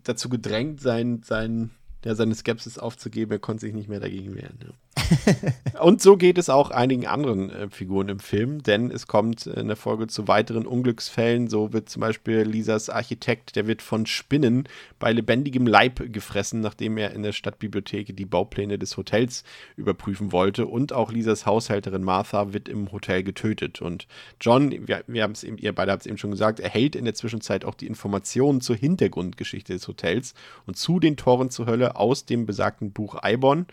[0.04, 1.72] dazu gedrängt, sein, sein,
[2.06, 4.60] ja, seine Skepsis aufzugeben, er konnte sich nicht mehr dagegen wehren.
[4.62, 4.70] Ja.
[5.82, 9.68] Und so geht es auch einigen anderen äh, Figuren im Film, denn es kommt in
[9.68, 11.48] der Folge zu weiteren Unglücksfällen.
[11.48, 14.68] So wird zum Beispiel Lisas Architekt, der wird von Spinnen
[15.00, 19.44] bei lebendigem Leib gefressen, nachdem er in der Stadtbibliothek die Baupläne des Hotels
[19.76, 20.66] überprüfen wollte.
[20.66, 23.82] Und auch Lisas Haushälterin Martha wird im Hotel getötet.
[23.82, 24.08] Und
[24.42, 27.06] John, wir, wir haben es eben, ihr beide habt es eben schon gesagt, erhält in
[27.06, 30.34] der Zwischenzeit auch die Informationen zur Hintergrundgeschichte des Hotels
[30.66, 33.66] und zu den Toren zur Hölle aus dem besagten Buch Eibon.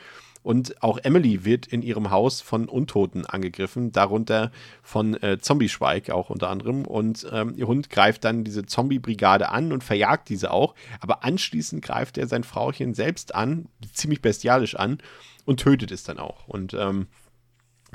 [0.47, 6.31] Und auch Emily wird in ihrem Haus von Untoten angegriffen, darunter von äh, Zombie-Schweig auch
[6.31, 6.87] unter anderem.
[6.87, 10.77] Und ähm, ihr Hund greift dann diese Zombie-Brigade an und verjagt diese auch.
[11.01, 14.99] Aber anschließend greift er sein Frauchen selbst an, ziemlich bestialisch an,
[15.47, 16.47] und tötet es dann auch.
[16.47, 17.09] Und ähm,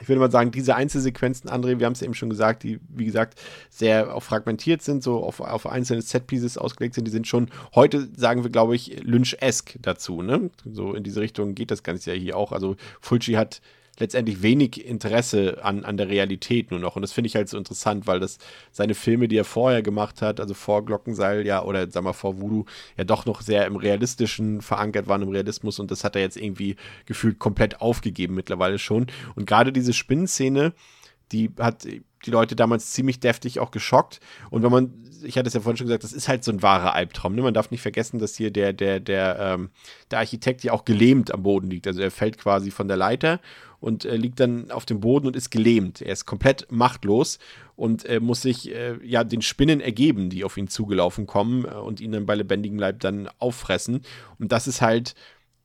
[0.02, 3.06] ich würde mal sagen, diese Einzelsequenzen, André, wir haben es eben schon gesagt, die, wie
[3.06, 3.40] gesagt,
[3.70, 8.10] sehr auch fragmentiert sind, so auf, auf einzelne Setpieces ausgelegt sind, die sind schon heute,
[8.16, 10.50] sagen wir, glaube ich, Lynch-esque dazu, ne?
[10.66, 12.52] So in diese Richtung geht das Ganze ja hier auch.
[12.52, 13.62] Also Fulci hat
[14.02, 16.96] letztendlich wenig Interesse an, an der Realität nur noch.
[16.96, 18.38] Und das finde ich halt so interessant, weil das
[18.72, 22.42] seine Filme, die er vorher gemacht hat, also vor Glockenseil ja, oder sag mal vor
[22.42, 22.66] Voodoo,
[22.98, 25.80] ja doch noch sehr im Realistischen verankert waren, im Realismus.
[25.80, 29.08] Und das hat er jetzt irgendwie gefühlt komplett aufgegeben mittlerweile schon.
[29.36, 30.74] Und gerade diese Spinnenszene,
[31.32, 31.88] die hat
[32.26, 34.20] die Leute damals ziemlich deftig auch geschockt.
[34.50, 34.94] Und wenn man,
[35.24, 37.36] ich hatte es ja vorhin schon gesagt, das ist halt so ein wahrer Albtraum.
[37.36, 37.42] Ne?
[37.42, 39.70] Man darf nicht vergessen, dass hier der, der, der, ähm,
[40.12, 41.88] der Architekt ja auch gelähmt am Boden liegt.
[41.88, 43.40] Also er fällt quasi von der Leiter
[43.80, 46.02] und äh, liegt dann auf dem Boden und ist gelähmt.
[46.02, 47.40] Er ist komplett machtlos
[47.76, 51.70] und äh, muss sich äh, ja den Spinnen ergeben, die auf ihn zugelaufen kommen äh,
[51.70, 54.02] und ihn dann bei lebendigem Leib dann auffressen.
[54.38, 55.16] Und das ist halt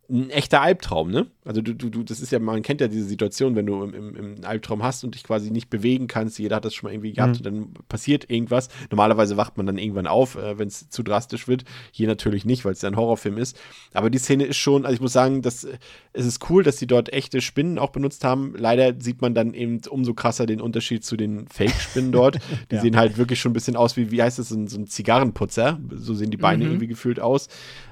[0.09, 1.27] ein echter Albtraum, ne?
[1.45, 3.95] Also du, du, du, das ist ja, man kennt ja diese Situation, wenn du im,
[3.95, 6.39] im, im Albtraum hast und dich quasi nicht bewegen kannst.
[6.39, 7.37] Jeder hat das schon mal irgendwie gehabt Mhm.
[7.39, 8.69] und dann passiert irgendwas.
[8.91, 11.65] Normalerweise wacht man dann irgendwann auf, äh, wenn es zu drastisch wird.
[11.93, 13.59] Hier natürlich nicht, weil es ja ein Horrorfilm ist.
[13.95, 15.79] Aber die Szene ist schon, also ich muss sagen, dass, äh,
[16.13, 18.55] es ist cool, dass sie dort echte Spinnen auch benutzt haben.
[18.57, 22.39] Leider sieht man dann eben umso krasser den Unterschied zu den Fake-Spinnen dort.
[22.71, 22.81] Die Ja.
[22.81, 24.87] sehen halt wirklich schon ein bisschen aus wie, wie heißt das, so ein, so ein
[24.87, 25.81] Zigarrenputzer.
[25.95, 26.71] So sehen die Beine Mhm.
[26.71, 27.49] irgendwie gefühlt aus.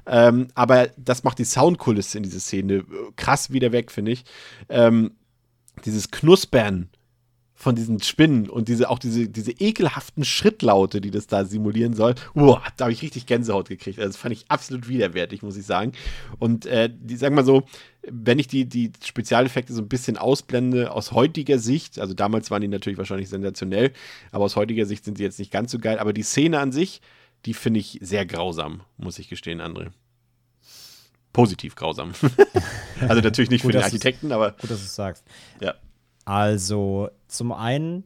[0.06, 2.84] Ähm, aber das macht die Soundkulisse in dieser Szene äh,
[3.16, 4.24] krass wieder weg, finde ich.
[4.68, 5.12] Ähm,
[5.84, 6.88] dieses Knuspern
[7.56, 12.14] von diesen Spinnen und diese auch diese, diese ekelhaften Schrittlaute, die das da simulieren soll,
[12.34, 13.98] uah, da habe ich richtig Gänsehaut gekriegt.
[13.98, 15.92] Also das fand ich absolut widerwärtig, muss ich sagen.
[16.38, 17.62] Und äh, die sagen mal so,
[18.02, 22.60] wenn ich die, die Spezialeffekte so ein bisschen ausblende, aus heutiger Sicht, also damals waren
[22.60, 23.92] die natürlich wahrscheinlich sensationell,
[24.32, 25.98] aber aus heutiger Sicht sind sie jetzt nicht ganz so geil.
[25.98, 27.00] Aber die Szene an sich,
[27.46, 29.90] die finde ich sehr grausam, muss ich gestehen, André.
[31.34, 32.12] Positiv grausam.
[33.00, 35.24] also natürlich nicht für Gut, den dass du's- Architekten, aber Gut, dass du es sagst.
[35.60, 35.74] ja.
[36.24, 38.04] Also, zum einen,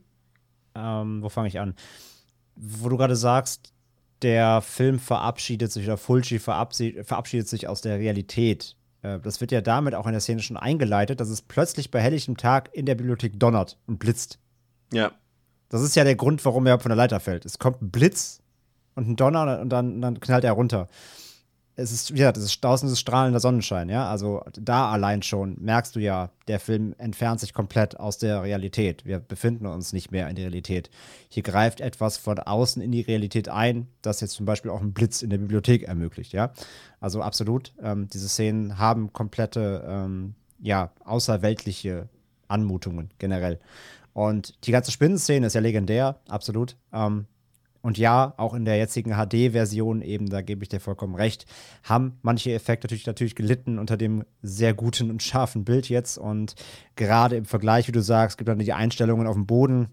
[0.74, 1.74] ähm, wo fange ich an?
[2.56, 3.72] Wo du gerade sagst,
[4.22, 8.74] der Film verabschiedet sich oder Fulci verabschiedet, verabschiedet sich aus der Realität.
[9.02, 12.00] Äh, das wird ja damit auch in der Szene schon eingeleitet, dass es plötzlich bei
[12.00, 14.40] helllichtem Tag in der Bibliothek donnert und blitzt.
[14.92, 15.12] Ja,
[15.68, 17.44] Das ist ja der Grund, warum er von der Leiter fällt.
[17.44, 18.40] Es kommt ein Blitz
[18.96, 20.88] und ein Donner und dann, dann knallt er runter.
[21.80, 24.10] Es ist, gesagt, es ist draußen ist es strahlender Sonnenschein, ja.
[24.10, 29.05] Also da allein schon merkst du ja, der Film entfernt sich komplett aus der Realität.
[29.05, 30.90] Wir befinden uns nicht mehr in der Realität.
[31.28, 34.92] Hier greift etwas von außen in die Realität ein, das jetzt zum Beispiel auch einen
[34.92, 36.52] Blitz in der Bibliothek ermöglicht, ja.
[36.98, 37.72] Also absolut.
[37.80, 42.09] Ähm, diese Szenen haben komplette, ähm, ja, außerweltliche
[42.48, 43.60] Anmutungen generell.
[44.14, 46.76] Und die ganze Spinnenszene ist ja legendär, absolut.
[46.92, 47.26] Ähm,
[47.89, 51.47] und ja, auch in der jetzigen HD-Version eben, da gebe ich dir vollkommen recht,
[51.85, 56.19] haben manche Effekte natürlich, natürlich gelitten unter dem sehr guten und scharfen Bild jetzt.
[56.19, 56.55] Und
[56.97, 59.89] gerade im Vergleich, wie du sagst, gibt dann die Einstellungen auf dem Boden,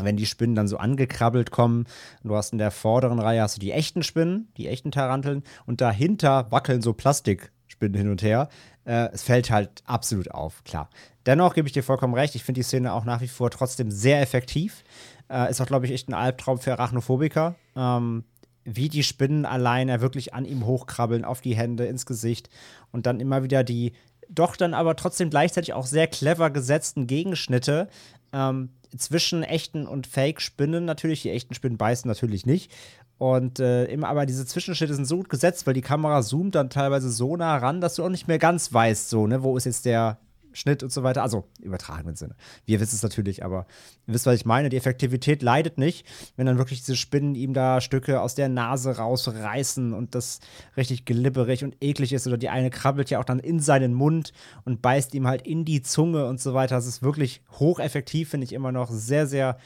[0.00, 1.84] wenn die Spinnen dann so angekrabbelt kommen.
[2.24, 5.80] Du hast in der vorderen Reihe hast du die echten Spinnen, die echten Taranteln, und
[5.80, 8.48] dahinter wackeln so Plastikspinnen hin und her.
[8.84, 10.90] Äh, es fällt halt absolut auf, klar.
[11.26, 13.92] Dennoch gebe ich dir vollkommen recht, ich finde die Szene auch nach wie vor trotzdem
[13.92, 14.82] sehr effektiv.
[15.30, 17.54] Äh, ist auch, glaube ich, echt ein Albtraum für Arachnophobiker.
[17.76, 18.24] Ähm,
[18.64, 22.50] wie die Spinnen alleine wirklich an ihm hochkrabbeln, auf die Hände, ins Gesicht
[22.92, 23.92] und dann immer wieder die
[24.28, 27.88] doch dann aber trotzdem gleichzeitig auch sehr clever gesetzten Gegenschnitte
[28.32, 31.22] ähm, zwischen echten und Fake-Spinnen natürlich.
[31.22, 32.70] Die echten Spinnen beißen natürlich nicht.
[33.16, 36.70] Und äh, immer aber diese Zwischenschnitte sind so gut gesetzt, weil die Kamera zoomt dann
[36.70, 39.64] teilweise so nah ran, dass du auch nicht mehr ganz weißt, so, ne, wo ist
[39.64, 40.18] jetzt der
[40.58, 41.22] Schnitt und so weiter.
[41.22, 42.34] Also übertragenen Sinne.
[42.66, 43.66] Wir wissen es natürlich, aber
[44.06, 44.68] ihr wisst, was ich meine.
[44.68, 46.06] Die Effektivität leidet nicht,
[46.36, 50.40] wenn dann wirklich diese Spinnen ihm da Stücke aus der Nase rausreißen und das
[50.76, 52.26] richtig glibberig und eklig ist.
[52.26, 54.32] Oder die eine krabbelt ja auch dann in seinen Mund
[54.64, 56.74] und beißt ihm halt in die Zunge und so weiter.
[56.76, 58.90] Das ist wirklich hocheffektiv, finde ich immer noch.
[58.90, 59.58] Sehr, sehr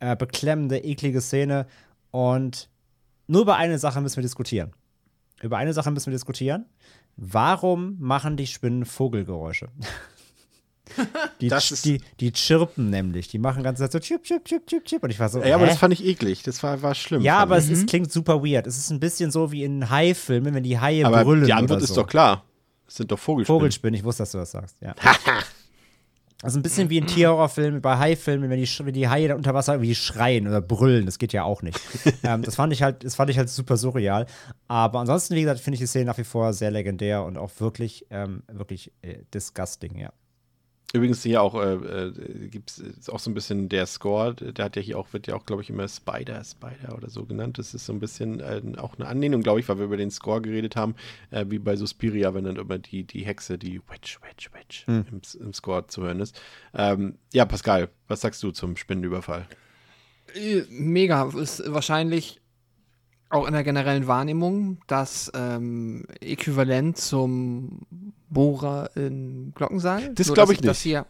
[0.00, 1.66] äh, beklemmende, eklige Szene.
[2.10, 2.68] Und
[3.26, 4.72] nur über eine Sache müssen wir diskutieren.
[5.40, 6.66] Über eine Sache müssen wir diskutieren.
[7.16, 9.68] Warum machen die Spinnen Vogelgeräusche?
[11.40, 13.28] Die, Das ist- die, die chirpen nämlich.
[13.28, 15.02] Die machen ganz Zeit so chip, chip, chip, chip, chip.
[15.02, 15.70] Und ich war so, ja aber hä?
[15.70, 16.42] das fand ich eklig.
[16.42, 17.22] Das war, war schlimm.
[17.22, 17.64] ja, aber ich.
[17.64, 18.66] es ist, klingt super weird.
[18.66, 21.78] Es ist ein bisschen so wie in Hai-Filmen, wenn die Haie aber brüllen die Antwort
[21.78, 22.02] oder ist so.
[22.02, 22.44] doch klar.
[22.86, 23.58] Es sind doch Vogelspinnen.
[23.60, 24.94] Vogelspinnen, ich wusste, dass du das sagst, ja.
[26.42, 29.52] Also ein bisschen wie in Tierhorrorfilmen, bei Haifilmen, wenn die, wenn die Haie da unter
[29.52, 31.78] Wasser irgendwie schreien oder brüllen, das geht ja auch nicht.
[32.22, 34.24] ähm, das fand ich halt, das fand ich halt super surreal.
[34.66, 37.50] Aber ansonsten, wie gesagt, finde ich die Szene nach wie vor sehr legendär und auch
[37.58, 40.12] wirklich, ähm, wirklich äh, disgusting, ja.
[40.92, 44.74] Übrigens hier auch äh, äh, gibt es auch so ein bisschen der Score, der hat
[44.74, 47.58] ja hier auch, wird ja auch, glaube ich, immer Spider, Spider oder so genannt.
[47.58, 50.10] Das ist so ein bisschen äh, auch eine Anlehnung, glaube ich, weil wir über den
[50.10, 50.96] Score geredet haben,
[51.30, 55.04] äh, wie bei Suspiria, wenn dann immer die, die Hexe, die Witch, Witch, Witch Hm.
[55.12, 56.40] im, im Score zu hören ist.
[56.74, 59.46] Ähm, ja, Pascal, was sagst du zum Spinnenüberfall?
[60.34, 61.30] Äh, Mega.
[61.38, 62.39] Ist wahrscheinlich
[63.30, 67.80] auch in der generellen Wahrnehmung das ähm, Äquivalent zum
[68.28, 70.12] Bohrer in Glockensaal.
[70.14, 70.82] Das So, glaub dass ich Das nicht.
[70.82, 71.06] hier,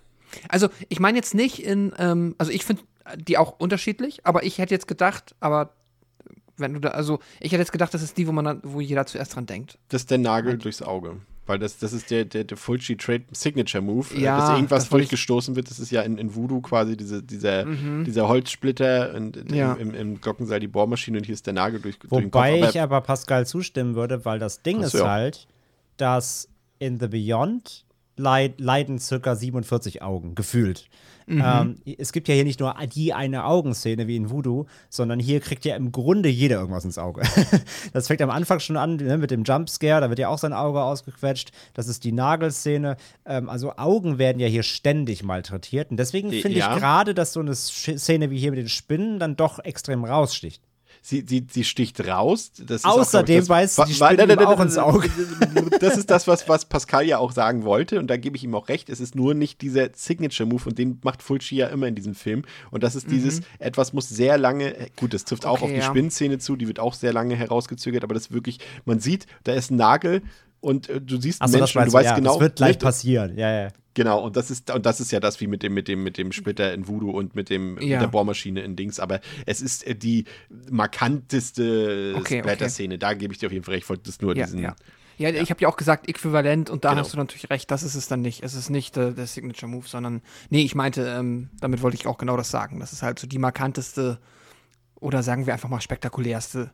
[0.49, 2.83] Also, ich meine jetzt nicht in, ähm, also ich finde
[3.17, 5.73] die auch unterschiedlich, aber ich hätte jetzt gedacht, aber
[6.57, 9.07] wenn du da, also ich hätte jetzt gedacht, das ist die, wo man wo jeder
[9.07, 9.79] zuerst dran denkt.
[9.89, 11.17] Das ist der Nagel durchs Auge.
[11.51, 14.07] Weil das, das ist der, der, der Fulci Trade Signature Move.
[14.15, 15.69] äh, Ja, dass irgendwas das durchgestoßen wird.
[15.69, 19.55] Das ist ja in, in Voodoo quasi diese, dieser, dieser Holzsplitter und Mhm.
[19.55, 19.73] Ja.
[19.75, 22.11] im, im, im Glockenseil die Bohrmaschine und hier ist der Nagel durch, durch.
[22.11, 25.09] Wobei Aber- ich aber Pascal zustimmen würde, weil das Ding ist ja.
[25.09, 25.47] halt,
[25.97, 26.49] dass
[26.79, 27.85] in The Beyond
[28.17, 30.89] leid, leiden circa 47 Augen, gefühlt.
[31.31, 31.43] Mhm.
[31.45, 35.41] Ähm, es gibt ja hier nicht nur die eine Augenszene wie in Voodoo, sondern hier
[35.41, 37.23] kriegt ja im Grunde jeder irgendwas ins Auge.
[37.93, 40.53] das fängt am Anfang schon an ne, mit dem Jumpscare, da wird ja auch sein
[40.53, 41.53] Auge ausgequetscht.
[41.75, 42.97] Das ist die Nagelszene.
[43.25, 45.91] Ähm, also Augen werden ja hier ständig malträtiert.
[45.91, 46.73] Und deswegen finde ja.
[46.73, 50.63] ich gerade, dass so eine Szene wie hier mit den Spinnen dann doch extrem raussticht.
[51.03, 52.53] Sie, sie, sie sticht raus.
[52.59, 55.09] Das ist auch, Außerdem das- beißt die nein, nein, auch ins Auge.
[55.81, 57.99] Das ist das, was, was Pascal ja auch sagen wollte.
[57.99, 58.91] Und da gebe ich ihm auch recht.
[58.91, 60.69] Es ist nur nicht dieser Signature-Move.
[60.69, 62.43] Und den macht Fulci ja immer in diesem Film.
[62.71, 65.65] Und das ist dieses, etwas muss sehr lange, gut, das trifft auch Mhm.
[65.65, 65.87] Okay, auf die ja.
[65.91, 66.57] Spinnenszene zu.
[66.57, 68.05] Die wird auch sehr lange herausgezögert.
[68.05, 70.23] Aber das ist wirklich, man sieht, da ist ein Nagel.
[70.61, 73.37] Und äh, du siehst einen das Menschen du weißt ja, genau, das wird gleich passieren.
[73.39, 73.69] Ja, ja.
[73.95, 76.17] Genau, und das ist und das ist ja das wie mit dem mit dem mit
[76.17, 77.95] dem Splitter in Voodoo und mit dem Ja.
[77.97, 80.27] mit der Bohrmaschine in Dings, aber es ist äh, die
[80.71, 82.99] markanteste Okay, Splatter-Szene.
[82.99, 83.85] Da gebe ich dir auf jeden Fall recht.
[83.85, 84.77] Ich wollte das nur Ja, diesen ja.
[85.19, 87.03] Ja, ich habe ja auch gesagt, äquivalent und da Genau.
[87.03, 88.43] hast du natürlich recht, das ist es dann nicht.
[88.43, 92.07] Es ist nicht äh, der Signature Move, sondern, nee, ich meinte, ähm, damit wollte ich
[92.07, 92.81] auch genau das sagen.
[92.81, 94.19] Das ist halt so die markanteste
[94.95, 96.71] oder sagen wir einfach mal spektakulärste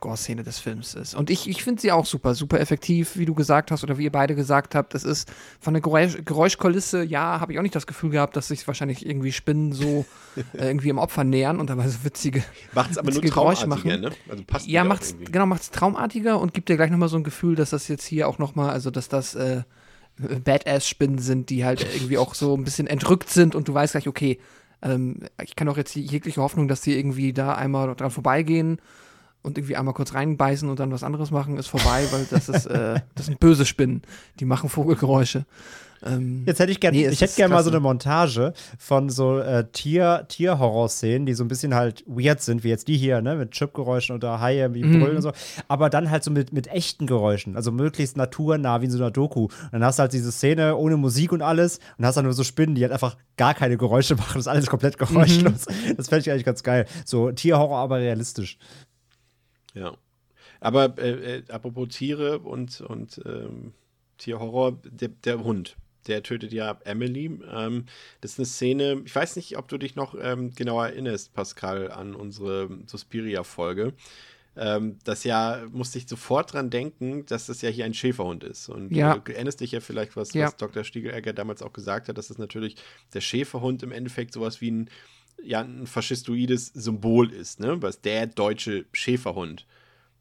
[0.00, 1.14] Gore-Szene des Films ist.
[1.14, 4.04] Und ich, ich finde sie auch super, super effektiv, wie du gesagt hast oder wie
[4.04, 4.94] ihr beide gesagt habt.
[4.94, 8.48] Es ist von der Geräusch Geräuschkulisse, ja, habe ich auch nicht das Gefühl gehabt, dass
[8.48, 10.04] sich wahrscheinlich irgendwie Spinnen so
[10.52, 13.62] äh, irgendwie im Opfer nähern und dabei so witzige macht es aber nur witzige Geräusche
[13.62, 14.00] traumartiger, machen.
[14.02, 14.30] ne?
[14.30, 15.32] Also passt ja, macht's, irgendwie.
[15.32, 18.28] genau, macht's traumartiger und gibt dir gleich nochmal so ein Gefühl, dass das jetzt hier
[18.28, 19.62] auch nochmal, also dass das äh,
[20.18, 24.08] Badass-Spinnen sind, die halt irgendwie auch so ein bisschen entrückt sind und du weißt gleich,
[24.08, 24.38] okay,
[24.82, 28.78] ähm, ich kann auch jetzt jegliche Hoffnung, dass die irgendwie da einmal dran vorbeigehen
[29.46, 32.66] und irgendwie einmal kurz reinbeißen und dann was anderes machen, ist vorbei, weil das ist,
[32.66, 34.02] äh, das sind böse Spinnen,
[34.40, 35.46] die machen Vogelgeräusche.
[36.04, 39.38] Ähm, Jetzt hätte ich gerne, Nee, ich hätte gerne mal so eine Montage von so
[39.38, 43.34] äh, Tier, Tier-Horror-Szenen, die so ein bisschen halt weird sind, wie jetzt die hier, ne,
[43.34, 44.98] mit Chipgeräuschen oder Haie, wie Mhm.
[45.00, 45.32] brüllen und so,
[45.68, 49.10] aber dann halt so mit, mit echten Geräuschen, also möglichst naturnah, wie in so einer
[49.10, 49.44] Doku.
[49.44, 52.34] Und dann hast du halt diese Szene ohne Musik und alles und hast dann nur
[52.34, 55.64] so Spinnen, die halt einfach gar keine Geräusche machen, das ist alles komplett geräuschlos.
[55.66, 55.96] Mhm.
[55.96, 56.84] Das fände ich eigentlich ganz geil.
[57.06, 58.58] So Tierhorror, aber realistisch.
[59.76, 59.96] Ja.
[60.60, 63.72] Aber äh, äh, apropos Tiere und, und ähm,
[64.18, 65.76] Tierhorror, der, der Hund,
[66.06, 67.38] der tötet ja Emily.
[67.52, 67.84] Ähm,
[68.20, 71.90] das ist eine Szene, ich weiß nicht, ob du dich noch ähm, genau erinnerst, Pascal,
[71.90, 73.92] an unsere Suspiria-Folge.
[74.58, 78.70] Ähm, das ja, musste ich sofort dran denken, dass das ja hier ein Schäferhund ist.
[78.70, 79.18] Und Ja.
[79.18, 80.46] du erinnerst dich ja vielleicht, was, Ja.
[80.46, 80.82] was Dr.
[80.84, 82.76] Stiegelegger damals auch gesagt hat, dass es natürlich
[83.12, 84.90] der Schäferhund im Endeffekt sowas wie ein,
[85.42, 87.80] ja, ein faschistoides Symbol ist, ne?
[87.82, 89.66] Was der deutsche Schäferhund.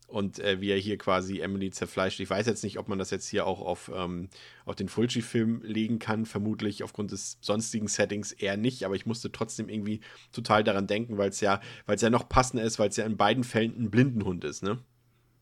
[0.08, 2.20] Und äh, wie er hier quasi Emily zerfleischt.
[2.20, 4.30] Ich weiß jetzt nicht, ob man das jetzt hier auch auf, ähm,
[4.64, 6.26] auf den Fulci-Film legen kann.
[6.28, 8.84] Vermutlich aufgrund des sonstigen Settings eher nicht.
[8.86, 10.02] Aber ich musste trotzdem irgendwie
[10.32, 13.44] total daran denken, weil es ja, ja noch passender ist, weil es ja in beiden
[13.44, 14.80] Fällen ein Blindenhund ist, ne?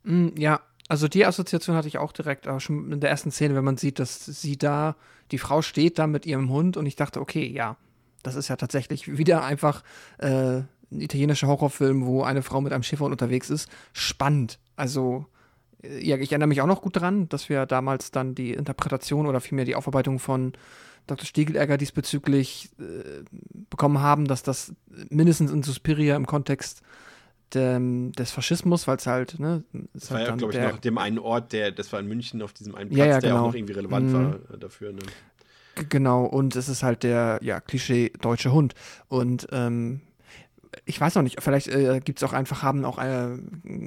[0.04, 3.56] Mm, Ja, also die Assoziation hatte ich auch direkt, aber schon in der ersten Szene,
[3.56, 4.96] wenn man sieht, dass sie da,
[5.32, 7.78] die Frau steht da mit ihrem Hund und ich dachte, okay, ja,
[8.24, 9.84] das ist ja tatsächlich wieder einfach
[10.18, 10.28] äh,
[10.92, 13.70] ein italienischer Horrorfilm, wo eine Frau mit einem Schäferhund unterwegs ist.
[13.94, 14.60] Spannend.
[14.76, 15.26] Also,
[15.84, 19.28] äh, ja, ich erinnere mich auch noch gut dran, dass wir damals dann die Interpretation
[19.28, 20.54] oder vielmehr die Aufarbeitung von
[21.06, 21.26] Dr.
[21.26, 23.24] Stiegelegger diesbezüglich äh,
[23.70, 24.74] bekommen haben, dass das
[25.10, 26.82] mindestens in Suspiria im Kontext
[27.56, 29.64] des Faschismus, weil es halt, ne,
[29.94, 32.08] Das war halt ja, glaube ich, der, noch dem einen Ort, der, das war in
[32.08, 33.44] München auf diesem einen Platz, Ja, ja, der genau.
[33.44, 34.14] auch noch irgendwie relevant Mhm.
[34.14, 34.92] war dafür.
[34.94, 35.02] Ne?
[35.90, 38.76] Genau, und es ist halt der, ja, Klischee deutsche Hund.
[39.08, 40.02] Und ähm,
[40.86, 43.38] ich weiß noch nicht, vielleicht äh, gibt es auch einfach, haben auch, äh,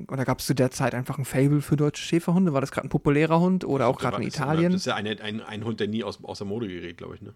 [0.09, 2.53] oder gab es zu der Zeit einfach ein Fable für deutsche Schäferhunde?
[2.53, 4.73] War das gerade ein populärer Hund oder auch gerade in Italien?
[4.73, 7.17] Das ist ja eine, ein, ein Hund, der nie aus, aus der Mode gerät, glaube
[7.17, 7.35] ich, ne?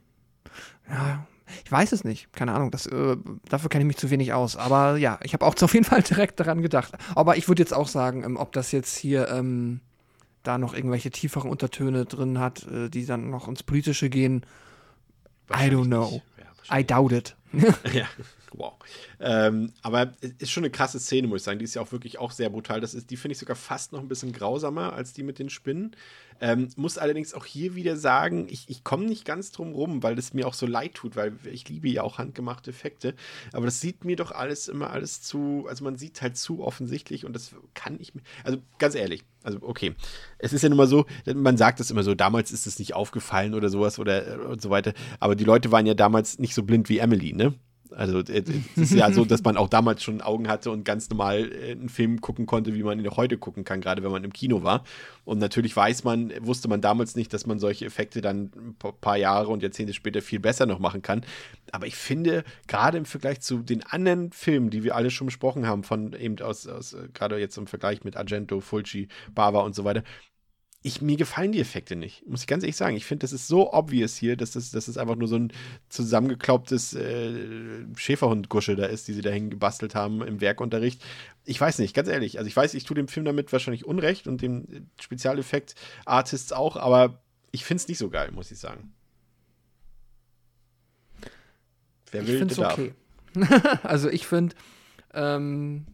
[0.88, 1.26] Ja,
[1.64, 2.32] ich weiß es nicht.
[2.32, 2.70] Keine Ahnung.
[2.70, 3.16] Das, äh,
[3.48, 4.56] dafür kenne ich mich zu wenig aus.
[4.56, 6.94] Aber ja, ich habe auch auf jeden Fall direkt daran gedacht.
[7.14, 9.80] Aber ich würde jetzt auch sagen, ähm, ob das jetzt hier ähm,
[10.42, 14.44] da noch irgendwelche tieferen Untertöne drin hat, äh, die dann noch ins Politische gehen.
[15.50, 16.22] I don't know.
[16.70, 17.36] Ja, I doubt it.
[17.92, 18.06] ja.
[18.52, 18.74] Wow.
[19.20, 21.58] Ähm, aber es ist schon eine krasse Szene, muss ich sagen.
[21.58, 22.80] Die ist ja auch wirklich auch sehr brutal.
[22.80, 25.50] Das ist, die finde ich sogar fast noch ein bisschen grausamer als die mit den
[25.50, 25.94] Spinnen.
[26.40, 30.18] Ähm, muss allerdings auch hier wieder sagen, ich, ich komme nicht ganz drum rum, weil
[30.18, 33.14] es mir auch so leid tut, weil ich liebe ja auch handgemachte Effekte.
[33.52, 37.26] Aber das sieht mir doch alles immer alles zu, also man sieht halt zu offensichtlich
[37.26, 39.94] und das kann ich mir, also ganz ehrlich, also okay,
[40.38, 42.94] es ist ja nun mal so, man sagt es immer so, damals ist es nicht
[42.94, 46.54] aufgefallen oder sowas oder äh, und so weiter, aber die Leute waren ja damals nicht
[46.54, 47.54] so blind wie Emily, ne?
[47.92, 51.52] Also es ist ja so, dass man auch damals schon Augen hatte und ganz normal
[51.52, 54.24] äh, einen Film gucken konnte, wie man ihn auch heute gucken kann, gerade wenn man
[54.24, 54.84] im Kino war.
[55.24, 59.16] Und natürlich weiß man, wusste man damals nicht, dass man solche Effekte dann ein paar
[59.16, 61.24] Jahre und Jahrzehnte später viel besser noch machen kann.
[61.72, 65.66] Aber ich finde, gerade im Vergleich zu den anderen Filmen, die wir alle schon besprochen
[65.66, 69.74] haben, von eben aus, aus äh, gerade jetzt im Vergleich mit Argento, Fulci, Bava und
[69.74, 70.02] so weiter,
[70.82, 72.96] ich, mir gefallen die Effekte nicht, muss ich ganz ehrlich sagen.
[72.96, 75.52] Ich finde, das ist so obvious hier, dass das, dass das einfach nur so ein
[75.90, 81.02] zusammengeklaubtes äh, Schäferhundgusche da ist, die sie dahin gebastelt haben im Werkunterricht.
[81.44, 82.38] Ich weiß nicht, ganz ehrlich.
[82.38, 87.20] Also ich weiß, ich tue dem Film damit wahrscheinlich Unrecht und dem Spezialeffekt-Artists auch, aber
[87.50, 88.94] ich finde es nicht so geil, muss ich sagen.
[92.10, 92.94] Wer will, ich der okay.
[93.82, 94.56] also ich finde,
[95.12, 95.86] ähm,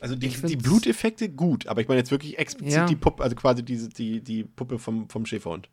[0.00, 2.86] also die, die Bluteffekte gut, aber ich meine jetzt wirklich explizit ja.
[2.86, 5.68] die Puppe, also quasi diese, die, die Puppe vom, vom Schäferhund.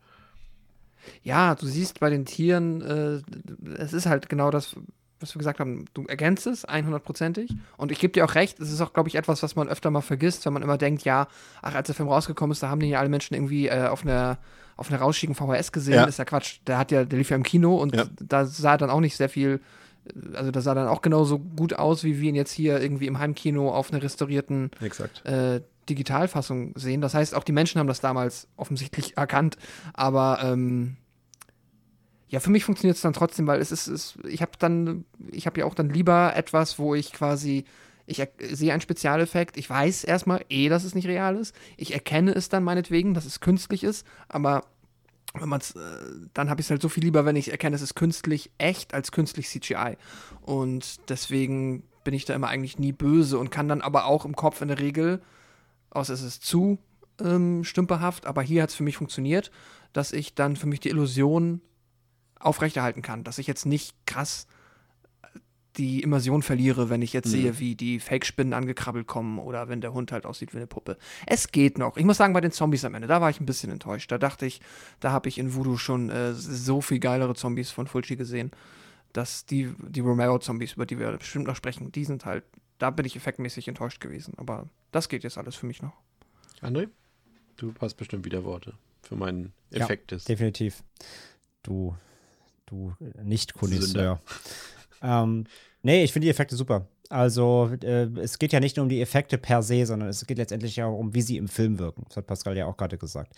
[1.22, 4.76] Ja, du siehst bei den Tieren, äh, es ist halt genau das,
[5.20, 7.50] was wir gesagt haben, du ergänzt es 100%ig.
[7.76, 9.90] Und ich gebe dir auch recht, es ist auch, glaube ich, etwas, was man öfter
[9.90, 11.28] mal vergisst, wenn man immer denkt, ja,
[11.60, 14.04] ach, als der Film rausgekommen ist, da haben den ja alle Menschen irgendwie äh, auf
[14.04, 14.38] einer
[14.76, 15.94] auf einer rausschigen VHS gesehen.
[15.94, 16.04] Ja.
[16.04, 16.60] Ist ja Quatsch.
[16.66, 18.06] Der hat ja, der lief ja im Kino und ja.
[18.18, 19.60] da sah dann auch nicht sehr viel
[20.34, 23.18] also das sah dann auch genauso gut aus, wie wir ihn jetzt hier irgendwie im
[23.18, 24.70] Heimkino auf einer restaurierten
[25.24, 27.00] äh, Digitalfassung sehen.
[27.00, 29.56] Das heißt, auch die Menschen haben das damals offensichtlich erkannt,
[29.94, 30.96] aber ähm,
[32.28, 35.46] ja, für mich funktioniert es dann trotzdem, weil es ist, es, ich habe dann, ich
[35.46, 37.64] habe ja auch dann lieber etwas, wo ich quasi,
[38.06, 42.32] ich sehe einen Spezialeffekt, ich weiß erstmal eh, dass es nicht real ist, ich erkenne
[42.32, 44.64] es dann meinetwegen, dass es künstlich ist, aber
[45.34, 45.80] wenn man's, äh,
[46.34, 48.94] dann habe ich es halt so viel lieber, wenn ich erkenne, es ist künstlich echt
[48.94, 49.96] als künstlich CGI.
[50.42, 54.36] Und deswegen bin ich da immer eigentlich nie böse und kann dann aber auch im
[54.36, 55.22] Kopf in der Regel,
[55.90, 56.78] außer es ist zu
[57.20, 59.50] ähm, stümperhaft, aber hier hat es für mich funktioniert,
[59.92, 61.60] dass ich dann für mich die Illusion
[62.38, 64.46] aufrechterhalten kann, dass ich jetzt nicht krass
[65.76, 67.30] die Immersion verliere, wenn ich jetzt mhm.
[67.30, 70.98] sehe, wie die Fake-Spinnen angekrabbelt kommen oder wenn der Hund halt aussieht wie eine Puppe.
[71.26, 71.96] Es geht noch.
[71.96, 74.10] Ich muss sagen, bei den Zombies am Ende, da war ich ein bisschen enttäuscht.
[74.12, 74.60] Da dachte ich,
[75.00, 78.50] da habe ich in Voodoo schon äh, so viel geilere Zombies von Fulci gesehen,
[79.12, 82.44] dass die, die Romero-Zombies, über die wir bestimmt noch sprechen, die sind halt,
[82.78, 84.34] da bin ich effektmäßig enttäuscht gewesen.
[84.36, 85.94] Aber das geht jetzt alles für mich noch.
[86.60, 86.88] André,
[87.56, 90.12] du hast bestimmt wieder Worte für meinen Effekt.
[90.12, 90.82] Ja, definitiv.
[91.62, 91.96] Du,
[92.66, 94.20] du Nicht-Konisseur.
[95.02, 95.44] Ähm,
[95.82, 96.86] nee, ich finde die Effekte super.
[97.08, 100.38] Also, äh, es geht ja nicht nur um die Effekte per se, sondern es geht
[100.38, 102.04] letztendlich auch um, wie sie im Film wirken.
[102.08, 103.34] Das hat Pascal ja auch gerade gesagt.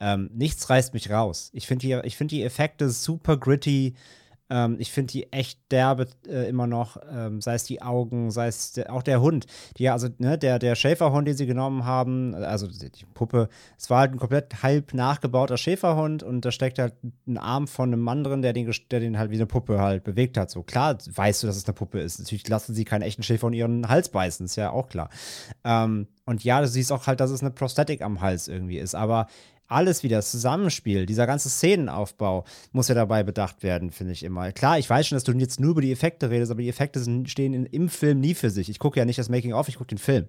[0.00, 1.50] Ähm, nichts reißt mich raus.
[1.52, 3.94] Ich finde die, find die Effekte super gritty,
[4.50, 8.46] ähm, ich finde die echt derbe äh, immer noch, ähm, sei es die Augen, sei
[8.46, 9.46] es de auch der Hund.
[9.76, 13.90] Die, also, ne, der, der Schäferhund, den sie genommen haben, also die, die Puppe, es
[13.90, 16.94] war halt ein komplett halb nachgebauter Schäferhund und da steckt halt
[17.26, 20.04] ein Arm von einem Mann drin, der den, der den halt wie eine Puppe halt
[20.04, 20.50] bewegt hat.
[20.50, 22.18] So klar weißt du, dass es eine Puppe ist.
[22.18, 25.10] Natürlich lassen sie keinen echten Schäfer in ihren Hals beißen, ist ja auch klar.
[25.64, 28.94] Ähm, und ja, du siehst auch halt, dass es eine Prosthetik am Hals irgendwie ist,
[28.94, 29.26] aber
[29.68, 34.50] alles wieder, das Zusammenspiel, dieser ganze Szenenaufbau muss ja dabei bedacht werden, finde ich immer.
[34.52, 37.00] Klar, ich weiß schon, dass du jetzt nur über die Effekte redest, aber die Effekte
[37.00, 38.68] sind, stehen in, im Film nie für sich.
[38.68, 40.26] Ich gucke ja nicht das Making-of, ich gucke den Film.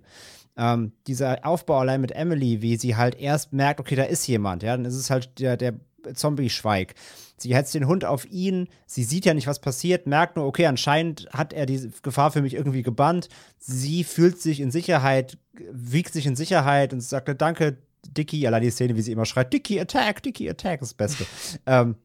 [0.58, 4.62] Ähm, dieser Aufbau allein mit Emily, wie sie halt erst merkt, okay, da ist jemand,
[4.62, 5.80] ja, dann ist es halt der, der
[6.14, 6.96] Zombie-Schweig.
[7.38, 10.66] Sie hetzt den Hund auf ihn, sie sieht ja nicht, was passiert, merkt nur, okay,
[10.66, 13.30] anscheinend hat er die Gefahr für mich irgendwie gebannt.
[13.58, 15.38] Sie fühlt sich in Sicherheit,
[15.72, 19.52] wiegt sich in Sicherheit und sagt, danke, Dicky, allein die Szene, wie sie immer schreit,
[19.54, 21.26] Dicky, Attack, Dicky, Attack, ist das Beste.
[21.66, 21.96] ähm,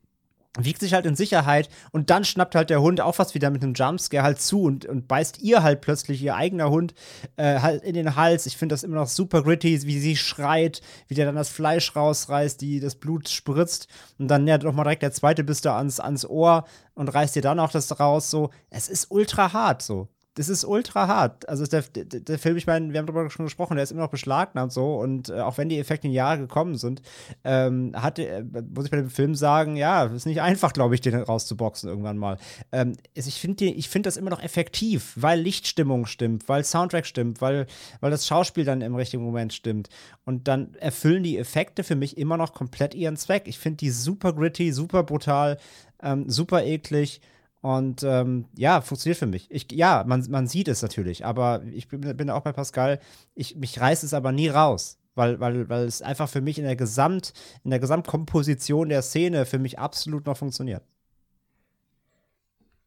[0.58, 3.62] wiegt sich halt in Sicherheit und dann schnappt halt der Hund auch fast wieder mit
[3.62, 6.94] einem Jumpscare halt zu und, und beißt ihr halt plötzlich ihr eigener Hund
[7.36, 8.46] äh, halt in den Hals.
[8.46, 11.96] Ich finde das immer noch super gritty, wie sie schreit, wie der dann das Fleisch
[11.96, 13.88] rausreißt, die das Blut spritzt
[14.18, 16.64] und dann ja doch mal direkt der zweite bist da ans, ans Ohr
[16.94, 18.30] und reißt dir dann auch das raus.
[18.30, 21.48] So, es ist ultra hart so das ist ultra hart.
[21.48, 24.02] Also der, der, der, Film, ich meine, wir haben darüber schon gesprochen, der ist immer
[24.02, 27.02] noch beschlagnahmt so und äh, auch wenn die Effekte in Jahre gekommen sind,
[27.44, 31.01] ähm, hatte, äh, muss ich bei dem Film sagen, ja, ist nicht einfach, glaube ich,
[31.01, 32.39] den rauszuboxen irgendwann mal.
[32.73, 37.66] Ähm, ich finde find das immer noch effektiv, weil Lichtstimmung stimmt, weil Soundtrack stimmt, weil,
[38.01, 39.89] weil das Schauspiel dann im richtigen Moment stimmt.
[40.24, 43.44] Und dann erfüllen die Effekte für mich immer noch komplett ihren Zweck.
[43.47, 45.59] Ich finde die super gritty, super brutal,
[46.02, 47.20] ähm, super eklig
[47.65, 49.51] Und ähm, ja, funktioniert für mich.
[49.51, 53.01] Ich, ja, man, man sieht es natürlich, aber ich bin, bin auch bei Pascal,
[53.35, 54.99] ich, mich reißt es aber nie raus.
[55.15, 57.32] Weil, weil, weil es einfach für mich in der Gesamt,
[57.62, 60.82] in der Gesamtkomposition der Szene für mich absolut noch funktioniert.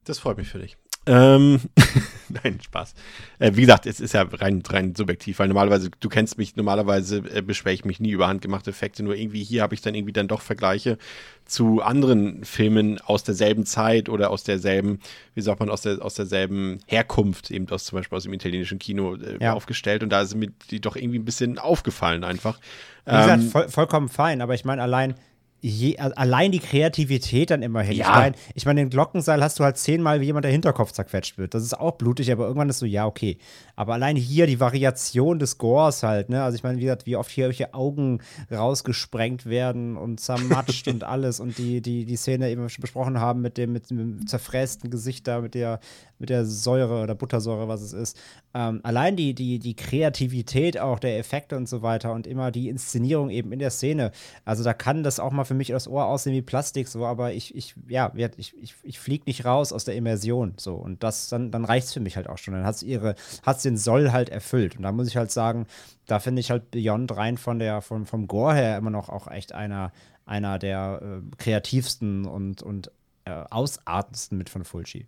[0.04, 0.78] Das freut mich für dich.
[1.08, 1.62] Ähm,
[2.30, 2.94] Nein, Spaß.
[3.40, 7.24] Äh, wie gesagt, es ist ja rein, rein subjektiv, weil normalerweise, du kennst mich, normalerweise
[7.34, 10.14] äh, beschwere ich mich nie über handgemachte Effekte, nur irgendwie hier habe ich dann irgendwie
[10.14, 10.98] dann doch Vergleiche
[11.46, 15.00] zu anderen Filmen aus derselben Zeit oder aus derselben,
[15.36, 18.80] wie sagt man, aus, der, aus derselben Herkunft, eben aus zum Beispiel aus dem italienischen
[18.80, 19.54] Kino äh, ja.
[19.54, 22.60] aufgestellt und da sind mir die doch irgendwie ein bisschen aufgefallen einfach.
[23.06, 25.16] Wie gesagt, ähm, voll, vollkommen fein, aber ich meine allein,
[25.60, 27.98] Je, allein die Kreativität dann immerhin.
[27.98, 28.10] Ja.
[28.10, 31.40] Ich meine, ich mein, den Glockenseil hast du halt zehnmal, wie jemand der Hinterkopf zerquetscht
[31.40, 31.56] wird.
[31.56, 33.40] Das ist auch blutig, aber irgendwann ist so, ja, okay.
[33.76, 36.44] Aber allein hier die Variation des Gores halt, ne?
[36.44, 38.20] Also ich meine, wie gesagt, wie oft hier welche Augen
[38.52, 43.42] rausgesprengt werden und zermatscht und alles und die, die, die Szene eben schon besprochen haben
[43.42, 45.80] mit dem, mit dem zerfrästen Gesicht da, mit der,
[46.20, 48.18] mit der Säure oder Buttersäure, was es ist.
[48.54, 52.70] Ähm, allein die, die, die Kreativität auch der Effekte und so weiter und immer die
[52.70, 54.12] Inszenierung eben in der Szene.
[54.46, 57.34] Also da kann das auch mal für mich das Ohr aussehen wie Plastik, so, aber
[57.34, 60.54] ich, ich, ja, ich, ich, ich fliege nicht raus aus der Immersion.
[60.58, 60.76] So.
[60.76, 62.54] Und das, dann, dann reicht es für mich halt auch schon.
[62.54, 64.78] Dann hat es den Soll halt erfüllt.
[64.78, 65.66] Und da muss ich halt sagen,
[66.06, 69.28] da finde ich halt Beyond rein von der, vom, vom Gore her immer noch auch
[69.30, 69.92] echt einer,
[70.26, 72.92] einer der äh, kreativsten und, und
[73.26, 75.08] äh, ausartendsten mit von Fulci.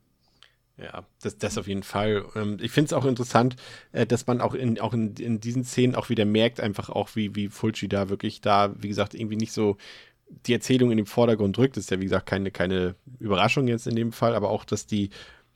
[0.81, 2.25] Ja, das, das auf jeden Fall.
[2.35, 3.55] Ähm, ich finde es auch interessant,
[3.91, 7.15] äh, dass man auch in, auch in, in diesen Szenen auch wieder merkt, einfach auch,
[7.15, 9.77] wie, wie Fulci da wirklich da, wie gesagt, irgendwie nicht so
[10.45, 11.77] die Erzählung in den Vordergrund drückt.
[11.77, 14.85] Das ist ja, wie gesagt, keine, keine Überraschung jetzt in dem Fall, aber auch, dass
[14.85, 15.09] die,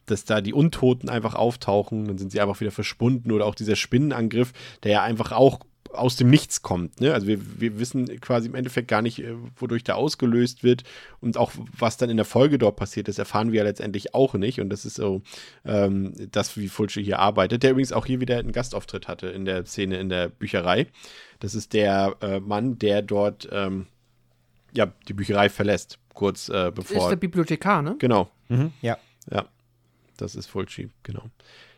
[0.05, 3.75] dass da die Untoten einfach auftauchen, dann sind sie einfach wieder verschwunden oder auch dieser
[3.75, 4.51] Spinnenangriff,
[4.83, 5.59] der ja einfach auch
[5.93, 7.01] aus dem Nichts kommt.
[7.01, 7.13] Ne?
[7.13, 10.83] Also wir, wir wissen quasi im Endeffekt gar nicht, äh, wodurch der ausgelöst wird
[11.19, 14.33] und auch was dann in der Folge dort passiert, das erfahren wir ja letztendlich auch
[14.33, 15.21] nicht und das ist so
[15.65, 19.45] ähm, das, wie Fulci hier arbeitet, der übrigens auch hier wieder einen Gastauftritt hatte in
[19.45, 20.87] der Szene in der Bücherei.
[21.39, 23.87] Das ist der äh, Mann, der dort ähm,
[24.73, 26.95] ja, die Bücherei verlässt, kurz äh, bevor.
[26.95, 27.95] Das ist der Bibliothekar, ne?
[27.99, 28.29] Genau.
[28.49, 28.97] Mhm, ja.
[29.31, 29.45] Ja,
[30.17, 31.29] das ist Fulci, genau.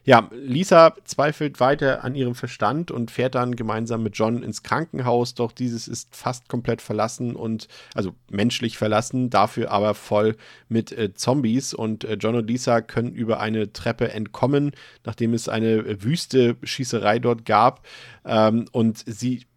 [0.05, 5.34] Ja, Lisa zweifelt weiter an ihrem Verstand und fährt dann gemeinsam mit John ins Krankenhaus,
[5.34, 10.35] doch dieses ist fast komplett verlassen und also menschlich verlassen, dafür aber voll
[10.69, 14.73] mit äh, Zombies und äh, John und Lisa können über eine Treppe entkommen,
[15.05, 17.84] nachdem es eine wüste Schießerei dort gab
[18.26, 19.47] ähm, und sie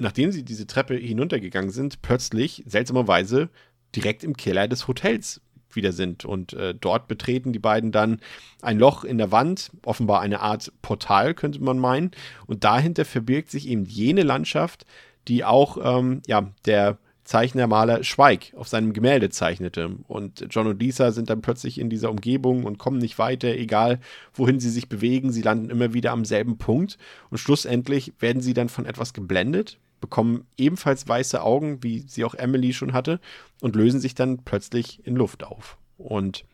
[0.00, 3.48] nachdem sie diese Treppe hinuntergegangen sind, plötzlich seltsamerweise
[3.94, 5.40] direkt im Keller des Hotels
[5.76, 6.24] wieder sind.
[6.24, 8.20] Und äh, dort betreten die beiden dann
[8.62, 12.10] ein Loch in der Wand, offenbar eine Art Portal, könnte man meinen.
[12.46, 14.86] Und dahinter verbirgt sich eben jene Landschaft,
[15.28, 19.96] die auch ähm, ja, der Zeichner, Maler Schweig auf seinem Gemälde zeichnete.
[20.06, 23.98] Und John und Lisa sind dann plötzlich in dieser Umgebung und kommen nicht weiter, egal
[24.32, 25.32] wohin sie sich bewegen.
[25.32, 26.98] Sie landen immer wieder am selben Punkt.
[27.30, 32.34] Und schlussendlich werden sie dann von etwas geblendet, bekommen ebenfalls weiße Augen, wie sie auch
[32.34, 33.20] Emily schon hatte,
[33.60, 35.78] und lösen sich dann plötzlich in Luft auf.
[35.98, 36.44] Und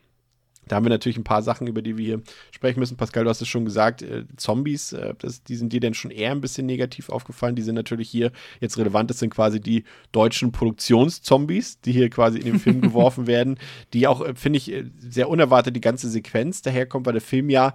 [0.69, 2.97] da haben wir natürlich ein paar Sachen, über die wir hier sprechen müssen.
[2.97, 6.13] Pascal, du hast es schon gesagt, äh, Zombies, äh, das, die sind dir denn schon
[6.13, 7.57] eher ein bisschen negativ aufgefallen.
[7.57, 9.11] Die sind natürlich hier jetzt relevant.
[9.11, 13.59] Das sind quasi die deutschen Produktionszombies, die hier quasi in den Film geworfen werden,
[13.93, 17.51] die auch, äh, finde ich, äh, sehr unerwartet die ganze Sequenz daherkommt, weil der Film
[17.51, 17.75] ja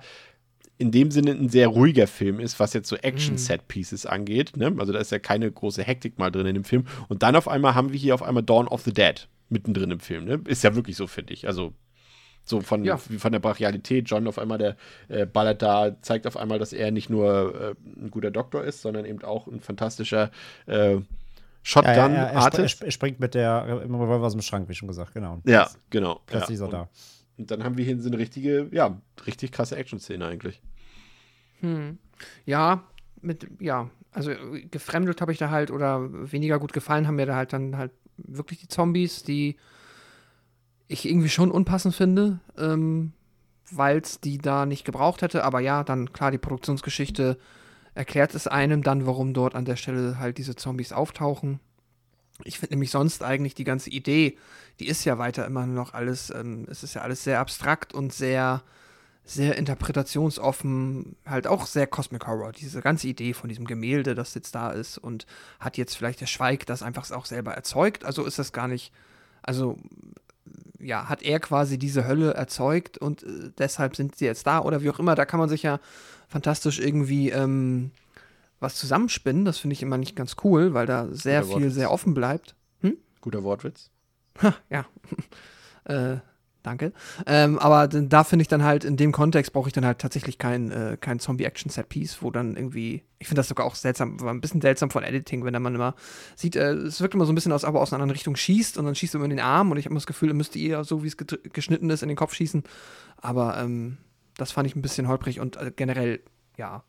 [0.78, 4.12] in dem Sinne ein sehr ruhiger Film ist, was jetzt so Action-Set-Pieces mhm.
[4.12, 4.58] angeht.
[4.58, 4.76] Ne?
[4.78, 6.86] Also da ist ja keine große Hektik mal drin in dem Film.
[7.08, 10.00] Und dann auf einmal haben wir hier auf einmal Dawn of the Dead mittendrin im
[10.00, 10.26] Film.
[10.26, 10.42] Ne?
[10.46, 11.48] Ist ja wirklich so, finde ich.
[11.48, 11.74] Also
[12.44, 12.98] so von, ja.
[12.98, 14.10] von der Brachialität.
[14.10, 14.78] John auf einmal, der
[15.10, 18.82] äh, ballert da, zeigt auf einmal, dass er nicht nur äh, ein guter Doktor ist,
[18.82, 20.32] sondern eben auch ein fantastischer
[20.66, 20.98] äh,
[21.64, 22.80] Shotgun-Artist.
[22.80, 25.42] Ja, er, er, springt mit der Revolver aus dem Schrank, wie schon gesagt, genau.
[25.46, 26.22] Ja, genau.
[26.26, 26.66] Plötzlich ja.
[26.66, 26.90] ist er da.
[27.38, 30.62] Und dann haben wir hier so eine richtige, ja, richtig krasse Action-Szene eigentlich.
[31.62, 31.98] Hm.
[32.46, 32.84] Ja,
[33.22, 34.32] mit, ja, also
[34.72, 37.92] gefremdelt habe ich da halt oder weniger gut gefallen haben mir da halt dann halt
[38.18, 39.58] wirklich die Zombies, die
[40.88, 43.14] ich irgendwie schon unpassend finde, ähm,
[43.72, 45.44] weil es die da nicht gebraucht hätte.
[45.44, 47.38] Aber ja, dann klar, die Produktionsgeschichte
[47.94, 51.60] erklärt es einem dann, warum dort an der Stelle halt diese Zombies auftauchen.
[52.44, 54.38] Ich finde nämlich sonst eigentlich die ganze Idee,
[54.80, 58.14] die ist ja weiter immer noch alles, ähm, es ist ja alles sehr abstrakt und
[58.14, 58.64] sehr,
[59.30, 62.54] sehr interpretationsoffen, halt auch sehr Cosmic Horror.
[62.54, 65.26] Diese ganze Idee von diesem Gemälde, das jetzt da ist und
[65.60, 68.06] hat jetzt vielleicht der Schweig das einfach auch selber erzeugt.
[68.06, 68.94] Also ist das gar nicht,
[69.42, 69.78] also
[70.80, 74.82] ja, hat er quasi diese Hölle erzeugt und äh, deshalb sind sie jetzt da oder
[74.82, 75.16] wie auch immer.
[75.16, 75.80] Da kann man sich ja
[76.30, 77.92] fantastisch irgendwie ähm,
[78.60, 79.44] was zusammenspinnen.
[79.44, 81.74] Das finde ich immer nicht ganz cool, weil da sehr Guter viel Wortwitz.
[81.76, 82.56] sehr offen bleibt.
[82.82, 82.98] Hm?
[83.22, 83.90] Guter Wortwitz.
[84.42, 84.86] Ha, ja.
[85.86, 86.20] äh,
[86.68, 86.92] Danke.
[87.26, 90.38] Ähm, aber da finde ich dann halt, in dem Kontext brauche ich dann halt tatsächlich
[90.38, 94.42] kein, äh, kein Zombie-Action-Set-Piece, wo dann irgendwie, ich finde das sogar auch seltsam, war ein
[94.42, 95.96] bisschen seltsam von Editing, wenn dann man immer
[96.36, 98.78] sieht, äh, es wirkt immer so ein bisschen aus, aber aus einer anderen Richtung schießt
[98.78, 100.84] und dann schießt immer in den Arm und ich habe das Gefühl, er müsste eher
[100.84, 101.16] so, wie es
[101.54, 102.64] geschnitten ist, in den Kopf schießen.
[103.16, 103.96] Aber ähm,
[104.36, 106.20] das fand ich ein bisschen holprig und äh, generell,
[106.58, 106.84] ja,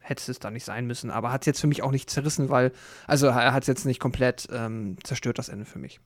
[0.00, 1.12] hätte es da nicht sein müssen.
[1.12, 2.72] Aber hat es jetzt für mich auch nicht zerrissen, weil,
[3.06, 6.00] also er hat es jetzt nicht komplett ähm, zerstört, das Ende für mich.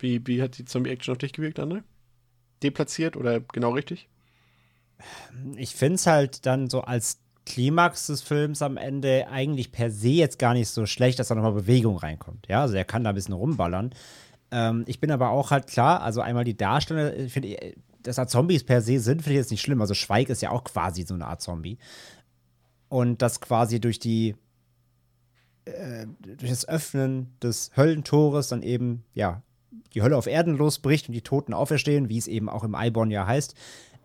[0.00, 1.82] Wie, wie hat die Zombie-Action auf dich gewirkt, André?
[2.62, 4.08] Deplatziert oder genau richtig?
[5.56, 10.08] Ich finde es halt dann so als Klimax des Films am Ende eigentlich per se
[10.08, 12.46] jetzt gar nicht so schlecht, dass da nochmal Bewegung reinkommt.
[12.48, 13.94] Ja, also er kann da ein bisschen rumballern.
[14.50, 18.16] Ähm, ich bin aber auch halt klar, also einmal die Darsteller, ich finde, äh, dass
[18.16, 19.80] da Zombies per se sind, finde ich jetzt nicht schlimm.
[19.80, 21.78] Also Schweig ist ja auch quasi so eine Art Zombie.
[22.88, 24.34] Und das quasi durch die
[25.64, 29.42] äh, durch das Öffnen des Höllentores dann eben, ja,
[29.94, 33.10] die Hölle auf Erden losbricht und die Toten auferstehen, wie es eben auch im Eibon
[33.10, 33.54] ja heißt,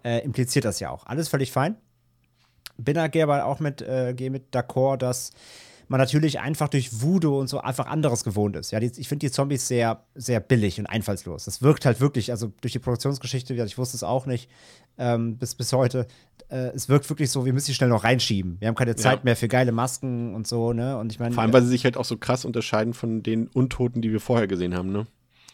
[0.04, 1.06] äh, impliziert das ja auch.
[1.06, 1.76] Alles völlig fein.
[2.78, 5.32] Bin da aber auch mit, äh, gehe mit d'accord, dass
[5.88, 8.72] man natürlich einfach durch Voodoo und so einfach anderes gewohnt ist.
[8.72, 11.46] Ja, die, ich finde die Zombies sehr, sehr billig und einfallslos.
[11.46, 14.50] Das wirkt halt wirklich, also durch die Produktionsgeschichte, ich wusste es auch nicht
[14.98, 16.08] ähm, bis, bis heute,
[16.50, 18.58] äh, es wirkt wirklich so, wir müssen die schnell noch reinschieben.
[18.60, 19.24] Wir haben keine Zeit Ja.
[19.24, 20.98] mehr für geile Masken und so, ne?
[20.98, 21.34] Und ich meine.
[21.34, 24.20] Vor allem, weil sie sich halt auch so krass unterscheiden von den Untoten, die wir
[24.20, 25.06] vorher gesehen haben, ne?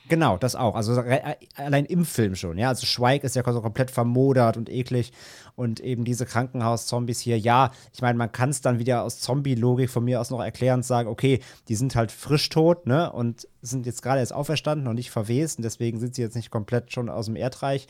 [0.09, 0.73] Genau, das auch.
[0.73, 2.69] Also äh, allein im Film schon, ja.
[2.69, 5.13] Also Schweig ist ja komplett vermodert und eklig.
[5.55, 9.89] Und eben diese Krankenhaus-Zombies hier, ja, ich meine, man kann es dann wieder aus Zombie-Logik
[9.89, 13.11] von mir aus noch erklären und sagen, okay, die sind halt frisch tot, ne?
[13.11, 15.59] Und sind jetzt gerade erst auferstanden und nicht verwest.
[15.59, 17.87] Und deswegen sind sie jetzt nicht komplett schon aus dem Erdreich.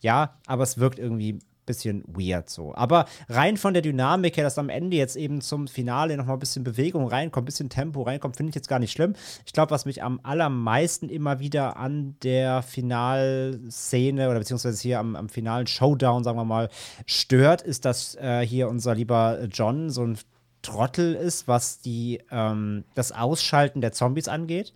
[0.00, 1.38] Ja, aber es wirkt irgendwie
[1.70, 2.74] bisschen weird so.
[2.74, 6.34] Aber rein von der Dynamik her, dass am Ende jetzt eben zum Finale noch mal
[6.34, 9.14] ein bisschen Bewegung reinkommt, ein bisschen Tempo reinkommt, finde ich jetzt gar nicht schlimm.
[9.46, 15.16] Ich glaube, was mich am allermeisten immer wieder an der Finalszene oder beziehungsweise hier am,
[15.16, 16.68] am finalen Showdown, sagen wir mal,
[17.06, 20.18] stört, ist, dass äh, hier unser lieber John so ein
[20.62, 24.74] Trottel ist, was die, ähm, das Ausschalten der Zombies angeht.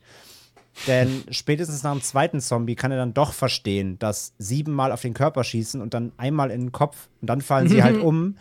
[0.86, 5.14] Denn spätestens nach dem zweiten Zombie kann er dann doch verstehen, dass siebenmal auf den
[5.14, 8.36] Körper schießen und dann einmal in den Kopf und dann fallen sie halt um.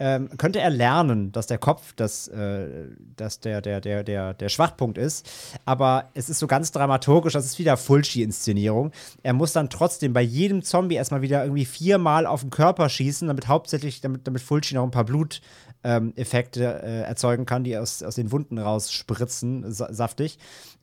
[0.00, 4.48] Ähm, könnte er lernen, dass der Kopf das, äh, dass der, der, der, der, der
[4.48, 5.28] Schwachpunkt ist.
[5.64, 8.92] Aber es ist so ganz dramaturgisch, das ist wieder Fulci-Inszenierung.
[9.22, 13.26] Er muss dann trotzdem bei jedem Zombie erstmal wieder irgendwie viermal auf den Körper schießen,
[13.26, 15.40] damit hauptsächlich, damit, damit Fulci noch ein paar Blut
[15.84, 20.38] ähm, Effekte äh, erzeugen kann, die aus, aus den Wunden rausspritzen, sa saftig.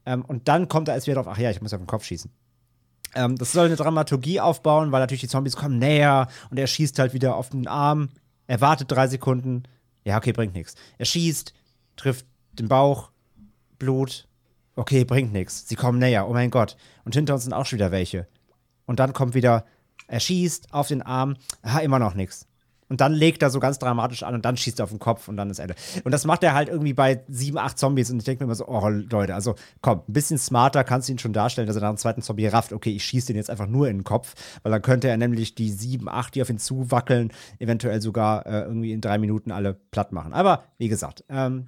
[0.06, 2.04] Ähm, und dann kommt er erst wieder drauf, ach ja, ich muss auf den Kopf
[2.06, 2.32] schießen.
[3.16, 7.00] Ähm, das soll eine Dramaturgie aufbauen, weil natürlich die Zombies kommen näher und er schießt
[7.00, 8.10] halt wieder auf den Arm.
[8.48, 9.64] Er wartet drei Sekunden.
[10.04, 10.76] Ja, okay, bringt nichts.
[10.98, 11.54] Er schießt,
[11.96, 13.12] trifft den Bauch,
[13.80, 14.28] Blut.
[14.76, 15.68] Okay, bringt nichts.
[15.68, 16.78] Sie kommen näher, oh mein Gott.
[17.06, 18.28] Und hinter uns sind auch schon wieder welche.
[18.86, 19.66] Und dann kommt wieder,
[20.08, 22.48] er schießt auf den Arm, aha, immer noch nichts.
[22.90, 25.28] Und dann legt er so ganz dramatisch an und dann schießt er auf den Kopf
[25.28, 25.76] und dann ist Ende.
[26.04, 28.12] Und das macht er halt irgendwie bei sieben, acht Zombies.
[28.12, 31.14] Und ich denke mir immer so, oh Leute, also komm, ein bisschen smarter kannst du
[31.14, 33.50] ihn schon darstellen, dass er nach dem zweiten Zombie rafft, okay, ich schieße den jetzt
[33.50, 36.50] einfach nur in den Kopf, weil dann könnte er nämlich die sieben, acht, die auf
[36.50, 40.34] ihn zuwackeln, eventuell sogar äh, irgendwie in drei Minuten alle platt machen.
[40.34, 41.68] Aber wie gesagt, ähm,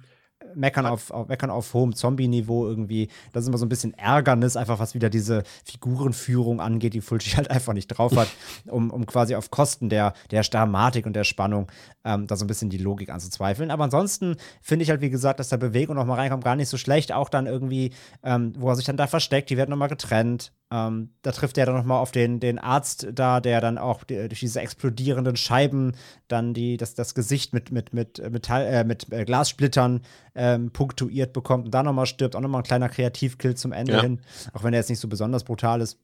[0.54, 3.08] meckern auf, auf, meckern auf hohem Zombie-Niveau irgendwie.
[3.32, 7.30] Das ist immer so ein bisschen Ärgernis, einfach was wieder diese Figurenführung angeht, die Fulci
[7.36, 8.28] halt einfach nicht drauf hat,
[8.66, 11.70] um, um quasi auf Kosten der, der Dramatik und der Spannung
[12.04, 13.70] ähm, da so ein bisschen die Logik anzuzweifeln.
[13.70, 16.68] Aber ansonsten finde ich halt, wie gesagt, dass da Bewegung noch mal reinkommt, gar nicht
[16.68, 17.12] so schlecht.
[17.12, 17.92] Auch dann irgendwie,
[18.22, 20.52] ähm, wo er sich dann da versteckt, die werden noch mal getrennt.
[20.70, 24.04] Ähm, da trifft er dann noch mal auf den, den Arzt da, der dann auch
[24.04, 25.92] die, durch diese explodierenden Scheiben
[26.28, 30.02] dann die, das, das Gesicht mit, mit, mit, Metall, äh, mit äh, Glassplittern
[30.34, 32.36] ähm, punktuiert bekommt und dann noch mal stirbt.
[32.36, 34.02] Auch noch mal ein kleiner Kreativkill zum Ende Ja.
[34.02, 34.20] hin,
[34.52, 35.98] auch wenn er jetzt nicht so besonders brutal ist.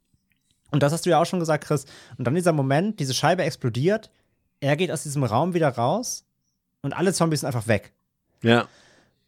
[0.70, 1.85] Und das hast du ja auch schon gesagt, Chris.
[2.16, 4.11] Und dann dieser Moment, diese Scheibe explodiert,
[4.61, 6.24] er geht aus diesem Raum wieder raus
[6.81, 7.93] und alle Zombies sind einfach weg.
[8.43, 8.66] Ja.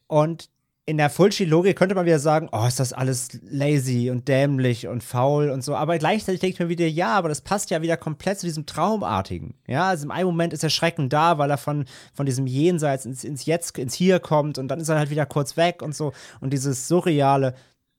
[0.06, 0.48] Und
[0.88, 5.02] in der Fulci-Logik könnte man wieder sagen, oh, ist das alles lazy und dämlich und
[5.02, 5.74] faul und so.
[5.74, 8.66] Aber gleichzeitig denke ich mir wieder, ja, aber das passt ja wieder komplett zu diesem
[8.66, 9.54] Traumartigen.
[9.66, 13.04] Ja, also im einen Moment ist der Schrecken da, weil er von, von diesem Jenseits
[13.04, 15.92] ins, ins Jetzt, ins Hier kommt und dann ist er halt wieder kurz weg und
[15.94, 16.12] so.
[16.40, 17.54] Und dieses Surreale,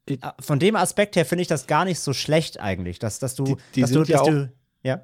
[0.09, 3.35] äh, von dem Aspekt her finde ich das gar nicht so schlecht eigentlich, dass, dass
[3.35, 4.51] du, Die- die dass sind du, ja dass auch- du,
[4.83, 5.01] ja.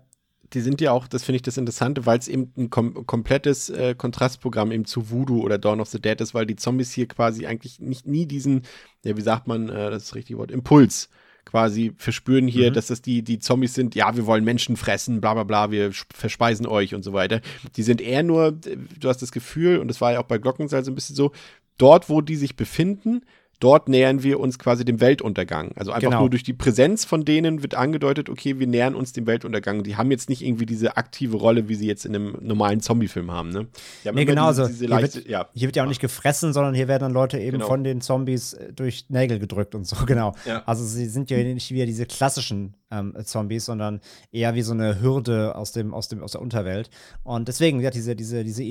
[0.54, 3.70] Die sind ja auch, das finde ich das Interessante, weil es eben ein kom komplettes
[3.70, 7.08] äh, Kontrastprogramm eben zu Voodoo oder Dawn of the Dead ist, weil die Zombies hier
[7.08, 8.64] quasi eigentlich nicht nie diesen,
[9.04, 11.10] ja, wie sagt man, äh, das ist das richtige Wort, Impuls
[11.46, 15.34] quasi verspüren hier, dass das die, die Zombies sind, ja, wir wollen Menschen fressen, bla
[15.34, 17.42] bla bla, wir verspeisen euch und so weiter.
[17.76, 20.38] Die sind eher nur, äh, du hast das Gefühl, und das war ja auch bei
[20.38, 21.32] Glockenseil so ein bisschen so,
[21.78, 23.22] dort, wo die sich befinden,
[23.64, 25.72] dort nähern wir uns quasi dem Weltuntergang.
[25.76, 26.20] Also einfach Genau.
[26.22, 29.84] nur durch die Präsenz von denen wird angedeutet, okay, wir nähern uns dem Weltuntergang.
[29.84, 33.32] Die haben jetzt nicht irgendwie diese aktive Rolle, wie sie jetzt in einem normalen Zombie-Film
[33.32, 33.68] haben, ne?
[34.04, 35.48] Die haben Nee, genau diese, diese Hier leichte, wird- ja.
[35.54, 37.68] Hier wird ja auch nicht gefressen, sondern hier werden dann Leute eben Genau.
[37.68, 40.34] von den Zombies äh, durch Nägel gedrückt und so, genau.
[40.46, 40.64] Ja.
[40.66, 45.02] Also sie sind ja nicht wieder diese klassischen ähm, Zombies, sondern eher wie so eine
[45.02, 46.90] Hürde aus dem, aus dem, aus der Unterwelt.
[47.24, 48.64] Und deswegen, ja, diese, diese, diese,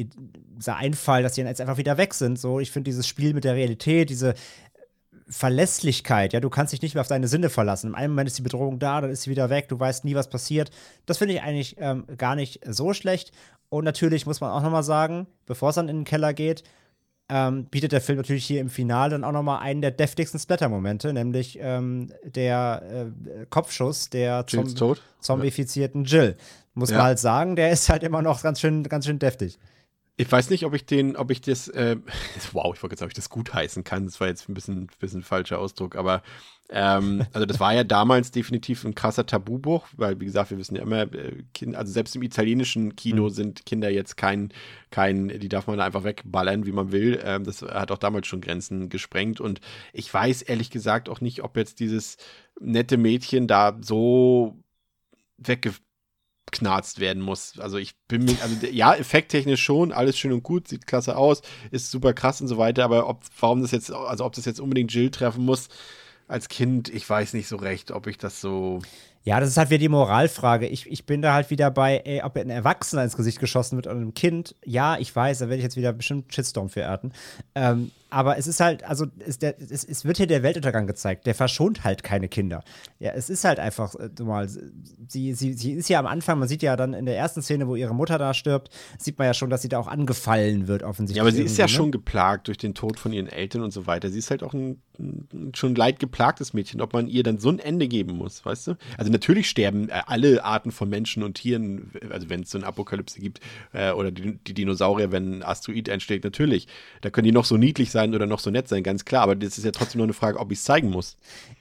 [0.56, 3.34] dieser Einfall, dass die dann jetzt einfach wieder weg sind, so, ich finde dieses Spiel
[3.34, 4.34] mit der Realität, diese
[5.32, 7.88] Verlässlichkeit, ja, du kannst dich nicht mehr auf deine Sinne verlassen.
[7.88, 10.14] Im einen Moment ist die Bedrohung da, dann ist sie wieder weg, du weißt nie,
[10.14, 10.70] was passiert.
[11.06, 13.32] Das finde ich eigentlich ähm, gar nicht so schlecht.
[13.70, 16.62] Und natürlich muss man auch nochmal sagen, bevor es dann in den Keller geht,
[17.30, 21.12] ähm, bietet der Film natürlich hier im Finale dann auch nochmal einen der deftigsten Splatter-Momente,
[21.14, 24.66] nämlich ähm, der äh, Kopfschuss der Zom
[25.20, 26.36] zombifizierten Jill.
[26.74, 26.98] Muss Ja.
[26.98, 29.58] man halt sagen, der ist halt immer noch ganz schön, ganz schön deftig.
[30.22, 31.96] Ich weiß nicht, ob ich den, ob ich das, äh,
[32.52, 34.04] wow, ich wollte jetzt, ob ich das gutheißen kann.
[34.04, 36.22] Das war jetzt ein bisschen, bisschen falscher Ausdruck, aber
[36.70, 40.76] ähm, also das war ja damals definitiv ein krasser Tabubruch, weil wie gesagt, wir wissen
[40.76, 44.52] ja immer, äh, kind, also selbst im italienischen Kino sind Kinder jetzt kein,
[44.90, 47.20] kein, die darf man einfach wegballern, wie man will.
[47.24, 49.60] Ähm, das hat auch damals schon Grenzen gesprengt und
[49.92, 52.16] ich weiß ehrlich gesagt auch nicht, ob jetzt dieses
[52.60, 54.56] nette Mädchen da so
[55.36, 55.74] wegge
[56.52, 57.58] knarzt werden muss.
[57.58, 61.42] Also ich bin mir, also ja, effekttechnisch schon, alles schön und gut, sieht klasse aus,
[61.70, 64.60] ist super krass und so weiter, aber ob, warum das jetzt, also ob das jetzt
[64.60, 65.68] unbedingt Jill treffen muss
[66.28, 68.80] als Kind, ich weiß nicht so recht, ob ich das so.
[69.24, 70.66] Ja, das ist halt wieder die Moralfrage.
[70.66, 73.86] Ich, ich bin da halt wieder bei, ey, ob ein Erwachsener ins Gesicht geschossen wird
[73.86, 74.54] oder einem Kind.
[74.64, 77.12] Ja, ich weiß, da werde ich jetzt wieder bestimmt Shitstorm für ernten.
[77.54, 81.26] Ähm, aber es ist halt, also es, der, es, es wird hier der Weltuntergang gezeigt.
[81.26, 82.62] Der verschont halt keine Kinder.
[82.98, 86.46] Ja, es ist halt einfach äh, mal, sie, sie, sie ist ja am Anfang, man
[86.46, 88.68] sieht ja dann in der ersten Szene, wo ihre Mutter da stirbt,
[88.98, 91.16] sieht man ja schon, dass sie da auch angefallen wird, offensichtlich.
[91.16, 91.70] Ja, aber sie ist ja ne?
[91.70, 94.10] schon geplagt durch den Tod von ihren Eltern und so weiter.
[94.10, 97.60] Sie ist halt auch ein, ein schon leidgeplagtes Mädchen, ob man ihr dann so ein
[97.60, 98.74] Ende geben muss, weißt du?
[98.98, 102.66] Also natürlich sterben äh, alle Arten von Menschen und Tieren, also wenn es so eine
[102.66, 103.40] Apokalypse gibt,
[103.72, 106.68] äh, oder die, die Dinosaurier, wenn ein Asteroid einschlägt, natürlich.
[107.00, 109.22] Da können die noch so niedlich sein oder noch so nett sein, ganz klar.
[109.22, 111.16] Aber das ist ja trotzdem nur eine Frage, ob ich es zeigen muss.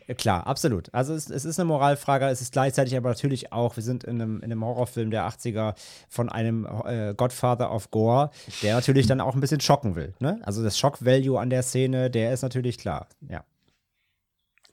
[0.08, 0.94] Ja, Klar, absolut.
[0.94, 4.22] Also es, es ist eine Moralfrage, es ist gleichzeitig aber natürlich auch, wir sind in
[4.22, 5.76] einem, in einem Horrorfilm der 80er
[6.10, 8.32] von einem äh, Godfather of Gore,
[8.62, 10.14] der natürlich dann auch ein bisschen schocken will.
[10.20, 10.40] Ne?
[10.44, 13.08] Also das Shock-Value an der Szene, der ist natürlich klar.
[13.30, 13.44] Ja.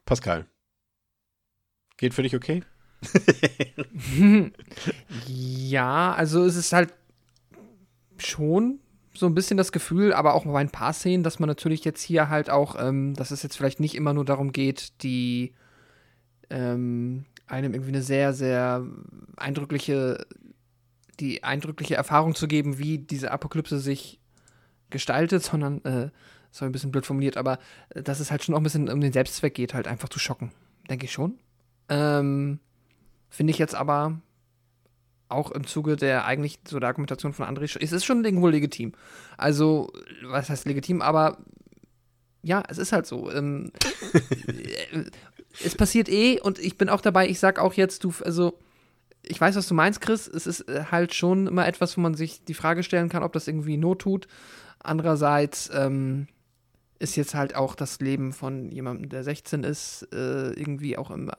[0.04, 0.46] Pascal.
[1.96, 2.62] Geht für dich okay?
[5.26, 6.92] Ja, also es ist halt
[8.16, 8.80] schon
[9.18, 12.02] so ein bisschen das Gefühl, aber auch bei ein paar Szenen, dass man natürlich jetzt
[12.02, 15.54] hier halt auch, ähm, dass es jetzt vielleicht nicht immer nur darum geht, die
[16.50, 18.86] ähm, einem irgendwie eine sehr, sehr
[19.36, 20.26] eindrückliche,
[21.18, 24.20] die eindrückliche Erfahrung zu geben, wie diese Apokalypse sich
[24.90, 26.10] gestaltet, sondern, äh,
[26.50, 27.58] ist ein bisschen blöd formuliert, aber
[27.90, 30.18] äh, dass es halt schon auch ein bisschen um den Selbstzweck geht, halt einfach zu
[30.18, 30.52] schocken.
[30.88, 31.38] Denke ich schon.
[31.88, 32.60] Ähm,
[33.28, 34.20] Finde ich jetzt aber
[35.28, 38.92] auch im Zuge der eigentlich so der Argumentation von André, es ist schon irgendwo legitim.
[39.36, 39.92] Also,
[40.24, 41.38] was heißt legitim, aber
[42.42, 43.30] ja, es ist halt so.
[43.30, 43.72] Ähm,
[44.12, 45.05] äh,
[45.64, 48.59] es passiert eh und ich bin auch dabei, ich sag auch jetzt, du, also,
[49.22, 50.26] ich weiß, was du meinst, Chris.
[50.26, 53.32] Es ist äh, halt schon immer etwas, wo man sich die Frage stellen kann, ob
[53.32, 54.28] das irgendwie Not tut.
[54.80, 56.28] Andererseits, ähm,
[56.98, 61.28] ist jetzt halt auch das Leben von jemandem, der 16 ist, äh, irgendwie auch im
[61.30, 61.34] äh,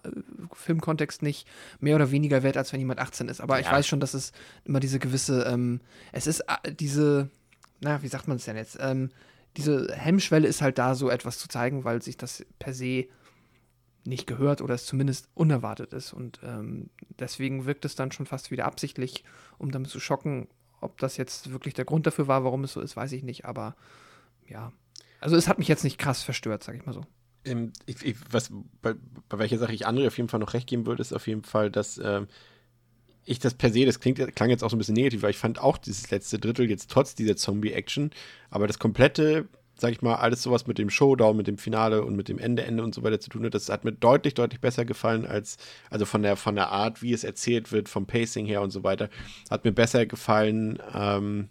[0.53, 1.47] Filmkontext nicht
[1.79, 3.41] mehr oder weniger wert, als wenn jemand 18 ist.
[3.41, 3.73] Aber ich Ja.
[3.73, 4.31] weiß schon, dass es
[4.63, 5.81] immer diese gewisse, ähm,
[6.13, 7.29] es ist äh, diese,
[7.81, 8.77] na, wie sagt man es denn jetzt?
[8.79, 9.09] Ähm,
[9.57, 13.05] diese Hemmschwelle ist halt da, so etwas zu zeigen, weil sich das per se
[14.05, 16.13] nicht gehört oder es zumindest unerwartet ist.
[16.13, 19.23] Und ähm, deswegen wirkt es dann schon fast wieder absichtlich,
[19.57, 20.47] um damit zu schocken.
[20.79, 23.43] Ob das jetzt wirklich der Grund dafür war, warum es so ist, weiß ich nicht.
[23.45, 23.75] Aber
[24.47, 24.71] ja,
[25.19, 27.01] also es hat mich jetzt nicht krass verstört, sag ich mal so.
[27.45, 28.51] Ähm, ich, ich, was,
[28.81, 28.95] bei,
[29.27, 31.43] bei welcher Sache ich André auf jeden Fall noch recht geben würde, ist auf jeden
[31.43, 32.27] Fall, dass ähm,
[33.25, 35.37] ich das per se, das klingt, klang jetzt auch so ein bisschen negativ, weil ich
[35.37, 38.11] fand auch dieses letzte Drittel jetzt trotz dieser Zombie-Action,
[38.49, 39.47] aber das komplette,
[39.77, 42.63] sag ich mal, alles sowas mit dem Showdown, mit dem Finale und mit dem Ende,
[42.63, 45.57] Ende und so weiter zu tun hat, das hat mir deutlich, deutlich besser gefallen als,
[45.89, 48.83] also von der, von der Art, wie es erzählt wird, vom Pacing her und so
[48.83, 49.09] weiter,
[49.49, 51.49] hat mir besser gefallen, ähm,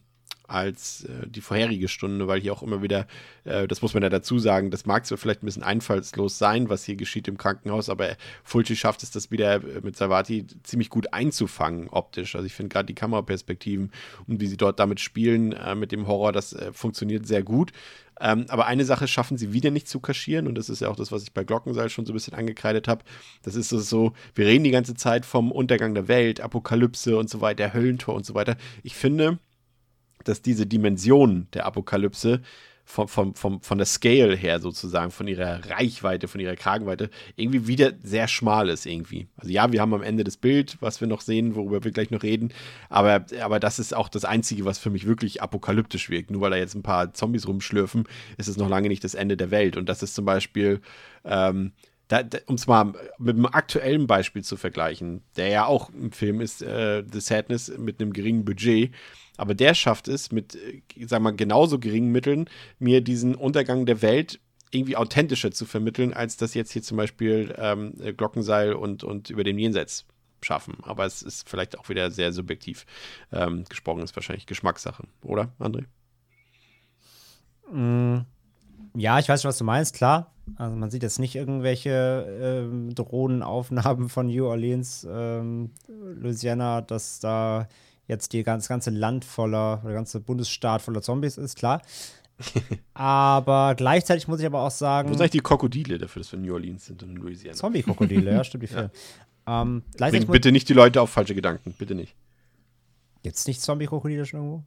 [0.48, 3.06] als äh, die vorherige Stunde, weil hier auch immer wieder,
[3.44, 6.68] äh, das muss man ja dazu sagen, das mag zwar vielleicht ein bisschen einfallslos sein,
[6.68, 10.90] was hier geschieht im Krankenhaus, aber Fulci schafft es, das wieder äh, mit Salvati ziemlich
[10.90, 12.34] gut einzufangen optisch.
[12.34, 13.92] Also ich finde gerade die Kameraperspektiven
[14.26, 17.72] und wie sie dort damit spielen, äh, mit dem Horror, das äh, funktioniert sehr gut.
[18.20, 20.96] Ähm, aber eine Sache schaffen sie wieder nicht zu kaschieren und das ist ja auch
[20.96, 23.04] das, was ich bei Glockenseil schon so ein bisschen angekreidet habe.
[23.42, 27.40] Das ist so, wir reden die ganze Zeit vom Untergang der Welt, Apokalypse und so
[27.40, 28.56] weiter, Höllentor und so weiter.
[28.82, 29.38] Ich finde,
[30.24, 32.40] dass diese Dimension der Apokalypse
[32.88, 37.66] vom, vom, vom, von der Scale her sozusagen, von ihrer Reichweite, von ihrer Kragenweite, irgendwie
[37.66, 39.28] wieder sehr schmal ist irgendwie.
[39.36, 42.10] Also ja, wir haben am Ende das Bild, was wir noch sehen, worüber wir gleich
[42.10, 42.50] noch reden,
[42.88, 46.30] aber, aber das ist auch das Einzige, was für mich wirklich apokalyptisch wirkt.
[46.30, 48.04] Nur weil da jetzt ein paar Zombies rumschlürfen,
[48.38, 49.76] ist es noch lange nicht das Ende der Welt.
[49.76, 50.80] Und das ist zum Beispiel,
[51.26, 51.72] ähm,
[52.08, 56.12] da, da, um es mal mit einem aktuellen Beispiel zu vergleichen, der ja auch im
[56.12, 58.92] Film ist, äh, The Sadness mit einem geringen Budget,
[59.36, 62.48] aber der schafft es mit, äh, sag mal, genauso geringen Mitteln,
[62.78, 64.40] mir diesen Untergang der Welt
[64.70, 69.44] irgendwie authentischer zu vermitteln, als das jetzt hier zum Beispiel ähm, Glockenseil und, und über
[69.44, 70.06] den Jenseits
[70.42, 70.78] schaffen.
[70.82, 72.86] Aber es ist vielleicht auch wieder sehr subjektiv
[73.32, 75.84] ähm, gesprochen, ist wahrscheinlich Geschmackssache, oder, André?
[77.72, 78.20] Mm,
[78.94, 80.32] ja, ich weiß schon, was du meinst, klar.
[80.56, 87.68] Also man sieht jetzt nicht irgendwelche ähm, Drohnenaufnahmen von New Orleans, ähm, Louisiana, dass da
[88.06, 91.82] jetzt die ganz, das ganze Land voller, der ganze Bundesstaat voller Zombies ist, klar.
[92.94, 95.08] aber gleichzeitig muss ich aber auch sagen.
[95.08, 97.56] Wo sind eigentlich die Krokodile dafür, dass wir in New Orleans sind und in Louisiana?
[97.56, 98.90] Zombie-Krokodile, ja, stimmt die ja.
[99.46, 102.14] Ähm, Bringt bitte nicht die Leute auf falsche Gedanken, bitte nicht.
[103.22, 104.62] Jetzt nicht Zombie-Krokodile schon irgendwo?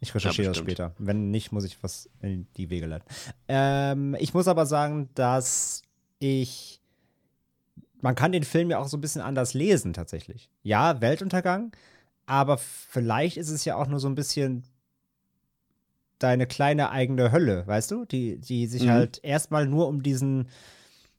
[0.00, 0.94] Ich recherchiere ja, das später.
[0.98, 3.06] Wenn nicht, muss ich was in die Wege leiten.
[3.48, 5.82] Ähm, ich muss aber sagen, dass
[6.18, 6.80] ich.
[8.02, 10.50] Man kann den Film ja auch so ein bisschen anders lesen, tatsächlich.
[10.62, 11.72] Ja, Weltuntergang,
[12.26, 14.64] aber vielleicht ist es ja auch nur so ein bisschen
[16.18, 18.04] deine kleine eigene Hölle, weißt du?
[18.04, 18.90] Die, die sich mhm.
[18.90, 20.48] halt erstmal nur um diesen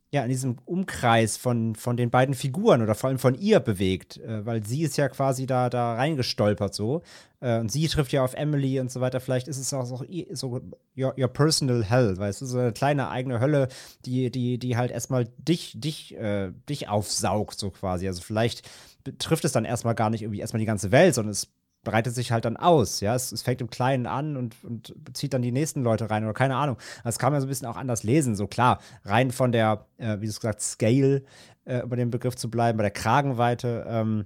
[0.09, 4.17] ja, in diesem Umkreis von, von den beiden Figuren oder vor allem von ihr bewegt,
[4.17, 7.01] äh, weil sie ist ja quasi da, da reingestolpert so.
[7.41, 9.19] Äh, und sie trifft ja auf Emily und so weiter.
[9.19, 10.61] Vielleicht ist es auch so, so
[10.97, 13.67] your, your personal hell, weißt du, so eine kleine eigene Hölle,
[14.05, 18.07] die, die, die halt erstmal dich, dich, äh, dich aufsaugt, so quasi.
[18.07, 18.67] Also vielleicht
[19.03, 21.49] betrifft es dann erstmal gar nicht irgendwie erstmal die ganze Welt, sondern es
[21.87, 23.15] breitet sich halt dann aus, ja.
[23.15, 26.33] Es, es, fängt im Kleinen an und, und zieht dann die nächsten Leute rein oder
[26.33, 26.75] keine Ahnung.
[27.05, 28.79] Das kann man so ein bisschen auch anders lesen, so klar.
[29.05, 31.23] Rein von der, äh, wie du es gesagt, Scale,
[31.63, 34.25] äh, über den Begriff zu bleiben, bei der Kragenweite, ähm,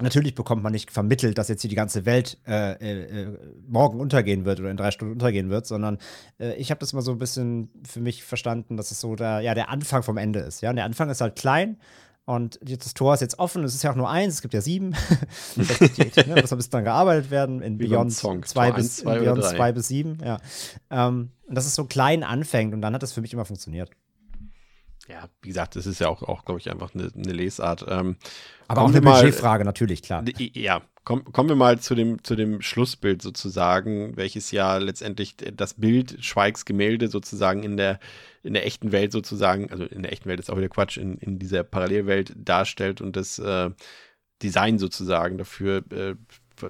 [0.00, 3.38] Natürlich bekommt man nicht vermittelt, dass jetzt hier die ganze Welt äh, äh, äh
[3.68, 5.98] morgen untergehen wird oder in drei Stunden untergehen wird, sondern
[6.40, 9.40] äh, ich habe das mal so ein bisschen für mich verstanden, dass es so der,
[9.40, 10.62] ja, der Anfang vom Ende ist.
[10.62, 10.70] Ja?
[10.70, 11.76] Und der Anfang ist halt klein
[12.24, 14.60] und das Tor ist jetzt offen, es ist ja auch nur eins, es gibt ja
[14.60, 14.94] sieben.
[15.56, 15.80] das,
[16.26, 19.04] ne, das muss dann gearbeitet werden in Wie Beyond 2 bis,
[19.72, 20.18] bis 7.
[20.24, 20.38] Ja.
[20.90, 23.90] Ähm, und dass es so klein anfängt und dann hat das für mich immer funktioniert.
[25.08, 27.84] Ja, wie gesagt, das ist ja auch, auch glaube ich, einfach eine, eine Lesart.
[27.88, 28.16] Ähm,
[28.68, 30.24] Aber auch eine Budgetfrage, natürlich, klar.
[30.38, 35.74] Ja, komm, kommen wir mal zu dem, zu dem Schlussbild sozusagen, welches ja letztendlich das
[35.74, 37.98] Bild Schweigs Gemälde sozusagen in der
[38.42, 41.16] in der echten Welt sozusagen, also in der echten Welt ist auch wieder Quatsch, in,
[41.18, 43.70] in dieser Parallelwelt darstellt und das äh,
[44.42, 46.14] Design sozusagen dafür, äh,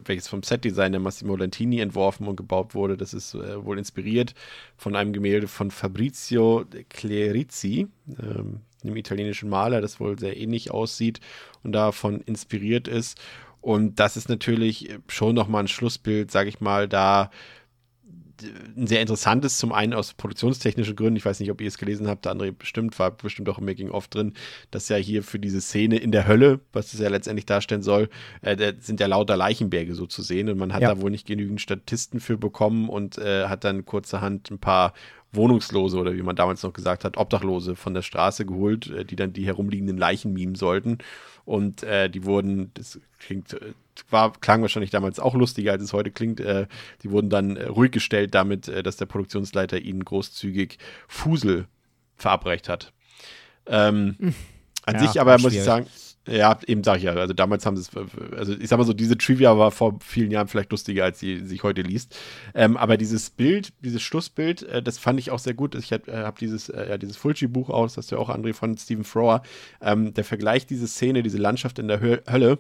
[0.05, 4.35] welches vom Setdesigner Massimo Lentini entworfen und gebaut wurde, das ist äh, wohl inspiriert
[4.77, 11.21] von einem Gemälde von Fabrizio Clerici, ähm, einem italienischen Maler, das wohl sehr ähnlich aussieht
[11.63, 13.19] und davon inspiriert ist.
[13.63, 17.31] Und das ist natürlich schon nochmal ein Schlussbild, sage ich mal, da
[18.77, 22.09] ein sehr interessantes, zum einen aus produktionstechnischen Gründen, ich weiß nicht, ob ihr es gelesen
[22.09, 24.35] habt, der andere bestimmt, war bestimmt auch im Making-of drin,
[24.71, 28.09] dass ja hier für diese Szene in der Hölle, was es ja letztendlich darstellen soll,
[28.43, 30.95] äh, sind ja lauter Leichenberge so zu sehen und man hat ja.
[30.95, 34.95] da wohl nicht genügend Statisten für bekommen und äh, hat dann kurzerhand ein paar
[35.33, 39.17] Wohnungslose oder wie man damals noch gesagt hat, Obdachlose von der Straße geholt, äh, die
[39.17, 40.99] dann die herumliegenden Leichen mimen sollten.
[41.45, 43.73] Und äh, die wurden, das klingt, äh,
[44.11, 46.67] war, klang wahrscheinlich damals auch lustiger, als es heute klingt, äh,
[47.03, 50.79] die wurden dann äh, ruhig gestellt damit, äh, dass der Produktionsleiter ihnen großzügig
[51.09, 51.67] Fusel
[52.17, 52.93] verabreicht hat.
[53.67, 54.35] Ähm, hm.
[54.85, 55.87] An ja, sich aber muss ich sagen,
[56.27, 57.15] ja, eben sag ich ja.
[57.15, 60.31] Also damals haben sie es, also ich sag mal so, diese Trivia war vor vielen
[60.31, 62.17] Jahren vielleicht lustiger, als sie sich heute liest.
[62.55, 65.75] Ähm, aber dieses Bild, dieses Schlussbild, äh, das fand ich auch sehr gut.
[65.75, 68.55] Ich habe äh, hab dieses, äh, ja, dieses Fulci-Buch aus, das ist ja auch André
[68.55, 69.43] von Stephen Frower.
[69.81, 72.59] Ähm, der vergleicht diese Szene, diese Landschaft in der Hölle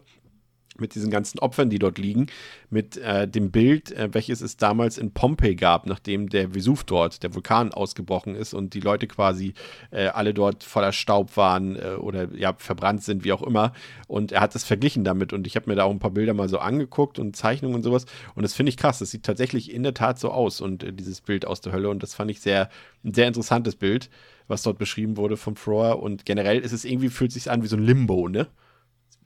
[0.79, 2.27] mit diesen ganzen Opfern, die dort liegen,
[2.71, 7.23] mit äh, dem Bild, äh, welches es damals in Pompeji gab, nachdem der Vesuv dort,
[7.23, 9.55] der Vulkan ausgebrochen ist und die Leute quasi
[9.91, 13.73] äh, alle dort voller Staub waren äh, oder ja verbrannt sind, wie auch immer.
[14.09, 16.35] Und er hat das verglichen damit und ich habe mir da auch ein paar Bilder
[16.35, 18.99] mal so angeguckt und Zeichnungen und sowas und das finde ich krass.
[18.99, 21.89] Das sieht tatsächlich in der Tat so aus und äh, dieses Bild aus der Hölle
[21.91, 22.69] und das fand ich sehr
[23.05, 24.11] ein sehr interessantes Bild,
[24.49, 27.67] was dort beschrieben wurde vom Froer und generell ist es irgendwie fühlt sich an wie
[27.67, 28.47] so ein Limbo, ne?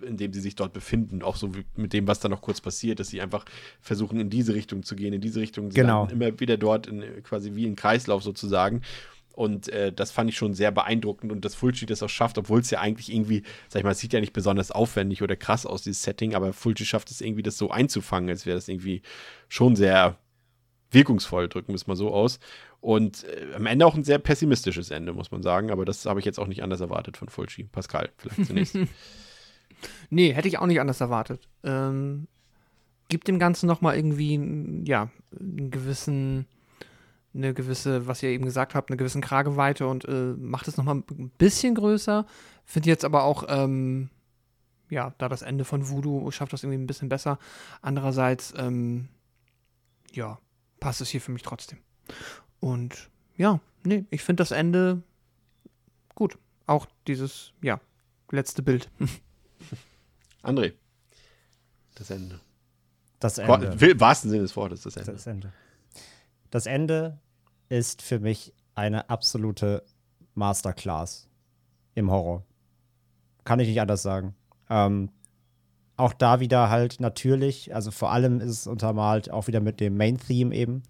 [0.02, 3.00] In dem sie sich dort befinden, auch so mit dem, was da noch kurz passiert,
[3.00, 3.44] dass sie einfach
[3.80, 6.06] versuchen, in diese Richtung zu gehen, in diese Richtung, sie genau.
[6.08, 8.82] immer wieder dort in, quasi wie ein Kreislauf sozusagen.
[9.32, 12.60] Und äh, das fand ich schon sehr beeindruckend und dass Fulci das auch schafft, obwohl
[12.60, 15.66] es ja eigentlich irgendwie, sag ich mal, es sieht ja nicht besonders aufwendig oder krass
[15.66, 19.02] aus, dieses Setting, aber Fulci schafft es irgendwie, das so einzufangen, als wäre das irgendwie
[19.48, 20.18] schon sehr
[20.90, 22.38] wirkungsvoll, drücken wir es mal so aus.
[22.80, 25.70] Und äh, am Ende auch ein sehr pessimistisches Ende, muss man sagen.
[25.70, 27.64] Aber das habe ich jetzt auch nicht anders erwartet von Fulci.
[27.64, 28.78] Pascal, vielleicht zunächst.
[30.10, 31.48] Nee, hätte ich auch nicht anders erwartet.
[31.62, 32.28] Ähm,
[33.08, 34.34] gibt dem Ganzen nochmal irgendwie,
[34.84, 36.46] ja, einen gewissen,
[37.34, 40.96] eine gewisse, was ihr eben gesagt habt, eine gewissen Krageweite und äh, macht es nochmal
[40.96, 42.26] ein bisschen größer.
[42.64, 44.10] Finde jetzt aber auch, ähm,
[44.88, 47.38] ja, da das Ende von Voodoo schafft das irgendwie ein bisschen besser.
[47.82, 49.08] Andererseits, ähm,
[50.12, 50.38] ja,
[50.80, 51.78] passt es hier für mich trotzdem.
[52.60, 55.02] Und ja, nee, ich finde das Ende
[56.14, 56.38] gut.
[56.66, 57.80] Auch dieses, ja,
[58.30, 58.90] letzte Bild.
[60.46, 60.74] André,
[61.96, 62.40] das Ende.
[63.18, 63.76] Das Ende.
[63.80, 65.12] Im wahrsten Sinne des Wortes, das Ende.
[65.12, 65.52] Das Ende.
[66.50, 67.18] Das Ende
[67.68, 69.82] ist für mich eine absolute
[70.34, 71.28] Masterclass
[71.94, 72.44] im Horror.
[73.44, 74.34] Kann ich nicht anders sagen.
[74.68, 75.10] Ähm,
[75.96, 79.96] auch da wieder halt natürlich, also vor allem ist es untermalt auch wieder mit dem
[79.96, 80.82] Main-Theme eben.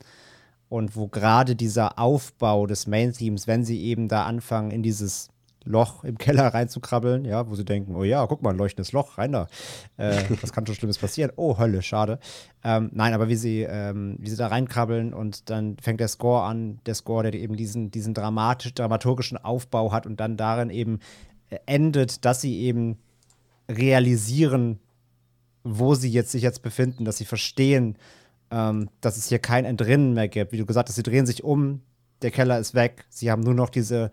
[0.69, 5.29] Und wo gerade dieser Aufbau des Main-Themes, wenn sie eben da anfangen, in dieses
[5.67, 9.19] Loch im Keller reinzukrabbeln, ja, wo sie denken, oh ja, guck mal, ein leuchtendes Loch,
[9.19, 9.49] rein da.
[9.97, 11.33] Äh, was kann schon Schlimmes passieren?
[11.37, 12.19] Oh, Hölle, schade.
[12.65, 16.45] Ähm, nein, aber wie sie, ähm, wie sie da reinkrabbeln und dann fängt der Score
[16.45, 21.01] an, der Score, der eben diesen, diesen dramatisch, dramaturgischen Aufbau hat und dann darin eben
[21.51, 22.99] äh, endet, dass sie eben
[23.69, 24.79] realisieren,
[25.65, 27.97] wo sie jetzt sich jetzt befinden, dass sie verstehen,
[28.51, 30.53] ähm, dass es hier kein Entrinnen mehr gibt.
[30.53, 31.83] Wie du gesagt hast, sie drehen sich um,
[32.23, 34.11] der Keller ist weg, sie haben nur noch diese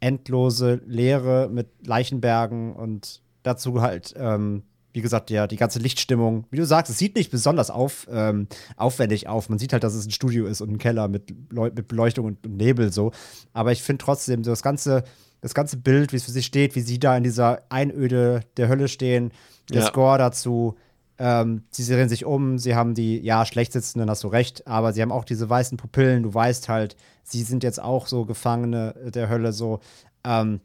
[0.00, 4.62] endlose Leere mit Leichenbergen und dazu halt, ähm,
[4.92, 6.46] wie gesagt, ja, die ganze Lichtstimmung.
[6.50, 9.48] Wie du sagst, es sieht nicht besonders auf, ähm, aufwendig auf.
[9.50, 12.24] Man sieht halt, dass es ein Studio ist und ein Keller mit, Leu mit Beleuchtung
[12.24, 13.12] und, und Nebel so.
[13.52, 15.04] Aber ich finde trotzdem, so das ganze,
[15.42, 18.68] das ganze Bild, wie es für sie steht, wie sie da in dieser Einöde der
[18.68, 19.32] Hölle stehen,
[19.70, 19.86] der Ja.
[19.86, 20.76] Score dazu,
[21.18, 24.92] ähm, sie drehen sich um, sie haben die, ja, schlecht sitzenden, hast du recht, aber
[24.92, 28.94] sie haben auch diese weißen Pupillen, du weißt halt, sie sind jetzt auch so Gefangene
[29.14, 29.80] der Hölle, so.
[30.24, 30.60] Ähm,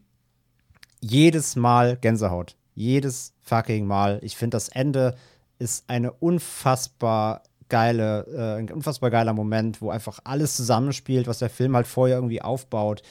[0.99, 2.55] jedes Mal Gänsehaut.
[2.75, 4.19] Jedes fucking Mal.
[4.21, 5.15] Ich finde, das Ende
[5.59, 11.49] ist eine unfassbar geile, äh, ein unfassbar geiler Moment, wo einfach alles zusammenspielt, was der
[11.49, 13.01] Film halt vorher irgendwie aufbaut.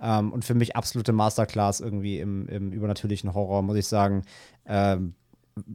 [0.00, 4.22] Ähm, und für mich absolute Masterclass irgendwie im, im übernatürlichen Horror, muss ich sagen.
[4.66, 5.14] Ähm,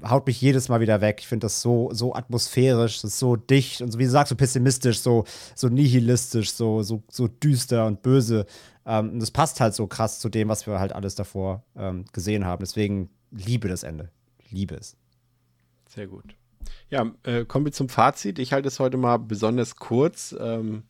[0.07, 1.17] haut mich jedes Mal wieder weg.
[1.19, 4.29] Ich finde das so, so atmosphärisch, das ist so dicht und so, wie du sagst,
[4.29, 5.25] so pessimistisch, so,
[5.55, 8.45] so nihilistisch, so, so, so düster und böse.
[8.85, 12.05] Ähm, und das passt halt so krass zu dem, was wir halt alles davor ähm,
[12.11, 12.61] gesehen haben.
[12.61, 14.09] Deswegen liebe das Ende.
[14.49, 14.97] Liebe es.
[15.87, 16.35] Sehr gut.
[16.89, 18.39] Ja, äh, kommen wir zum Fazit.
[18.39, 20.35] Ich halte es heute mal besonders kurz.
[20.39, 20.83] Ähm,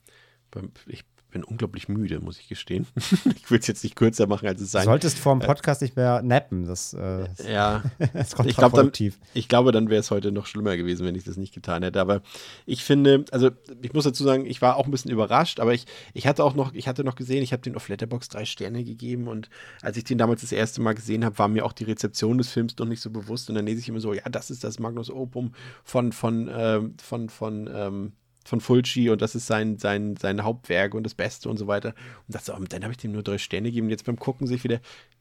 [0.88, 2.88] ich bin unglaublich müde, muss ich gestehen.
[3.36, 5.82] ich will es jetzt nicht kürzer machen, als es Du sein solltest vor dem Podcast
[5.82, 6.66] nicht mehr nappen.
[6.66, 7.84] Das, äh, Ja,
[8.14, 8.92] das ist ich glaube, dann,
[9.34, 12.02] ich glaube, dann wäre es heute noch schlimmer gewesen, wenn ich das nicht getan hätte.
[12.02, 12.22] Aber
[12.66, 13.52] ich finde, also
[13.82, 16.56] ich muss dazu sagen, ich war auch ein bisschen überrascht, aber ich, ich hatte auch
[16.56, 19.50] noch, ich hatte noch gesehen, ich habe den auf Letterbox drei Sterne gegeben und
[19.82, 22.50] als ich den damals das erste Mal gesehen habe, war mir auch die Rezeption des
[22.50, 24.80] Films noch nicht so bewusst und dann lese ich immer so, ja, das ist das
[24.80, 25.54] Magnus Opum
[25.84, 28.14] von, von, ähm, von, von, ähm,
[28.46, 31.94] von Fulci und das ist sein, sein, sein Hauptwerk und das Beste und so weiter.
[32.28, 33.90] Und dachte so, oh, dann habe ich dem nur drei Sterne gegeben.
[33.90, 34.80] Jetzt beim Gucken sich wieder,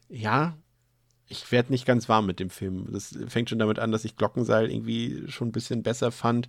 [0.08, 0.56] ja,
[1.26, 2.88] ich werde nicht ganz warm mit dem Film.
[2.90, 6.48] Das fängt schon damit an, dass ich Glockenseil irgendwie schon ein bisschen besser fand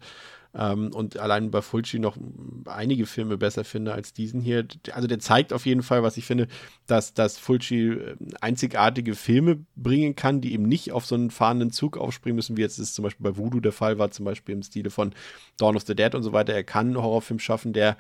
[0.56, 2.18] ähm, und allein bei Fulci noch
[2.66, 4.66] einige Filme besser finde als diesen hier.
[4.92, 6.48] Also der zeigt auf jeden Fall, was ich finde,
[6.88, 11.72] dass, dass Fulci äh, einzigartige Filme bringen kann, die eben nicht auf so einen fahrenden
[11.72, 14.56] Zug aufspringen müssen, wie jetzt es zum Beispiel bei Voodoo der Fall war, zum Beispiel
[14.56, 15.14] im Stile von
[15.58, 16.54] Dawn of the Dead und so weiter.
[16.54, 17.96] Er kann einen Horrorfilm schaffen, der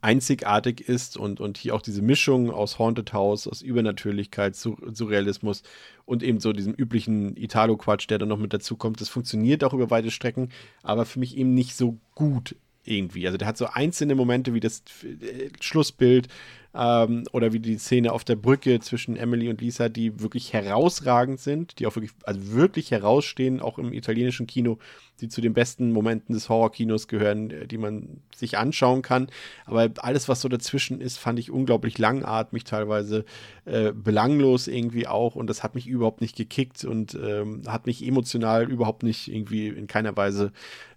[0.00, 5.62] einzigartig ist und, und hier auch diese Mischung aus Haunted House, aus Übernatürlichkeit, Sur Surrealismus
[6.04, 9.00] und eben so diesem üblichen Italo-Quatsch, der dann noch mit dazu kommt.
[9.00, 10.50] Das funktioniert auch über weite Strecken,
[10.82, 13.26] aber für mich eben nicht so gut irgendwie.
[13.26, 16.28] Also der hat so einzelne Momente wie das äh, Schlussbild
[16.74, 21.40] ähm, oder wie die Szene auf der Brücke zwischen Emily und Lisa, die wirklich herausragend
[21.40, 24.78] sind, die auch wirklich, also wirklich herausstehen, auch im italienischen Kino,
[25.20, 29.28] die zu den besten Momenten des Horrorkinos gehören, äh, die man sich anschauen kann.
[29.66, 33.24] Aber alles, was so dazwischen ist, fand ich unglaublich langatmig, teilweise
[33.64, 35.34] äh, belanglos irgendwie auch.
[35.34, 39.68] Und das hat mich überhaupt nicht gekickt und ähm, hat mich emotional überhaupt nicht irgendwie
[39.68, 40.52] in keiner Weise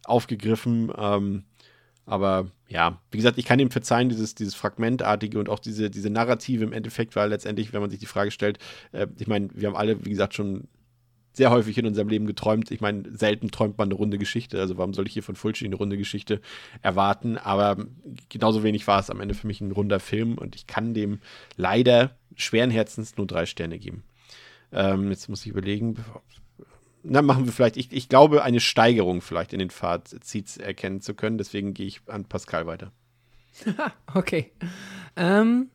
[0.05, 0.91] aufgegriffen.
[0.95, 1.43] Ähm,
[2.05, 6.09] aber ja, wie gesagt, ich kann ihm verzeihen, dieses, dieses Fragmentartige und auch diese, diese
[6.09, 8.57] Narrative im Endeffekt, weil letztendlich, wenn man sich die Frage stellt,
[8.91, 10.67] äh, ich meine, wir haben alle, wie gesagt, schon
[11.33, 12.69] sehr häufig in unserem Leben geträumt.
[12.71, 14.59] Ich meine, selten träumt man eine runde Geschichte.
[14.59, 16.41] Also warum soll ich hier von Fulci eine runde Geschichte
[16.83, 17.37] erwarten?
[17.37, 17.77] Aber
[18.29, 21.19] genauso wenig war es am Ende für mich ein runder Film und ich kann dem
[21.57, 24.03] leider schweren Herzens nur drei Sterne geben.
[24.71, 25.97] Ähm, jetzt muss ich überlegen.
[27.03, 31.13] Na, machen wir vielleicht, ich, ich glaube, eine Steigerung vielleicht in den Fazits erkennen zu
[31.13, 31.37] können.
[31.37, 32.91] Deswegen gehe ich an Pascal weiter.
[34.13, 34.51] okay.
[35.15, 35.69] Ähm,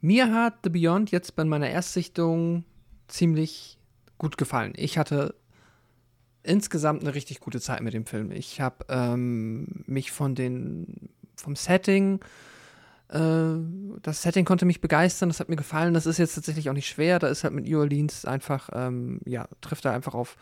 [0.00, 2.64] mir hat The Beyond jetzt bei meiner Erstsichtung
[3.08, 3.78] ziemlich
[4.16, 4.72] gut gefallen.
[4.76, 5.34] Ich hatte
[6.42, 8.30] insgesamt eine richtig gute Zeit mit dem Film.
[8.30, 12.20] Ich habe ähm, mich von den vom Setting
[13.12, 15.94] das Setting konnte mich begeistern, das hat mir gefallen.
[15.94, 17.18] Das ist jetzt tatsächlich auch nicht schwer.
[17.18, 20.36] Da ist halt mit New Orleans einfach, ähm, ja, trifft er einfach auf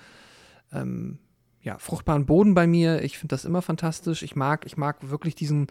[0.73, 1.19] ähm,
[1.63, 3.03] ja, fruchtbaren Boden bei mir.
[3.03, 4.23] Ich finde das immer fantastisch.
[4.23, 5.69] Ich mag, ich mag wirklich diesen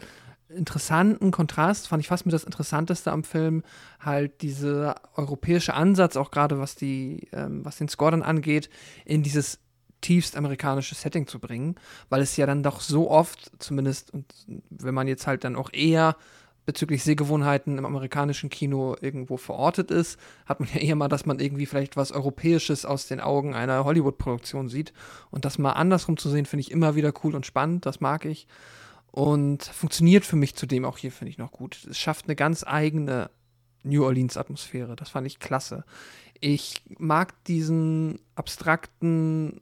[0.50, 3.64] interessanten Kontrast, fand ich fast mit das Interessanteste am Film,
[4.00, 8.70] halt dieser europäische Ansatz, auch gerade was die, ähm, was den Score dann angeht,
[9.06, 9.60] in dieses
[10.02, 11.76] tiefst amerikanische Setting zu bringen,
[12.10, 14.26] weil es ja dann doch so oft, zumindest, und
[14.70, 16.16] wenn man jetzt halt dann auch eher
[16.68, 21.40] bezüglich Sehgewohnheiten im amerikanischen Kino irgendwo verortet ist, hat man ja eher mal, dass man
[21.40, 24.94] irgendwie vielleicht was Europäisches aus den Augen einer Hollywood-Produktion sieht.
[25.32, 28.26] Und das mal andersrum zu sehen, finde ich immer wieder cool und spannend, das mag
[28.26, 28.48] ich.
[29.12, 31.88] Und funktioniert für mich zudem auch hier, finde ich, noch gut.
[31.90, 33.32] Es schafft eine ganz eigene
[33.84, 34.98] New Orleans-Atmosphäre.
[34.98, 35.86] Das fand ich klasse.
[36.42, 39.62] Ich mag diesen abstrakten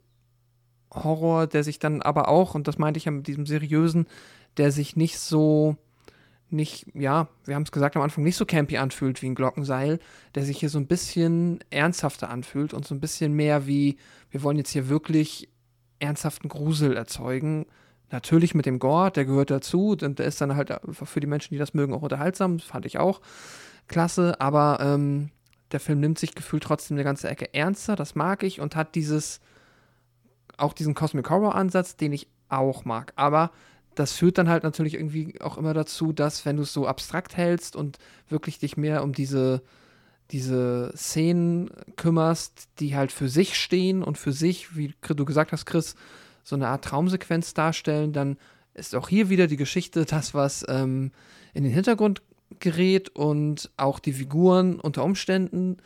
[0.91, 4.07] Horror, der sich dann aber auch, und das meinte ich ja mit diesem seriösen,
[4.57, 5.77] der sich nicht so
[6.49, 9.99] nicht, ja, wir haben es gesagt am Anfang, nicht so campy anfühlt wie ein Glockenseil,
[10.35, 13.97] der sich hier so ein bisschen ernsthafter anfühlt und so ein bisschen mehr wie,
[14.29, 15.49] wir wollen jetzt hier wirklich
[15.99, 17.65] ernsthaften Grusel erzeugen.
[18.11, 21.53] Natürlich mit dem Gore, der gehört dazu und der ist dann halt für die Menschen,
[21.53, 23.21] die das mögen, auch unterhaltsam, fand ich auch
[23.87, 25.31] klasse, aber ähm,
[25.71, 28.95] der Film nimmt sich gefühlt trotzdem eine ganze Ecke ernster, das mag ich und hat
[28.95, 29.41] dieses,
[30.57, 33.51] auch diesen Cosmic Horror Ansatz, den ich auch mag, aber
[33.95, 37.37] das führt dann halt natürlich irgendwie auch immer dazu, dass wenn du es so abstrakt
[37.37, 37.97] hältst und
[38.29, 39.61] wirklich dich mehr um diese,
[40.31, 45.65] diese Szenen kümmerst, die halt für sich stehen und für sich, wie du gesagt hast,
[45.65, 45.95] Chris,
[46.43, 48.37] so eine Art Traumsequenz darstellen, dann
[48.73, 51.11] ist auch hier wieder die Geschichte das, was ähm,
[51.53, 52.21] in den Hintergrund
[52.59, 55.77] gerät und auch die Figuren unter Umständen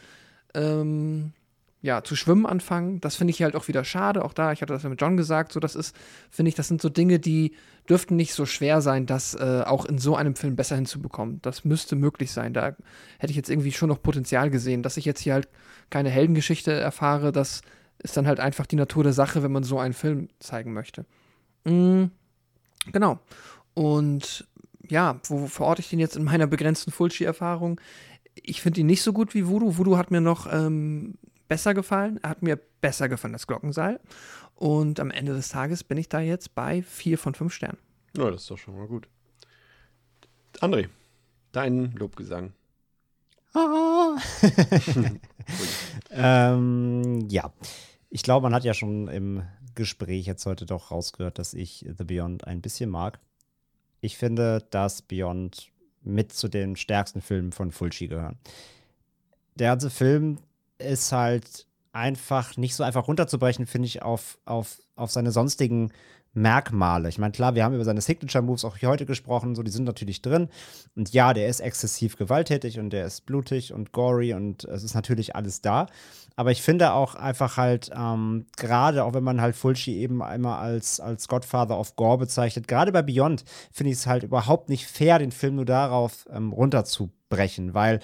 [0.54, 1.34] ähm,
[1.82, 3.00] ja, zu schwimmen anfangen.
[3.00, 4.26] Das finde ich halt auch wieder schade.
[4.26, 5.96] Auch da, ich hatte das ja mit John gesagt, so das ist,
[6.30, 7.56] finde ich, das sind so Dinge, die
[7.88, 11.42] dürften nicht so schwer sein, das äh, auch in so einem Film besser hinzubekommen.
[11.42, 12.54] Das müsste möglich sein.
[12.54, 12.76] Da
[13.18, 14.84] hätte ich jetzt irgendwie schon noch Potenzial gesehen.
[14.84, 15.48] Dass ich jetzt hier halt
[15.90, 17.62] keine Heldengeschichte erfahre, das
[18.00, 21.06] ist dann halt einfach die Natur der Sache, wenn man so einen Film zeigen möchte.
[21.64, 22.12] Mhm,
[22.92, 23.20] genau.
[23.74, 24.48] Und
[24.90, 27.80] ja, wo verorte ich den jetzt in meiner begrenzten Fulci-Erfahrung?
[28.36, 29.78] Ich finde ihn nicht so gut wie Voodoo.
[29.78, 31.16] Voodoo hat mir noch ähm,
[31.50, 32.20] besser gefallen.
[32.24, 34.00] Er hat mir besser gefallen als Glockenseil.
[34.56, 37.78] Und am Ende des Tages bin ich da jetzt bei vier von fünf Sternen.
[38.16, 39.10] Ja, das ist doch schon mal gut.
[40.62, 40.88] André,
[41.52, 42.54] dein Lobgesang.
[43.54, 44.18] Ah.
[46.12, 47.52] ähm, ja,
[48.10, 49.44] ich glaube, man hat ja schon im
[49.76, 53.20] Gespräch jetzt heute doch rausgehört, dass ich The Beyond ein bisschen mag.
[54.02, 55.72] Ich finde, dass Beyond
[56.02, 58.38] mit zu den stärksten Filmen von Fulci gehören.
[59.56, 60.40] Der ganze Film
[60.80, 65.92] ist halt einfach nicht so einfach runterzubrechen, finde ich, auf, auf, auf seine sonstigen
[66.34, 67.10] Merkmale.
[67.10, 69.86] Ich meine, klar, wir haben über seine Signature Moves auch heute gesprochen, so die sind
[69.86, 70.50] natürlich drin.
[70.96, 74.94] Und ja, der ist exzessiv gewalttätig und der ist blutig und gory und es ist
[74.94, 75.88] natürlich alles da.
[76.36, 80.60] Aber ich finde auch einfach halt, ähm, gerade auch wenn man halt Fulci eben einmal
[80.60, 84.86] als, als Godfather of Gore bezeichnet, gerade bei Beyond finde ich es halt überhaupt nicht
[84.86, 88.00] fair, den Film nur darauf ähm, runterzubrechen, weil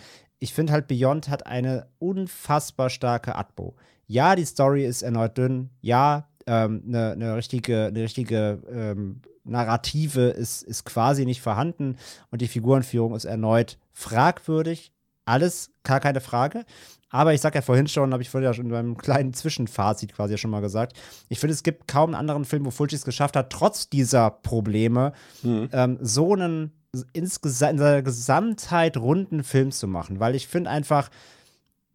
[0.45, 3.75] ich finde halt, Beyond hat eine unfassbar starke Atmo.
[4.05, 5.71] Ja, die Story ist erneut dünn.
[5.81, 11.97] Ja, eine ähm, ne, ne richtige, ne richtige ähm, Narrative ist, ist quasi nicht vorhanden
[12.29, 14.93] und die Figurenführung ist erneut fragwürdig.
[15.25, 16.63] Alles, gar keine Frage.
[17.09, 20.13] Aber ich sag ja vorhin schon, habe ich vorhin ja schon in meinem kleinen Zwischenfazit
[20.13, 20.95] quasi ja schon mal gesagt,
[21.27, 24.29] ich finde, es gibt kaum einen anderen Film, wo Fulci es geschafft hat, trotz dieser
[24.29, 25.69] Probleme mhm.
[25.71, 26.71] ähm, so einen
[27.13, 31.09] insgesamt in seiner Gesamtheit runden Film zu machen, weil ich finde einfach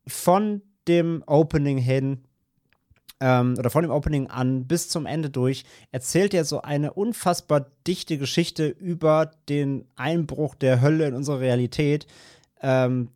[0.06, 2.20] von dem Opening hin
[3.20, 7.66] ähm, oder von dem Opening an bis zum Ende durch erzählt er so eine unfassbar
[7.86, 12.06] dichte Geschichte über den Einbruch der Hölle in unsere Realität.
[12.62, 13.10] Ähm,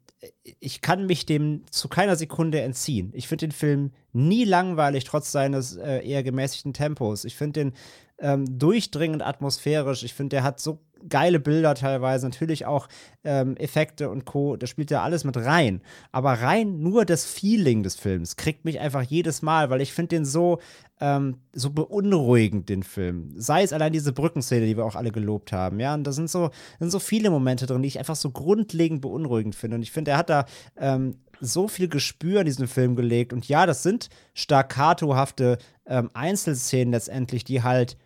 [0.60, 3.10] ich kann mich dem zu keiner Sekunde entziehen.
[3.14, 7.24] Ich finde den Film nie langweilig, trotz seines äh, eher gemäßigten Tempos.
[7.24, 7.72] Ich finde den
[8.18, 10.02] ähm, durchdringend atmosphärisch.
[10.02, 10.78] Ich finde, der hat so
[11.08, 12.88] geile Bilder teilweise, natürlich auch
[13.24, 14.56] ähm, Effekte und Co.
[14.56, 15.82] Da spielt ja alles mit rein.
[16.12, 20.16] Aber rein nur das Feeling des Films kriegt mich einfach jedes Mal, weil ich finde
[20.16, 20.60] den so,
[21.00, 23.32] ähm, so beunruhigend, den Film.
[23.36, 25.80] Sei es allein diese Brückenszene, die wir auch alle gelobt haben.
[25.80, 29.00] Ja, und da sind so, sind so viele Momente drin, die ich einfach so grundlegend
[29.00, 29.76] beunruhigend finde.
[29.76, 33.32] Und ich finde, er hat da ähm, so viel Gespür in diesen Film gelegt.
[33.32, 37.96] Und ja, das sind staccatohafte ähm, Einzelszenen letztendlich, die halt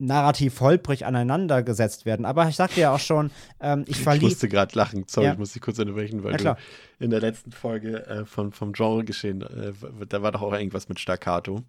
[0.00, 2.24] narrativ holprig aneinander gesetzt werden.
[2.26, 4.24] Aber ich sagte ja auch schon, ähm, ich Ich verliere.
[4.26, 5.04] musste gerade lachen.
[5.06, 5.32] Sorry, Ja.
[5.34, 6.60] ich muss dich kurz unterbrechen, weil Ja, du
[7.04, 9.72] in der letzten Folge äh, von, vom Genre geschehen, äh,
[10.08, 11.62] da war doch auch irgendwas mit Staccato.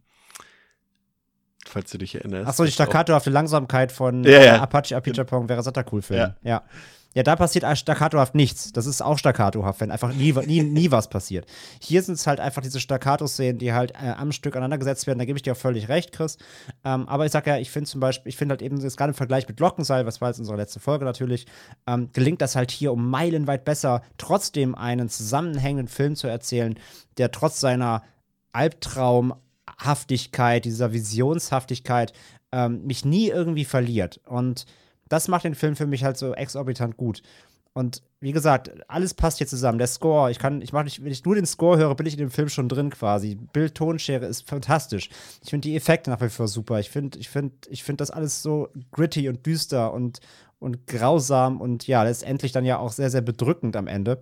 [1.68, 2.48] Falls du dich erinnerst.
[2.48, 6.20] Achso, die staccatohafte Langsamkeit von Ja, äh, Apache Apichatpong wäre Cool-Film.
[6.20, 6.36] Ja.
[6.42, 6.64] ja.
[7.14, 8.72] Ja, da passiert staccatohaft nichts.
[8.72, 11.46] Das ist auch staccatohaft, wenn einfach nie, nie, nie was passiert.
[11.82, 15.20] Hier sind es halt einfach diese Staccato-Szenen, die halt äh, am Stück aneinandergesetzt werden.
[15.20, 16.38] Da gebe ich dir auch völlig recht, Chris.
[16.86, 19.10] Ähm, aber ich sag ja, ich finde zum Beispiel, ich finde halt eben das gerade
[19.10, 21.48] im Vergleich mit Glockenseil, was war jetzt unsere letzte Folge natürlich,
[21.86, 26.80] ähm, gelingt das halt hier um meilenweit besser, trotzdem einen zusammenhängenden Film zu erzählen,
[27.18, 28.04] der trotz seiner
[28.54, 32.14] Albtraumhaftigkeit, dieser Visionshaftigkeit,
[32.54, 34.22] ähm, mich nie irgendwie verliert.
[34.26, 34.66] Und
[35.12, 37.22] das macht den Film für mich halt so exorbitant gut.
[37.74, 39.78] Und wie gesagt, alles passt hier zusammen.
[39.78, 42.14] Der Score, ich kann, ich mache nicht, wenn ich nur den Score höre, bin ich
[42.14, 43.36] in dem Film schon drin quasi.
[43.36, 45.10] Bild, Tonschere ist fantastisch.
[45.44, 46.80] Ich finde die Effekte nach wie vor super.
[46.80, 50.20] Ich finde, ich finde, ich finde das alles so gritty und düster und,
[50.60, 54.22] und grausam und ja, letztendlich dann ja auch sehr, sehr bedrückend am Ende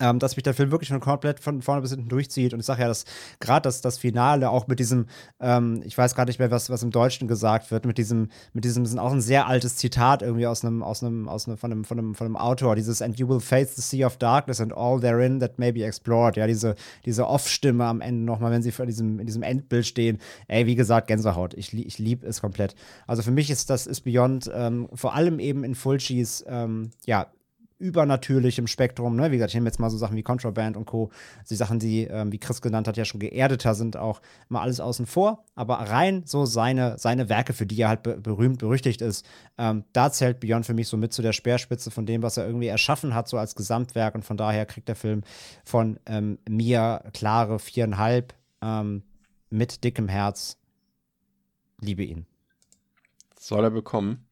[0.00, 2.52] ähm, dass mich der Film wirklich von komplett von vorne bis hinten durchzieht.
[2.52, 3.04] Und ich sage ja, dass
[3.40, 5.06] gerade das, das Finale auch mit diesem,
[5.40, 8.64] ähm, ich weiß gar nicht mehr, was, was im Deutschen gesagt wird, mit diesem, mit
[8.64, 11.72] diesem, ist auch ein sehr altes Zitat irgendwie aus einem, aus einem, aus einem, von
[11.72, 14.60] einem, von einem, von einem Autor, dieses And you will face the sea of darkness
[14.60, 16.36] and all therein that may be explored.
[16.36, 20.18] Ja, diese, diese Off-Stimme am Ende nochmal, wenn sie vor diesem, in diesem Endbild stehen.
[20.48, 21.54] Ey, wie gesagt, Gänsehaut.
[21.54, 22.74] Ich, ich liebe es komplett.
[23.06, 27.26] Also für mich ist das ist Beyond, ähm, vor allem eben in Fulcis, ähm, ja,
[27.78, 29.16] übernatürlichem Spektrum.
[29.16, 29.30] Ne?
[29.30, 31.10] Wie gesagt, ich nehme jetzt mal so Sachen wie Contraband und Co.
[31.48, 34.80] Die Sachen, die, ähm, wie Chris genannt hat, ja schon geerdeter sind, auch mal alles
[34.80, 35.44] außen vor.
[35.54, 39.26] Aber rein so seine, seine Werke, für die er halt be berühmt, berüchtigt ist,
[39.58, 42.46] ähm, da zählt Beyond für mich so mit zu der Speerspitze von dem, was er
[42.46, 44.14] irgendwie erschaffen hat, so als Gesamtwerk.
[44.14, 45.22] Und von daher kriegt der Film
[45.64, 49.02] von ähm, mir klare viereinhalb ähm,
[49.50, 50.58] mit dickem Herz.
[51.80, 52.26] Liebe ihn.
[53.38, 54.26] soll er bekommen.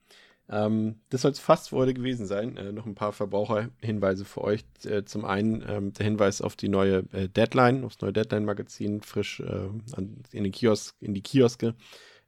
[0.48, 2.56] Ähm, das soll es fast für heute gewesen sein.
[2.56, 4.64] Äh, noch ein paar Verbraucherhinweise für euch.
[4.84, 9.40] Äh, zum einen ähm, der Hinweis auf die neue äh, Deadline, aufs neue Deadline-Magazin, frisch
[9.40, 11.74] äh, an, in, den Kiosk, in die Kioske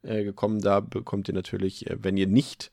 [0.02, 0.60] äh, gekommen.
[0.60, 2.70] Da bekommt ihr natürlich, äh, wenn ihr nicht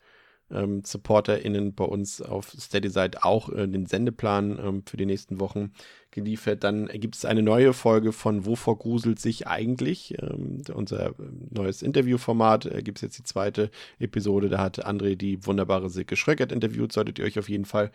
[0.54, 5.40] ähm, SupporterInnen bei uns auf Steady seid, auch äh, den Sendeplan ähm, für die nächsten
[5.40, 5.72] Wochen
[6.12, 6.64] geliefert.
[6.64, 10.16] Dann gibt es eine neue Folge von Wovor gruselt sich eigentlich?
[10.22, 14.50] Ähm, unser ähm, neues Interviewformat äh, gibt es jetzt die zweite Episode.
[14.50, 16.92] Da hat André die wunderbare Silke Schröckert interviewt.
[16.92, 17.92] Solltet ihr euch auf jeden Fall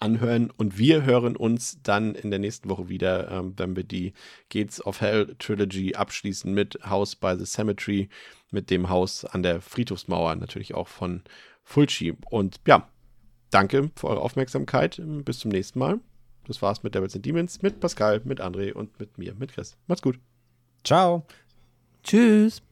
[0.00, 0.50] anhören.
[0.56, 4.14] Und wir hören uns dann in der nächsten Woche wieder, ähm, wenn wir die
[4.48, 8.08] Gates of Hell Trilogy abschließen mit House by the Cemetery,
[8.50, 11.22] mit dem Haus an der Friedhofsmauer, natürlich auch von
[11.70, 12.16] Fulci.
[12.30, 12.88] Und ja,
[13.50, 15.00] danke für eure Aufmerksamkeit.
[15.24, 16.00] Bis zum nächsten Mal.
[16.46, 19.76] Das war's mit Devils and Demons, mit Pascal, mit André und mit mir, mit Chris.
[19.86, 20.18] Macht's gut.
[20.82, 21.24] Ciao.
[22.02, 22.62] Tschüss.